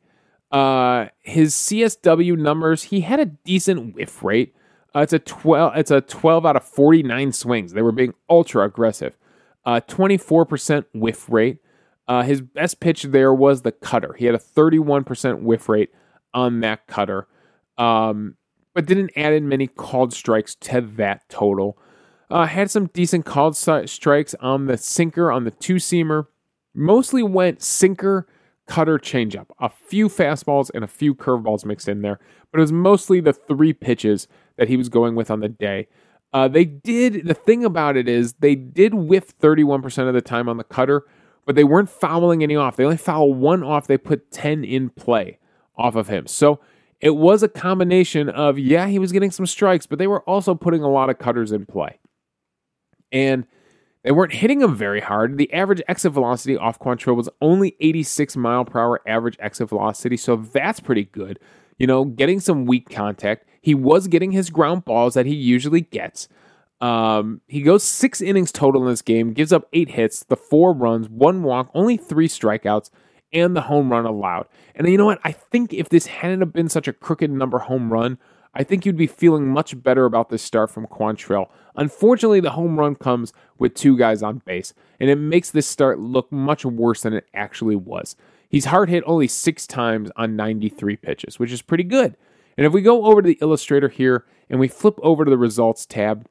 Uh, 0.51 1.07
his 1.21 1.55
CSW 1.55 2.39
numbers, 2.39 2.85
he 2.85 3.01
had 3.03 3.21
a 3.21 3.27
decent 3.27 3.95
whiff 3.95 4.23
rate. 4.23 4.55
Uh, 4.95 5.01
it's 5.01 5.13
a 5.13 5.19
12 5.19 5.77
it's 5.77 5.91
a 5.91 6.01
12 6.01 6.47
out 6.47 6.57
of 6.57 6.65
49 6.65 7.33
swings. 7.33 7.73
They 7.73 7.83
were 7.83 7.93
being 7.93 8.15
ultra 8.29 8.65
aggressive. 8.65 9.17
Uh, 9.65 9.81
24% 9.87 10.87
whiff 10.95 11.29
rate. 11.29 11.59
Uh, 12.09 12.23
his 12.23 12.41
best 12.41 12.81
pitch 12.81 13.03
there 13.03 13.35
was 13.35 13.63
the 13.63 13.71
cutter. 13.71 14.15
He 14.15 14.25
had 14.25 14.35
a 14.35 14.39
31% 14.39 15.43
whiff 15.43 15.69
rate 15.69 15.91
on 16.33 16.61
that 16.61 16.87
cutter, 16.87 17.29
um, 17.77 18.37
but 18.75 18.87
didn't 18.87 19.13
add 19.15 19.35
in 19.35 19.49
many 19.49 19.67
called 19.67 20.15
strikes 20.15 20.55
to 20.57 20.81
that 20.81 21.29
total. 21.29 21.79
Uh, 22.31 22.47
had 22.47 22.71
some 22.71 22.87
decent 22.87 23.27
called 23.27 23.57
strikes 23.57 24.35
on 24.41 24.67
the 24.67 24.77
sinker, 24.79 25.31
on 25.31 25.45
the 25.45 25.51
two 25.51 25.77
seamer. 25.77 26.27
Mostly 26.75 27.23
went 27.23 27.63
sinker, 27.63 28.27
cutter, 28.67 28.99
changeup. 28.99 29.47
A 29.61 29.69
few 29.69 30.09
fastballs 30.09 30.71
and 30.75 30.85
a 30.85 30.89
few 30.89 31.15
curveballs 31.15 31.65
mixed 31.65 31.89
in 31.89 32.03
there, 32.03 32.21
but 32.51 32.59
it 32.59 32.63
was 32.63 32.73
mostly 32.73 33.21
the 33.21 33.33
three 33.33 33.73
pitches 33.73 34.29
that 34.57 34.69
he 34.69 34.77
was 34.77 34.89
going 34.89 35.15
with 35.15 35.31
on 35.31 35.41
the 35.41 35.49
day. 35.49 35.89
Uh, 36.33 36.49
they 36.49 36.65
did, 36.65 37.27
the 37.27 37.35
thing 37.35 37.65
about 37.65 37.97
it 37.97 38.09
is, 38.09 38.35
they 38.35 38.55
did 38.55 38.93
whiff 38.95 39.37
31% 39.39 40.09
of 40.09 40.15
the 40.15 40.21
time 40.21 40.49
on 40.49 40.59
the 40.59 40.65
cutter, 40.65 41.05
but 41.49 41.55
they 41.55 41.65
weren't 41.65 41.89
fouling 41.89 42.43
any 42.43 42.57
off. 42.57 42.77
They 42.77 42.85
only 42.85 42.99
foul 42.99 43.33
one 43.33 43.63
off. 43.63 43.87
They 43.87 43.97
put 43.97 44.31
10 44.33 44.65
in 44.65 44.91
play 44.91 45.39
off 45.79 45.97
of 45.97 46.07
him. 46.07 46.27
So 46.27 46.61
it 47.01 47.17
was 47.17 47.43
a 47.43 47.49
combination 47.49 48.29
of, 48.29 48.59
yeah, 48.59 48.87
he 48.87 48.99
was 48.99 49.13
getting 49.13 49.31
some 49.31 49.47
strikes, 49.47 49.87
but 49.87 49.99
they 49.99 50.07
were 50.07 50.21
also 50.25 50.55
putting 50.55 50.83
a 50.83 50.91
lot 50.91 51.09
of 51.09 51.19
cutters 51.19 51.51
in 51.51 51.65
play. 51.65 52.01
And 53.11 53.47
they 54.05 54.11
weren't 54.11 54.35
hitting 54.35 54.61
him 54.61 54.77
very 54.77 55.01
hard. 55.01 55.39
The 55.39 55.51
average 55.55 55.81
exit 55.89 56.13
velocity 56.13 56.55
off 56.55 56.79
Quantrill 56.79 57.17
was 57.17 57.31
only 57.41 57.77
86 57.81 58.37
mile 58.37 58.67
per 58.67 58.79
hour 58.79 59.01
average 59.07 59.39
exit 59.41 59.71
velocity, 59.71 60.19
so 60.19 60.37
that's 60.37 60.81
pretty 60.81 61.05
good. 61.05 61.39
You 61.79 61.87
know, 61.87 62.05
getting 62.05 62.41
some 62.41 62.67
weak 62.67 62.91
contact. 62.91 63.49
He 63.63 63.75
was 63.75 64.07
getting 64.07 64.33
his 64.33 64.51
ground 64.51 64.85
balls 64.85 65.15
that 65.15 65.25
he 65.25 65.35
usually 65.35 65.81
gets. 65.81 66.29
Um, 66.81 67.41
he 67.49 67.63
goes 67.63 67.83
six 67.83 68.21
innings 68.21 68.53
total 68.53 68.83
in 68.83 68.89
this 68.89 69.03
game, 69.03 69.33
gives 69.33 69.53
up 69.53 69.69
eight 69.73 69.91
hits, 69.91 70.25
the 70.25 70.37
four 70.37 70.73
runs, 70.73 71.09
one 71.09 71.43
walk, 71.43 71.71
only 71.75 71.97
three 71.97 72.29
strikeouts, 72.29 72.91
and 73.33 73.57
the 73.57 73.63
home 73.63 73.91
run 73.91 74.07
allowed. 74.07 74.47
And 74.75 74.89
you 74.89 74.97
know 74.97 75.07
what? 75.07 75.21
I 75.25 75.33
think 75.33 75.73
if 75.73 75.89
this 75.89 76.07
hadn't 76.07 76.41
have 76.41 76.53
been 76.53 76.69
such 76.69 76.89
a 76.89 76.93
crooked 76.93 77.31
number 77.31 77.59
home 77.59 77.93
run, 77.93 78.19
I 78.55 78.65
think 78.65 78.87
you'd 78.87 78.97
be 78.97 79.07
feeling 79.07 79.49
much 79.49 79.81
better 79.83 80.05
about 80.05 80.31
this 80.31 80.43
start 80.43 80.71
from 80.71 80.87
Quantrill. 80.87 81.49
Unfortunately, 81.77 82.41
the 82.41 82.51
home 82.51 82.79
run 82.79 82.95
comes 82.95 83.33
with 83.59 83.75
two 83.75 83.97
guys 83.97 84.23
on 84.23 84.43
base, 84.45 84.73
and 84.99 85.11
it 85.11 85.17
makes 85.17 85.51
this 85.51 85.67
start 85.67 85.99
look 85.99 86.31
much 86.33 86.65
worse 86.65 87.03
than 87.03 87.13
it 87.13 87.27
actually 87.35 87.77
was. 87.77 88.17
He's 88.49 88.67
hard 88.67 88.89
hit 88.89 89.05
only 89.07 89.29
six 89.29 89.67
times 89.67 90.11
on 90.17 90.35
93 90.35 90.97
pitches, 90.97 91.39
which 91.39 91.53
is 91.53 91.61
pretty 91.61 91.85
good. 91.85 92.17
And 92.57 92.67
if 92.67 92.73
we 92.73 92.83
go 92.83 93.05
over 93.05 93.21
to 93.21 93.27
the 93.27 93.39
illustrator 93.43 93.89
here 93.89 94.25
and 94.49 94.59
we 94.59 94.69
flip 94.69 94.99
over 95.03 95.25
to 95.25 95.31
the 95.31 95.39
results 95.39 95.85
tab, 95.85 96.27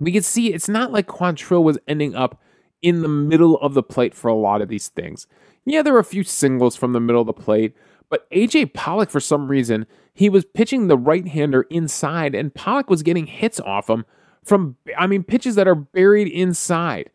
we 0.00 0.12
can 0.12 0.22
see 0.22 0.52
it's 0.52 0.68
not 0.68 0.92
like 0.92 1.06
Quantrill 1.06 1.62
was 1.62 1.78
ending 1.86 2.14
up 2.14 2.40
in 2.82 3.02
the 3.02 3.08
middle 3.08 3.58
of 3.58 3.74
the 3.74 3.82
plate 3.82 4.14
for 4.14 4.28
a 4.28 4.34
lot 4.34 4.60
of 4.60 4.68
these 4.68 4.88
things. 4.88 5.26
Yeah, 5.64 5.82
there 5.82 5.92
were 5.92 5.98
a 5.98 6.04
few 6.04 6.22
singles 6.22 6.76
from 6.76 6.92
the 6.92 7.00
middle 7.00 7.20
of 7.20 7.26
the 7.26 7.32
plate, 7.32 7.74
but 8.08 8.30
AJ 8.30 8.74
Pollock, 8.74 9.10
for 9.10 9.20
some 9.20 9.48
reason, 9.48 9.86
he 10.14 10.28
was 10.28 10.44
pitching 10.44 10.86
the 10.86 10.96
right 10.96 11.26
hander 11.26 11.62
inside, 11.62 12.34
and 12.34 12.54
Pollock 12.54 12.88
was 12.88 13.02
getting 13.02 13.26
hits 13.26 13.58
off 13.60 13.90
him 13.90 14.04
from, 14.44 14.76
I 14.96 15.06
mean, 15.06 15.24
pitches 15.24 15.56
that 15.56 15.66
are 15.66 15.74
buried 15.74 16.28
inside. 16.28 17.10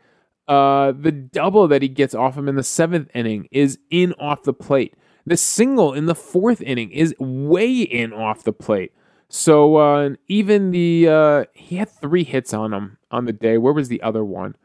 Uh, 0.47 0.91
the 0.91 1.11
double 1.11 1.67
that 1.69 1.81
he 1.81 1.87
gets 1.87 2.13
off 2.13 2.37
him 2.37 2.49
in 2.49 2.55
the 2.55 2.63
seventh 2.63 3.09
inning 3.15 3.47
is 3.51 3.79
in 3.89 4.13
off 4.13 4.43
the 4.43 4.53
plate. 4.53 4.95
The 5.25 5.37
single 5.37 5.93
in 5.93 6.07
the 6.07 6.15
fourth 6.15 6.61
inning 6.61 6.91
is 6.91 7.15
way 7.19 7.81
in 7.81 8.11
off 8.11 8.43
the 8.43 8.51
plate. 8.51 8.91
So 9.33 9.77
uh, 9.77 10.09
even 10.27 10.71
the 10.71 11.07
uh, 11.07 11.45
he 11.53 11.77
had 11.77 11.89
three 11.89 12.25
hits 12.25 12.53
on 12.53 12.73
him 12.73 12.97
on 13.11 13.23
the 13.23 13.31
day. 13.31 13.57
Where 13.57 13.71
was 13.71 13.87
the 13.87 14.01
other 14.01 14.25
one? 14.25 14.57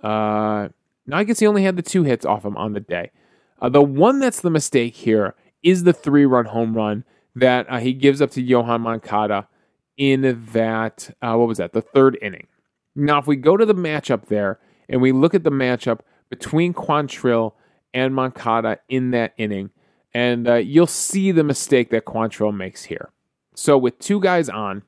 Uh, 0.00 0.68
now 1.06 1.16
I 1.16 1.24
guess 1.24 1.40
he 1.40 1.46
only 1.46 1.64
had 1.64 1.74
the 1.74 1.82
two 1.82 2.04
hits 2.04 2.24
off 2.24 2.44
him 2.44 2.56
on 2.56 2.72
the 2.72 2.78
day. 2.78 3.10
Uh, 3.60 3.68
the 3.68 3.82
one 3.82 4.20
that's 4.20 4.42
the 4.42 4.50
mistake 4.50 4.94
here 4.94 5.34
is 5.64 5.82
the 5.82 5.92
three 5.92 6.24
run 6.24 6.44
home 6.44 6.74
run 6.74 7.02
that 7.34 7.66
uh, 7.68 7.78
he 7.78 7.92
gives 7.92 8.22
up 8.22 8.30
to 8.30 8.44
Yoan 8.44 8.80
Moncada 8.80 9.48
in 9.96 10.40
that 10.52 11.10
uh, 11.20 11.34
what 11.34 11.48
was 11.48 11.58
that 11.58 11.72
the 11.72 11.82
third 11.82 12.16
inning. 12.22 12.46
Now 12.94 13.18
if 13.18 13.26
we 13.26 13.34
go 13.34 13.56
to 13.56 13.66
the 13.66 13.74
matchup 13.74 14.26
there 14.26 14.60
and 14.88 15.02
we 15.02 15.10
look 15.10 15.34
at 15.34 15.42
the 15.42 15.50
matchup 15.50 15.98
between 16.30 16.74
Quantrill 16.74 17.54
and 17.92 18.14
Moncada 18.14 18.78
in 18.88 19.10
that 19.10 19.34
inning, 19.36 19.70
and 20.14 20.46
you'll 20.64 20.86
see 20.86 21.32
the 21.32 21.42
mistake 21.42 21.90
that 21.90 22.04
Quantrill 22.04 22.56
makes 22.56 22.84
here. 22.84 23.10
So 23.56 23.78
with 23.78 23.98
two 23.98 24.20
guys 24.20 24.48
on, 24.48 24.82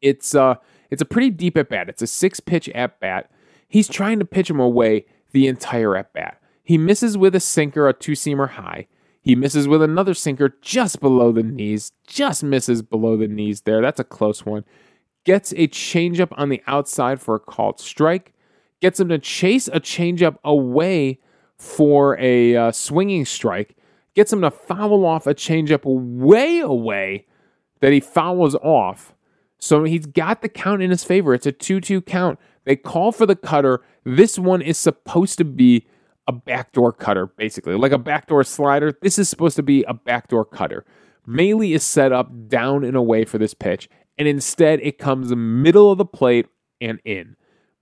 it's 0.00 0.34
uh 0.34 0.54
it's 0.90 1.02
a 1.02 1.06
pretty 1.06 1.30
deep 1.30 1.56
at 1.56 1.68
bat. 1.68 1.88
It's 1.88 2.02
a 2.02 2.06
six 2.06 2.40
pitch 2.40 2.68
at 2.70 3.00
bat. 3.00 3.30
He's 3.68 3.88
trying 3.88 4.18
to 4.20 4.24
pitch 4.24 4.48
him 4.48 4.60
away 4.60 5.06
the 5.32 5.48
entire 5.48 5.96
at 5.96 6.12
bat. 6.12 6.40
He 6.62 6.78
misses 6.78 7.18
with 7.18 7.34
a 7.34 7.40
sinker, 7.40 7.88
a 7.88 7.92
two 7.92 8.12
seamer 8.12 8.50
high. 8.50 8.86
He 9.20 9.34
misses 9.34 9.66
with 9.66 9.82
another 9.82 10.14
sinker 10.14 10.56
just 10.60 11.00
below 11.00 11.32
the 11.32 11.42
knees, 11.42 11.92
just 12.06 12.44
misses 12.44 12.82
below 12.82 13.16
the 13.16 13.28
knees 13.28 13.62
there. 13.62 13.80
That's 13.80 14.00
a 14.00 14.04
close 14.04 14.46
one. 14.46 14.64
Gets 15.24 15.52
a 15.52 15.68
changeup 15.68 16.32
on 16.32 16.48
the 16.48 16.62
outside 16.66 17.20
for 17.20 17.36
a 17.36 17.40
called 17.40 17.80
strike. 17.80 18.32
Gets 18.80 19.00
him 19.00 19.08
to 19.08 19.18
chase 19.18 19.68
a 19.68 19.80
changeup 19.80 20.38
away 20.44 21.20
for 21.56 22.18
a 22.18 22.56
uh, 22.56 22.72
swinging 22.72 23.24
strike. 23.24 23.76
Gets 24.14 24.32
him 24.32 24.42
to 24.42 24.50
foul 24.50 25.04
off 25.04 25.26
a 25.26 25.34
changeup 25.34 25.82
way 25.84 26.58
away 26.58 27.26
that 27.82 27.92
he 27.92 28.00
fouls 28.00 28.54
off. 28.62 29.12
So 29.58 29.84
he's 29.84 30.06
got 30.06 30.40
the 30.40 30.48
count 30.48 30.82
in 30.82 30.90
his 30.90 31.04
favor. 31.04 31.34
It's 31.34 31.46
a 31.46 31.52
2 31.52 31.80
2 31.80 32.00
count. 32.00 32.38
They 32.64 32.76
call 32.76 33.12
for 33.12 33.26
the 33.26 33.36
cutter. 33.36 33.82
This 34.04 34.38
one 34.38 34.62
is 34.62 34.78
supposed 34.78 35.36
to 35.38 35.44
be 35.44 35.86
a 36.26 36.32
backdoor 36.32 36.92
cutter, 36.92 37.26
basically, 37.26 37.74
like 37.74 37.92
a 37.92 37.98
backdoor 37.98 38.44
slider. 38.44 38.96
This 39.02 39.18
is 39.18 39.28
supposed 39.28 39.56
to 39.56 39.62
be 39.62 39.82
a 39.84 39.94
backdoor 39.94 40.44
cutter. 40.44 40.84
Maile 41.26 41.60
is 41.60 41.82
set 41.82 42.12
up 42.12 42.48
down 42.48 42.84
and 42.84 42.96
away 42.96 43.24
for 43.24 43.38
this 43.38 43.54
pitch, 43.54 43.88
and 44.16 44.26
instead 44.26 44.80
it 44.80 44.98
comes 44.98 45.34
middle 45.34 45.90
of 45.90 45.98
the 45.98 46.04
plate 46.04 46.46
and 46.80 47.00
in. 47.04 47.36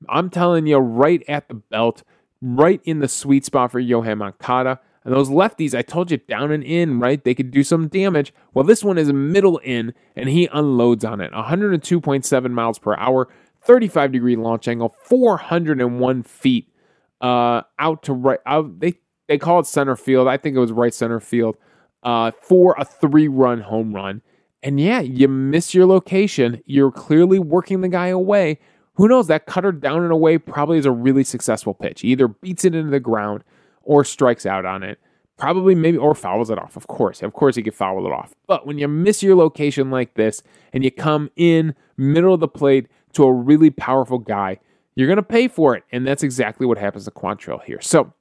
I'm 0.09 0.31
telling 0.31 0.67
you, 0.67 0.79
right 0.79 1.23
at 1.29 1.49
the 1.49 1.55
belt, 1.55 2.03
right 2.41 2.81
in 2.85 3.01
the 3.01 3.09
sweet 3.09 3.45
spot 3.45 3.71
for 3.71 3.81
Yoan 3.81 4.19
Moncada. 4.19 4.81
And 5.05 5.15
those 5.15 5.31
lefties, 5.31 5.75
I 5.75 5.83
told 5.83 6.11
you, 6.11 6.19
down 6.19 6.51
and 6.53 6.63
in, 6.63 7.01
right? 7.01 7.23
They 7.23 7.35
could 7.35 7.51
do 7.51 7.63
some 7.63 7.89
damage. 7.89 8.35
Well, 8.53 8.65
this 8.65 8.85
one 8.85 8.99
is 8.99 9.09
a 9.09 9.15
middle 9.15 9.59
in, 9.59 9.95
and 10.15 10.29
he 10.29 10.49
unloads 10.53 11.05
on 11.05 11.21
it. 11.21 11.33
102.7 11.33 12.51
miles 12.51 12.79
per 12.79 12.95
hour, 12.97 13.29
35 13.63 14.13
degree 14.13 14.37
launch 14.37 14.69
angle, 14.69 14.95
401 15.05 16.23
feet 16.23 16.71
uh, 17.21 17.63
out 17.79 18.03
to 18.05 18.13
right. 18.13 18.41
Out, 18.47 18.81
they 18.81 18.95
they 19.29 19.39
call 19.39 19.61
it 19.61 19.67
center 19.67 19.97
field. 19.97 20.29
I 20.29 20.37
think 20.37 20.57
it 20.57 20.61
was 20.61 20.73
right 20.73 20.93
center 20.93 21.21
field 21.21 21.57
uh, 22.03 22.31
for 22.33 22.75
a 22.79 22.85
three 22.85 23.29
run 23.29 23.61
home 23.61 23.95
run. 23.95 24.23
And 24.63 24.79
yeah, 24.79 25.01
you 25.01 25.29
miss 25.29 25.75
your 25.75 25.87
location. 25.87 26.63
You're 26.67 26.93
clearly 26.93 27.39
working 27.39 27.81
the 27.81 27.89
guy 27.89 28.09
away. 28.09 28.59
Who 28.95 29.09
knows? 29.09 29.29
That 29.29 29.47
cutter 29.47 29.73
down 29.73 30.03
and 30.03 30.13
away 30.13 30.37
probably 30.37 30.77
is 30.77 30.85
a 30.85 30.91
really 30.91 31.25
successful 31.25 31.73
pitch. 31.73 32.03
He 32.03 32.09
either 32.09 32.29
beats 32.29 32.65
it 32.65 32.75
into 32.75 32.91
the 32.91 33.01
ground 33.01 33.45
or 33.83 34.05
strikes 34.05 34.47
out 34.47 34.65
on 34.65 34.83
it. 34.83 34.99
Probably, 35.37 35.75
maybe, 35.75 35.97
or 35.97 36.15
fouls 36.15 36.51
it 36.51 36.59
off. 36.59 36.77
Of 36.77 36.87
course, 36.87 37.23
of 37.23 37.33
course, 37.33 37.57
he 37.57 37.63
could 37.63 37.75
foul 37.75 38.05
it 38.05 38.13
off. 38.13 38.35
But 38.47 38.67
when 38.67 38.79
you 38.79 38.87
miss 38.89 39.23
your 39.23 39.35
location 39.37 39.91
like 39.91 40.15
this 40.15 40.43
and 40.73 40.85
you 40.85 40.91
come 40.91 41.31
in 41.35 41.75
middle 41.97 42.35
of 42.35 42.41
the 42.41 42.49
plate 42.49 42.89
to 43.15 43.25
a 43.25 43.33
really 43.33 43.71
powerful 43.71 44.19
guy, 44.19 44.59
you're 44.95 45.07
going 45.07 45.17
to 45.17 45.23
pay 45.23 45.49
for 45.49 45.75
it. 45.75 45.85
And 45.93 46.07
that's 46.07 46.23
exactly 46.23 46.67
what 46.67 46.77
happens 46.77 47.07
to 47.07 47.11
Quantrill 47.11 47.63
here. 47.65 47.81
So, 47.81 48.13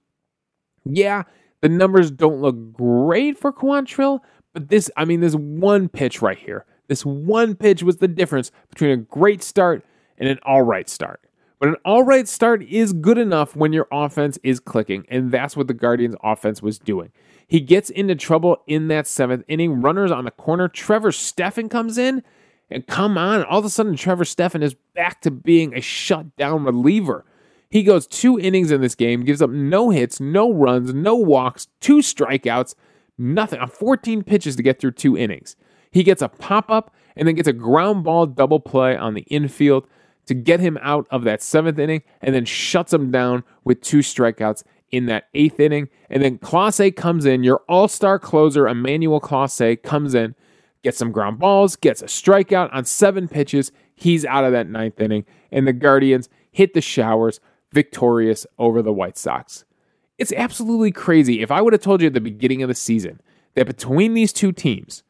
yeah, 0.85 1.23
the 1.59 1.67
numbers 1.67 2.09
don't 2.09 2.39
look 2.39 2.71
great 2.71 3.37
for 3.37 3.51
Quantrill, 3.51 4.21
but 4.53 4.69
this, 4.69 4.89
I 4.95 5.03
mean, 5.03 5.19
this 5.19 5.35
one 5.35 5.89
pitch 5.89 6.21
right 6.21 6.37
here, 6.37 6.65
this 6.87 7.05
one 7.05 7.55
pitch 7.55 7.83
was 7.83 7.97
the 7.97 8.07
difference 8.07 8.51
between 8.69 8.91
a 8.91 8.97
great 8.97 9.43
start 9.43 9.85
and 10.17 10.29
an 10.29 10.39
all 10.43 10.61
right 10.61 10.89
start. 10.89 11.21
But 11.59 11.69
an 11.69 11.75
all 11.83 12.03
right 12.03 12.27
start 12.27 12.63
is 12.63 12.93
good 12.93 13.17
enough 13.17 13.55
when 13.55 13.73
your 13.73 13.87
offense 13.91 14.39
is 14.43 14.61
clicking, 14.61 15.05
and 15.09 15.31
that's 15.31 15.57
what 15.57 15.67
the 15.67 15.73
Guardians' 15.73 16.15
offense 16.23 16.61
was 16.61 16.79
doing. 16.79 17.11
He 17.47 17.59
gets 17.59 17.89
into 17.89 18.15
trouble 18.15 18.63
in 18.65 18.87
that 18.87 19.07
seventh 19.07 19.43
inning. 19.47 19.81
Runners 19.81 20.11
on 20.11 20.23
the 20.23 20.31
corner. 20.31 20.69
Trevor 20.69 21.11
Stephan 21.11 21.67
comes 21.67 21.97
in, 21.97 22.23
and 22.69 22.87
come 22.87 23.17
on, 23.17 23.43
all 23.43 23.59
of 23.59 23.65
a 23.65 23.69
sudden, 23.69 23.97
Trevor 23.97 24.23
Stephan 24.23 24.63
is 24.63 24.75
back 24.95 25.21
to 25.21 25.31
being 25.31 25.75
a 25.75 25.81
shutdown 25.81 26.63
reliever. 26.63 27.25
He 27.69 27.83
goes 27.83 28.07
two 28.07 28.39
innings 28.39 28.71
in 28.71 28.81
this 28.81 28.95
game, 28.95 29.25
gives 29.25 29.41
up 29.41 29.49
no 29.49 29.89
hits, 29.89 30.19
no 30.19 30.51
runs, 30.51 30.93
no 30.93 31.15
walks, 31.15 31.67
two 31.81 31.97
strikeouts, 31.97 32.73
nothing 33.17 33.59
on 33.59 33.69
14 33.69 34.23
pitches 34.23 34.55
to 34.55 34.63
get 34.63 34.79
through 34.79 34.91
two 34.91 35.17
innings. 35.17 35.55
He 35.91 36.03
gets 36.03 36.21
a 36.21 36.29
pop 36.29 36.71
up 36.71 36.93
and 37.15 37.27
then 37.27 37.35
gets 37.35 37.47
a 37.47 37.53
ground 37.53 38.03
ball 38.03 38.25
double 38.27 38.59
play 38.59 38.95
on 38.95 39.13
the 39.13 39.21
infield 39.23 39.87
to 40.29 40.35
get 40.35 40.59
him 40.59 40.77
out 40.83 41.07
of 41.09 41.23
that 41.23 41.41
seventh 41.41 41.79
inning 41.79 42.03
and 42.21 42.35
then 42.35 42.45
shuts 42.45 42.93
him 42.93 43.09
down 43.09 43.43
with 43.63 43.81
two 43.81 43.97
strikeouts 43.97 44.63
in 44.91 45.07
that 45.07 45.27
eighth 45.33 45.59
inning. 45.59 45.89
And 46.07 46.21
then 46.21 46.37
Clase 46.37 46.95
comes 46.95 47.25
in, 47.25 47.43
your 47.43 47.63
all 47.67 47.87
star 47.87 48.19
closer, 48.19 48.67
Emmanuel 48.67 49.19
Clase, 49.19 49.81
comes 49.81 50.13
in, 50.13 50.35
gets 50.83 50.99
some 50.99 51.11
ground 51.11 51.39
balls, 51.39 51.75
gets 51.75 52.03
a 52.03 52.05
strikeout 52.05 52.69
on 52.71 52.85
seven 52.85 53.27
pitches. 53.27 53.71
He's 53.95 54.23
out 54.23 54.45
of 54.45 54.51
that 54.51 54.69
ninth 54.69 55.01
inning. 55.01 55.25
And 55.51 55.65
the 55.65 55.73
Guardians 55.73 56.29
hit 56.51 56.75
the 56.75 56.81
showers, 56.81 57.39
victorious 57.71 58.45
over 58.59 58.83
the 58.83 58.93
White 58.93 59.17
Sox. 59.17 59.65
It's 60.19 60.33
absolutely 60.33 60.91
crazy. 60.91 61.41
If 61.41 61.49
I 61.49 61.63
would 61.63 61.73
have 61.73 61.81
told 61.81 62.01
you 62.01 62.07
at 62.07 62.13
the 62.13 62.21
beginning 62.21 62.61
of 62.61 62.69
the 62.69 62.75
season 62.75 63.19
that 63.55 63.65
between 63.65 64.13
these 64.13 64.31
two 64.31 64.51
teams, 64.51 65.01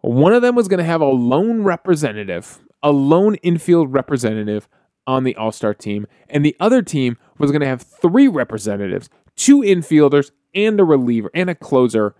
one 0.00 0.32
of 0.32 0.42
them 0.42 0.54
was 0.54 0.68
going 0.68 0.78
to 0.78 0.84
have 0.84 1.00
a 1.00 1.06
lone 1.06 1.64
representative 1.64 2.60
a 2.84 2.92
lone 2.92 3.34
infield 3.36 3.92
representative 3.92 4.68
on 5.06 5.24
the 5.24 5.34
All 5.34 5.50
Star 5.50 5.74
team, 5.74 6.06
and 6.28 6.44
the 6.44 6.56
other 6.60 6.82
team 6.82 7.16
was 7.38 7.50
going 7.50 7.62
to 7.62 7.66
have 7.66 7.82
three 7.82 8.28
representatives, 8.28 9.08
two 9.34 9.60
infielders, 9.60 10.30
and 10.54 10.78
a 10.78 10.84
reliever 10.84 11.30
and 11.34 11.50
a 11.50 11.54
closer. 11.54 12.14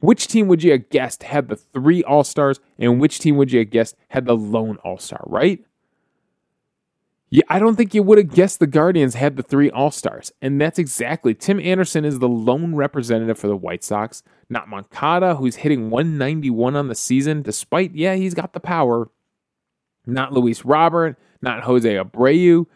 Which 0.00 0.28
team 0.28 0.46
would 0.46 0.62
you 0.62 0.72
have 0.72 0.90
guessed 0.90 1.24
had 1.24 1.48
the 1.48 1.56
three 1.56 2.04
All 2.04 2.22
Stars, 2.22 2.60
and 2.78 3.00
which 3.00 3.18
team 3.18 3.36
would 3.36 3.50
you 3.50 3.60
have 3.60 3.70
guessed 3.70 3.96
had 4.08 4.26
the 4.26 4.36
lone 4.36 4.76
All 4.84 4.98
Star, 4.98 5.22
right? 5.26 5.64
Yeah, 7.30 7.42
I 7.48 7.58
don't 7.58 7.76
think 7.76 7.94
you 7.94 8.02
would 8.02 8.16
have 8.16 8.34
guessed 8.34 8.58
the 8.58 8.66
Guardians 8.66 9.14
had 9.14 9.36
the 9.36 9.42
three 9.42 9.70
All 9.70 9.90
Stars. 9.90 10.32
And 10.40 10.60
that's 10.60 10.78
exactly. 10.78 11.34
Tim 11.34 11.60
Anderson 11.60 12.04
is 12.04 12.20
the 12.20 12.28
lone 12.28 12.74
representative 12.74 13.38
for 13.38 13.48
the 13.48 13.56
White 13.56 13.84
Sox, 13.84 14.22
not 14.48 14.68
Moncada, 14.68 15.34
who's 15.34 15.56
hitting 15.56 15.90
191 15.90 16.74
on 16.74 16.88
the 16.88 16.94
season, 16.94 17.42
despite, 17.42 17.94
yeah, 17.94 18.14
he's 18.14 18.34
got 18.34 18.54
the 18.54 18.60
power, 18.60 19.10
not 20.08 20.32
Luis 20.32 20.64
Robert, 20.64 21.16
not 21.42 21.62
Jose 21.62 21.88
Abreu. 21.88 22.66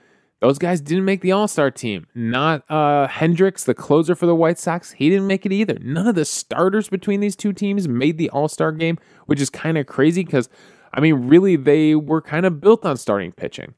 Those 0.41 0.59
guys 0.59 0.81
didn't 0.81 1.05
make 1.05 1.21
the 1.21 1.33
All 1.33 1.47
Star 1.47 1.71
team. 1.71 2.07
Not 2.15 2.65
uh, 2.69 3.07
Hendriks, 3.09 3.65
the 3.65 3.75
closer 3.75 4.15
for 4.15 4.27
the 4.27 4.35
White 4.35 4.59
Sox. 4.59 4.93
He 4.93 5.09
didn't 5.09 5.29
make 5.29 5.47
it 5.47 5.53
either. 5.53 5.79
None 5.81 6.09
of 6.09 6.15
the 6.17 6.25
starters 6.25 6.89
between 6.89 7.21
these 7.21 7.37
two 7.37 7.53
teams 7.53 7.87
made 7.87 8.19
the 8.19 8.29
All 8.31 8.49
Star 8.49 8.73
game, 8.73 8.99
which 9.27 9.41
is 9.41 9.51
kind 9.51 9.79
of 9.79 9.87
crazy 9.87 10.25
because, 10.25 10.49
I 10.93 11.01
mean, 11.01 11.29
really, 11.29 11.57
they 11.57 11.95
were 11.95 12.21
kind 12.21 12.45
of 12.45 12.61
built 12.61 12.85
on 12.85 12.97
starting 12.97 13.31
pitching. 13.33 13.75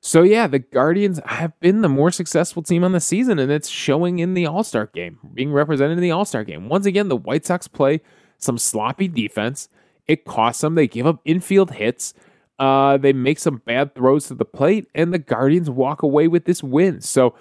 So, 0.00 0.22
yeah, 0.22 0.46
the 0.46 0.60
Guardians 0.60 1.20
have 1.26 1.58
been 1.60 1.82
the 1.82 1.88
more 1.88 2.10
successful 2.10 2.62
team 2.62 2.84
on 2.84 2.92
the 2.92 3.00
season, 3.00 3.38
and 3.38 3.52
it's 3.52 3.68
showing 3.68 4.18
in 4.18 4.32
the 4.32 4.46
All 4.46 4.64
Star 4.64 4.86
game, 4.86 5.18
being 5.34 5.52
represented 5.52 5.98
in 5.98 6.02
the 6.02 6.12
All 6.12 6.24
Star 6.24 6.44
game. 6.44 6.70
Once 6.70 6.86
again, 6.86 7.08
the 7.08 7.16
White 7.16 7.44
Sox 7.44 7.68
play 7.68 8.00
some 8.38 8.56
sloppy 8.56 9.08
defense 9.08 9.68
it 10.06 10.24
costs 10.24 10.60
them. 10.60 10.74
They 10.74 10.86
give 10.86 11.06
up 11.06 11.20
infield 11.24 11.72
hits. 11.72 12.14
Uh, 12.58 12.96
they 12.96 13.12
make 13.12 13.38
some 13.38 13.62
bad 13.64 13.94
throws 13.94 14.28
to 14.28 14.34
the 14.34 14.44
plate, 14.44 14.88
and 14.94 15.12
the 15.12 15.18
Guardians 15.18 15.68
walk 15.68 16.02
away 16.02 16.28
with 16.28 16.44
this 16.44 16.62
win. 16.62 17.00
So 17.00 17.34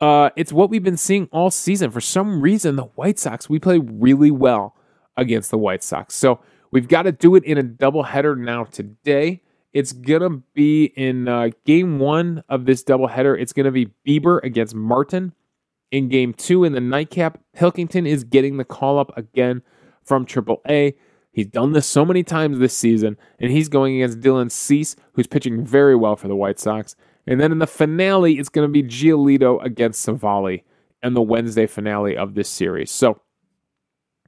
uh, 0.00 0.30
it's 0.34 0.52
what 0.52 0.70
we've 0.70 0.82
been 0.82 0.96
seeing 0.96 1.28
all 1.30 1.50
season. 1.50 1.90
For 1.90 2.00
some 2.00 2.40
reason, 2.40 2.76
the 2.76 2.84
White 2.84 3.18
Sox, 3.18 3.48
we 3.48 3.58
play 3.58 3.78
really 3.78 4.30
well 4.30 4.74
against 5.16 5.50
the 5.50 5.58
White 5.58 5.84
Sox. 5.84 6.14
So 6.14 6.40
we've 6.70 6.88
got 6.88 7.02
to 7.02 7.12
do 7.12 7.36
it 7.36 7.44
in 7.44 7.58
a 7.58 7.62
doubleheader 7.62 8.36
now 8.36 8.64
today. 8.64 9.42
It's 9.72 9.92
going 9.92 10.22
to 10.22 10.42
be 10.54 10.86
in 10.96 11.28
uh, 11.28 11.50
game 11.64 11.98
one 11.98 12.42
of 12.48 12.66
this 12.66 12.82
doubleheader. 12.82 13.40
It's 13.40 13.52
going 13.52 13.64
to 13.66 13.70
be 13.70 13.90
Bieber 14.06 14.42
against 14.42 14.74
Martin. 14.74 15.32
In 15.90 16.08
game 16.08 16.32
two, 16.32 16.64
in 16.64 16.72
the 16.72 16.80
nightcap, 16.80 17.38
Pilkington 17.54 18.06
is 18.06 18.24
getting 18.24 18.56
the 18.56 18.64
call 18.64 18.98
up 18.98 19.16
again 19.16 19.62
from 20.02 20.24
AAA. 20.24 20.94
He's 21.32 21.46
done 21.46 21.72
this 21.72 21.86
so 21.86 22.04
many 22.04 22.22
times 22.22 22.58
this 22.58 22.76
season, 22.76 23.16
and 23.38 23.50
he's 23.50 23.68
going 23.68 23.96
against 23.96 24.20
Dylan 24.20 24.50
Cease, 24.50 24.94
who's 25.14 25.26
pitching 25.26 25.64
very 25.64 25.96
well 25.96 26.14
for 26.14 26.28
the 26.28 26.36
White 26.36 26.60
Sox. 26.60 26.94
And 27.26 27.40
then 27.40 27.52
in 27.52 27.58
the 27.58 27.66
finale, 27.66 28.38
it's 28.38 28.50
going 28.50 28.68
to 28.68 28.72
be 28.72 28.82
Giolito 28.82 29.62
against 29.64 30.06
Civale 30.06 30.62
in 31.02 31.14
the 31.14 31.22
Wednesday 31.22 31.66
finale 31.66 32.16
of 32.16 32.34
this 32.34 32.48
series. 32.48 32.90
So, 32.90 33.20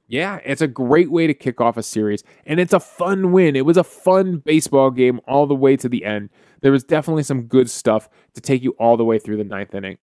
yeah, 0.07 0.39
it's 0.45 0.61
a 0.61 0.67
great 0.67 1.11
way 1.11 1.27
to 1.27 1.33
kick 1.33 1.61
off 1.61 1.77
a 1.77 1.83
series, 1.83 2.23
and 2.45 2.59
it's 2.59 2.73
a 2.73 2.79
fun 2.79 3.31
win. 3.31 3.55
It 3.55 3.65
was 3.65 3.77
a 3.77 3.83
fun 3.83 4.37
baseball 4.37 4.91
game 4.91 5.19
all 5.27 5.45
the 5.45 5.55
way 5.55 5.77
to 5.77 5.89
the 5.89 6.05
end. 6.05 6.29
There 6.61 6.71
was 6.71 6.83
definitely 6.83 7.23
some 7.23 7.43
good 7.43 7.69
stuff 7.69 8.09
to 8.33 8.41
take 8.41 8.63
you 8.63 8.71
all 8.79 8.97
the 8.97 9.05
way 9.05 9.19
through 9.19 9.37
the 9.37 9.43
ninth 9.43 9.75
inning. 9.75 9.97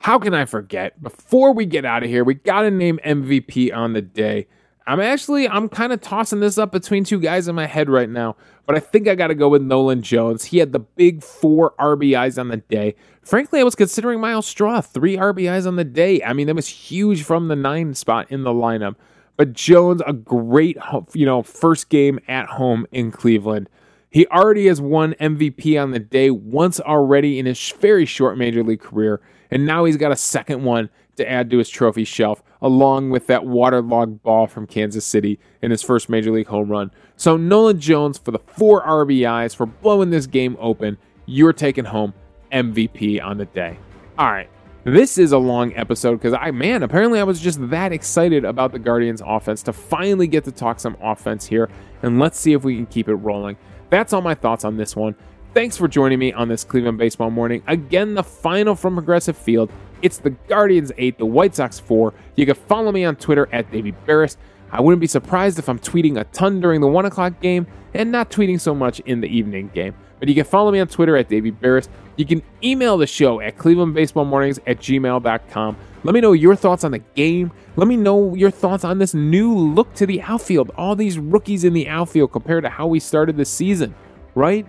How 0.00 0.18
can 0.18 0.34
I 0.34 0.44
forget? 0.44 1.02
Before 1.02 1.52
we 1.52 1.66
get 1.66 1.84
out 1.84 2.02
of 2.02 2.10
here, 2.10 2.24
we 2.24 2.34
got 2.34 2.62
to 2.62 2.70
name 2.70 3.00
MVP 3.04 3.74
on 3.74 3.92
the 3.92 4.02
day. 4.02 4.46
I'm 4.86 5.00
actually 5.00 5.48
I'm 5.48 5.68
kind 5.68 5.92
of 5.92 6.00
tossing 6.00 6.40
this 6.40 6.58
up 6.58 6.70
between 6.70 7.04
two 7.04 7.18
guys 7.18 7.48
in 7.48 7.54
my 7.54 7.66
head 7.66 7.88
right 7.88 8.08
now, 8.08 8.36
but 8.66 8.76
I 8.76 8.80
think 8.80 9.08
I 9.08 9.14
got 9.14 9.28
to 9.28 9.34
go 9.34 9.48
with 9.48 9.62
Nolan 9.62 10.02
Jones. 10.02 10.44
He 10.44 10.58
had 10.58 10.72
the 10.72 10.80
big 10.80 11.22
4 11.22 11.74
RBIs 11.78 12.38
on 12.38 12.48
the 12.48 12.58
day. 12.58 12.94
Frankly, 13.22 13.60
I 13.60 13.62
was 13.62 13.74
considering 13.74 14.20
Myles 14.20 14.46
Straw, 14.46 14.82
3 14.82 15.16
RBIs 15.16 15.66
on 15.66 15.76
the 15.76 15.84
day. 15.84 16.22
I 16.22 16.34
mean, 16.34 16.46
that 16.48 16.56
was 16.56 16.68
huge 16.68 17.22
from 17.22 17.48
the 17.48 17.56
9 17.56 17.94
spot 17.94 18.30
in 18.30 18.42
the 18.42 18.50
lineup. 18.50 18.96
But 19.36 19.54
Jones 19.54 20.02
a 20.06 20.12
great, 20.12 20.76
you 21.12 21.26
know, 21.26 21.42
first 21.42 21.88
game 21.88 22.20
at 22.28 22.46
home 22.46 22.86
in 22.92 23.10
Cleveland. 23.10 23.68
He 24.10 24.28
already 24.28 24.66
has 24.66 24.80
won 24.80 25.14
MVP 25.14 25.82
on 25.82 25.90
the 25.90 25.98
day 25.98 26.30
once 26.30 26.78
already 26.78 27.40
in 27.40 27.46
his 27.46 27.72
very 27.80 28.06
short 28.06 28.38
major 28.38 28.62
league 28.62 28.80
career, 28.80 29.20
and 29.50 29.66
now 29.66 29.86
he's 29.86 29.96
got 29.96 30.12
a 30.12 30.16
second 30.16 30.62
one 30.62 30.88
to 31.16 31.28
add 31.28 31.50
to 31.50 31.58
his 31.58 31.68
trophy 31.68 32.04
shelf, 32.04 32.40
along 32.64 33.10
with 33.10 33.26
that 33.26 33.44
waterlogged 33.44 34.22
ball 34.22 34.46
from 34.46 34.66
Kansas 34.66 35.04
City 35.04 35.38
in 35.60 35.70
his 35.70 35.82
first 35.82 36.08
major 36.08 36.32
league 36.32 36.46
home 36.46 36.70
run. 36.70 36.90
So, 37.14 37.36
Nolan 37.36 37.78
Jones 37.78 38.16
for 38.16 38.30
the 38.30 38.38
four 38.38 38.82
RBIs 38.82 39.54
for 39.54 39.66
blowing 39.66 40.08
this 40.10 40.26
game 40.26 40.56
open. 40.58 40.96
You're 41.26 41.52
taking 41.52 41.84
home 41.84 42.14
MVP 42.50 43.22
on 43.22 43.36
the 43.36 43.44
day. 43.44 43.78
All 44.18 44.32
right. 44.32 44.48
This 44.84 45.18
is 45.18 45.32
a 45.32 45.38
long 45.38 45.74
episode 45.76 46.16
because 46.16 46.34
I, 46.34 46.50
man, 46.50 46.82
apparently 46.82 47.20
I 47.20 47.24
was 47.24 47.40
just 47.40 47.70
that 47.70 47.92
excited 47.92 48.44
about 48.44 48.72
the 48.72 48.78
Guardians 48.78 49.22
offense 49.24 49.62
to 49.64 49.72
finally 49.72 50.26
get 50.26 50.44
to 50.44 50.52
talk 50.52 50.80
some 50.80 50.96
offense 51.02 51.46
here. 51.46 51.68
And 52.02 52.18
let's 52.18 52.38
see 52.38 52.52
if 52.52 52.64
we 52.64 52.76
can 52.76 52.86
keep 52.86 53.08
it 53.08 53.14
rolling. 53.14 53.56
That's 53.90 54.12
all 54.12 54.22
my 54.22 54.34
thoughts 54.34 54.64
on 54.64 54.76
this 54.76 54.96
one. 54.96 55.14
Thanks 55.54 55.76
for 55.76 55.86
joining 55.86 56.18
me 56.18 56.32
on 56.32 56.48
this 56.48 56.64
Cleveland 56.64 56.98
baseball 56.98 57.30
morning. 57.30 57.62
Again, 57.66 58.14
the 58.14 58.22
final 58.24 58.74
from 58.74 58.94
Progressive 58.94 59.38
Field 59.38 59.70
it's 60.02 60.18
the 60.18 60.30
Guardians 60.30 60.92
8, 60.96 61.18
the 61.18 61.26
White 61.26 61.54
Sox 61.54 61.78
4. 61.78 62.12
You 62.36 62.46
can 62.46 62.54
follow 62.54 62.92
me 62.92 63.04
on 63.04 63.16
Twitter 63.16 63.48
at 63.52 63.70
Davey 63.70 63.94
Berris. 64.06 64.36
I 64.70 64.80
wouldn't 64.80 65.00
be 65.00 65.06
surprised 65.06 65.58
if 65.58 65.68
I'm 65.68 65.78
tweeting 65.78 66.18
a 66.18 66.24
ton 66.24 66.60
during 66.60 66.80
the 66.80 66.88
1 66.88 67.06
o'clock 67.06 67.40
game 67.40 67.66
and 67.94 68.10
not 68.10 68.30
tweeting 68.30 68.60
so 68.60 68.74
much 68.74 69.00
in 69.00 69.20
the 69.20 69.28
evening 69.28 69.70
game. 69.72 69.94
But 70.18 70.28
you 70.28 70.34
can 70.34 70.44
follow 70.44 70.70
me 70.72 70.80
on 70.80 70.88
Twitter 70.88 71.16
at 71.16 71.28
Davey 71.28 71.52
Berris. 71.52 71.88
You 72.16 72.24
can 72.24 72.42
email 72.62 72.96
the 72.96 73.06
show 73.06 73.40
at 73.40 73.56
clevelandbaseballmornings 73.56 74.58
at 74.66 74.78
gmail.com. 74.78 75.76
Let 76.02 76.14
me 76.14 76.20
know 76.20 76.32
your 76.32 76.56
thoughts 76.56 76.84
on 76.84 76.92
the 76.92 76.98
game. 76.98 77.52
Let 77.76 77.88
me 77.88 77.96
know 77.96 78.34
your 78.34 78.50
thoughts 78.50 78.84
on 78.84 78.98
this 78.98 79.14
new 79.14 79.56
look 79.56 79.94
to 79.94 80.06
the 80.06 80.20
outfield. 80.22 80.70
All 80.76 80.94
these 80.96 81.18
rookies 81.18 81.64
in 81.64 81.72
the 81.72 81.88
outfield 81.88 82.32
compared 82.32 82.64
to 82.64 82.70
how 82.70 82.86
we 82.86 83.00
started 83.00 83.36
the 83.36 83.44
season, 83.44 83.94
right? 84.34 84.66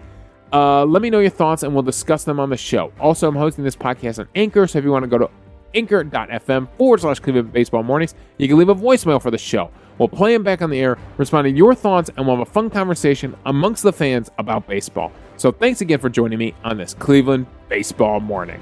Uh, 0.56 0.86
let 0.86 1.02
me 1.02 1.10
know 1.10 1.20
your 1.20 1.30
thoughts 1.30 1.64
and 1.64 1.74
we'll 1.74 1.84
discuss 1.84 2.24
them 2.24 2.40
on 2.40 2.50
the 2.50 2.56
show. 2.56 2.90
Also, 2.98 3.28
I'm 3.28 3.36
hosting 3.36 3.66
this 3.66 3.76
podcast 3.76 4.20
on 4.20 4.30
Anchor, 4.36 4.66
so 4.68 4.80
if 4.80 4.86
you 4.86 4.92
want 4.92 5.04
to 5.04 5.10
go 5.10 5.18
to 5.18 5.30
anchor.fm 5.74 6.70
forward 6.78 7.02
slash 7.02 7.20
Cleveland 7.20 7.52
Baseball 7.52 7.84
Mornings, 7.84 8.16
you 8.38 8.48
can 8.48 8.58
leave 8.58 8.70
a 8.70 8.76
voicemail 8.76 9.22
for 9.22 9.32
the 9.32 9.38
show. 9.38 9.70
We'll 9.98 10.08
play 10.08 10.32
them 10.32 10.44
back 10.44 10.62
on 10.62 10.70
the 10.70 10.80
air, 10.80 10.98
respond 11.18 11.44
to 11.44 11.52
your 11.52 11.76
thoughts, 11.76 12.10
and 12.16 12.26
we'll 12.26 12.38
have 12.38 12.48
a 12.48 12.50
fun 12.50 12.70
conversation 12.70 13.36
amongst 13.46 13.84
the 13.84 13.92
fans 13.92 14.32
about 14.38 14.66
baseball. 14.66 15.12
So 15.36 15.52
thanks 15.52 15.82
again 15.82 16.00
for 16.00 16.08
joining 16.08 16.40
me 16.40 16.54
on 16.64 16.78
this 16.78 16.94
Cleveland 16.94 17.48
Baseball 17.68 18.22
Morning. 18.22 18.62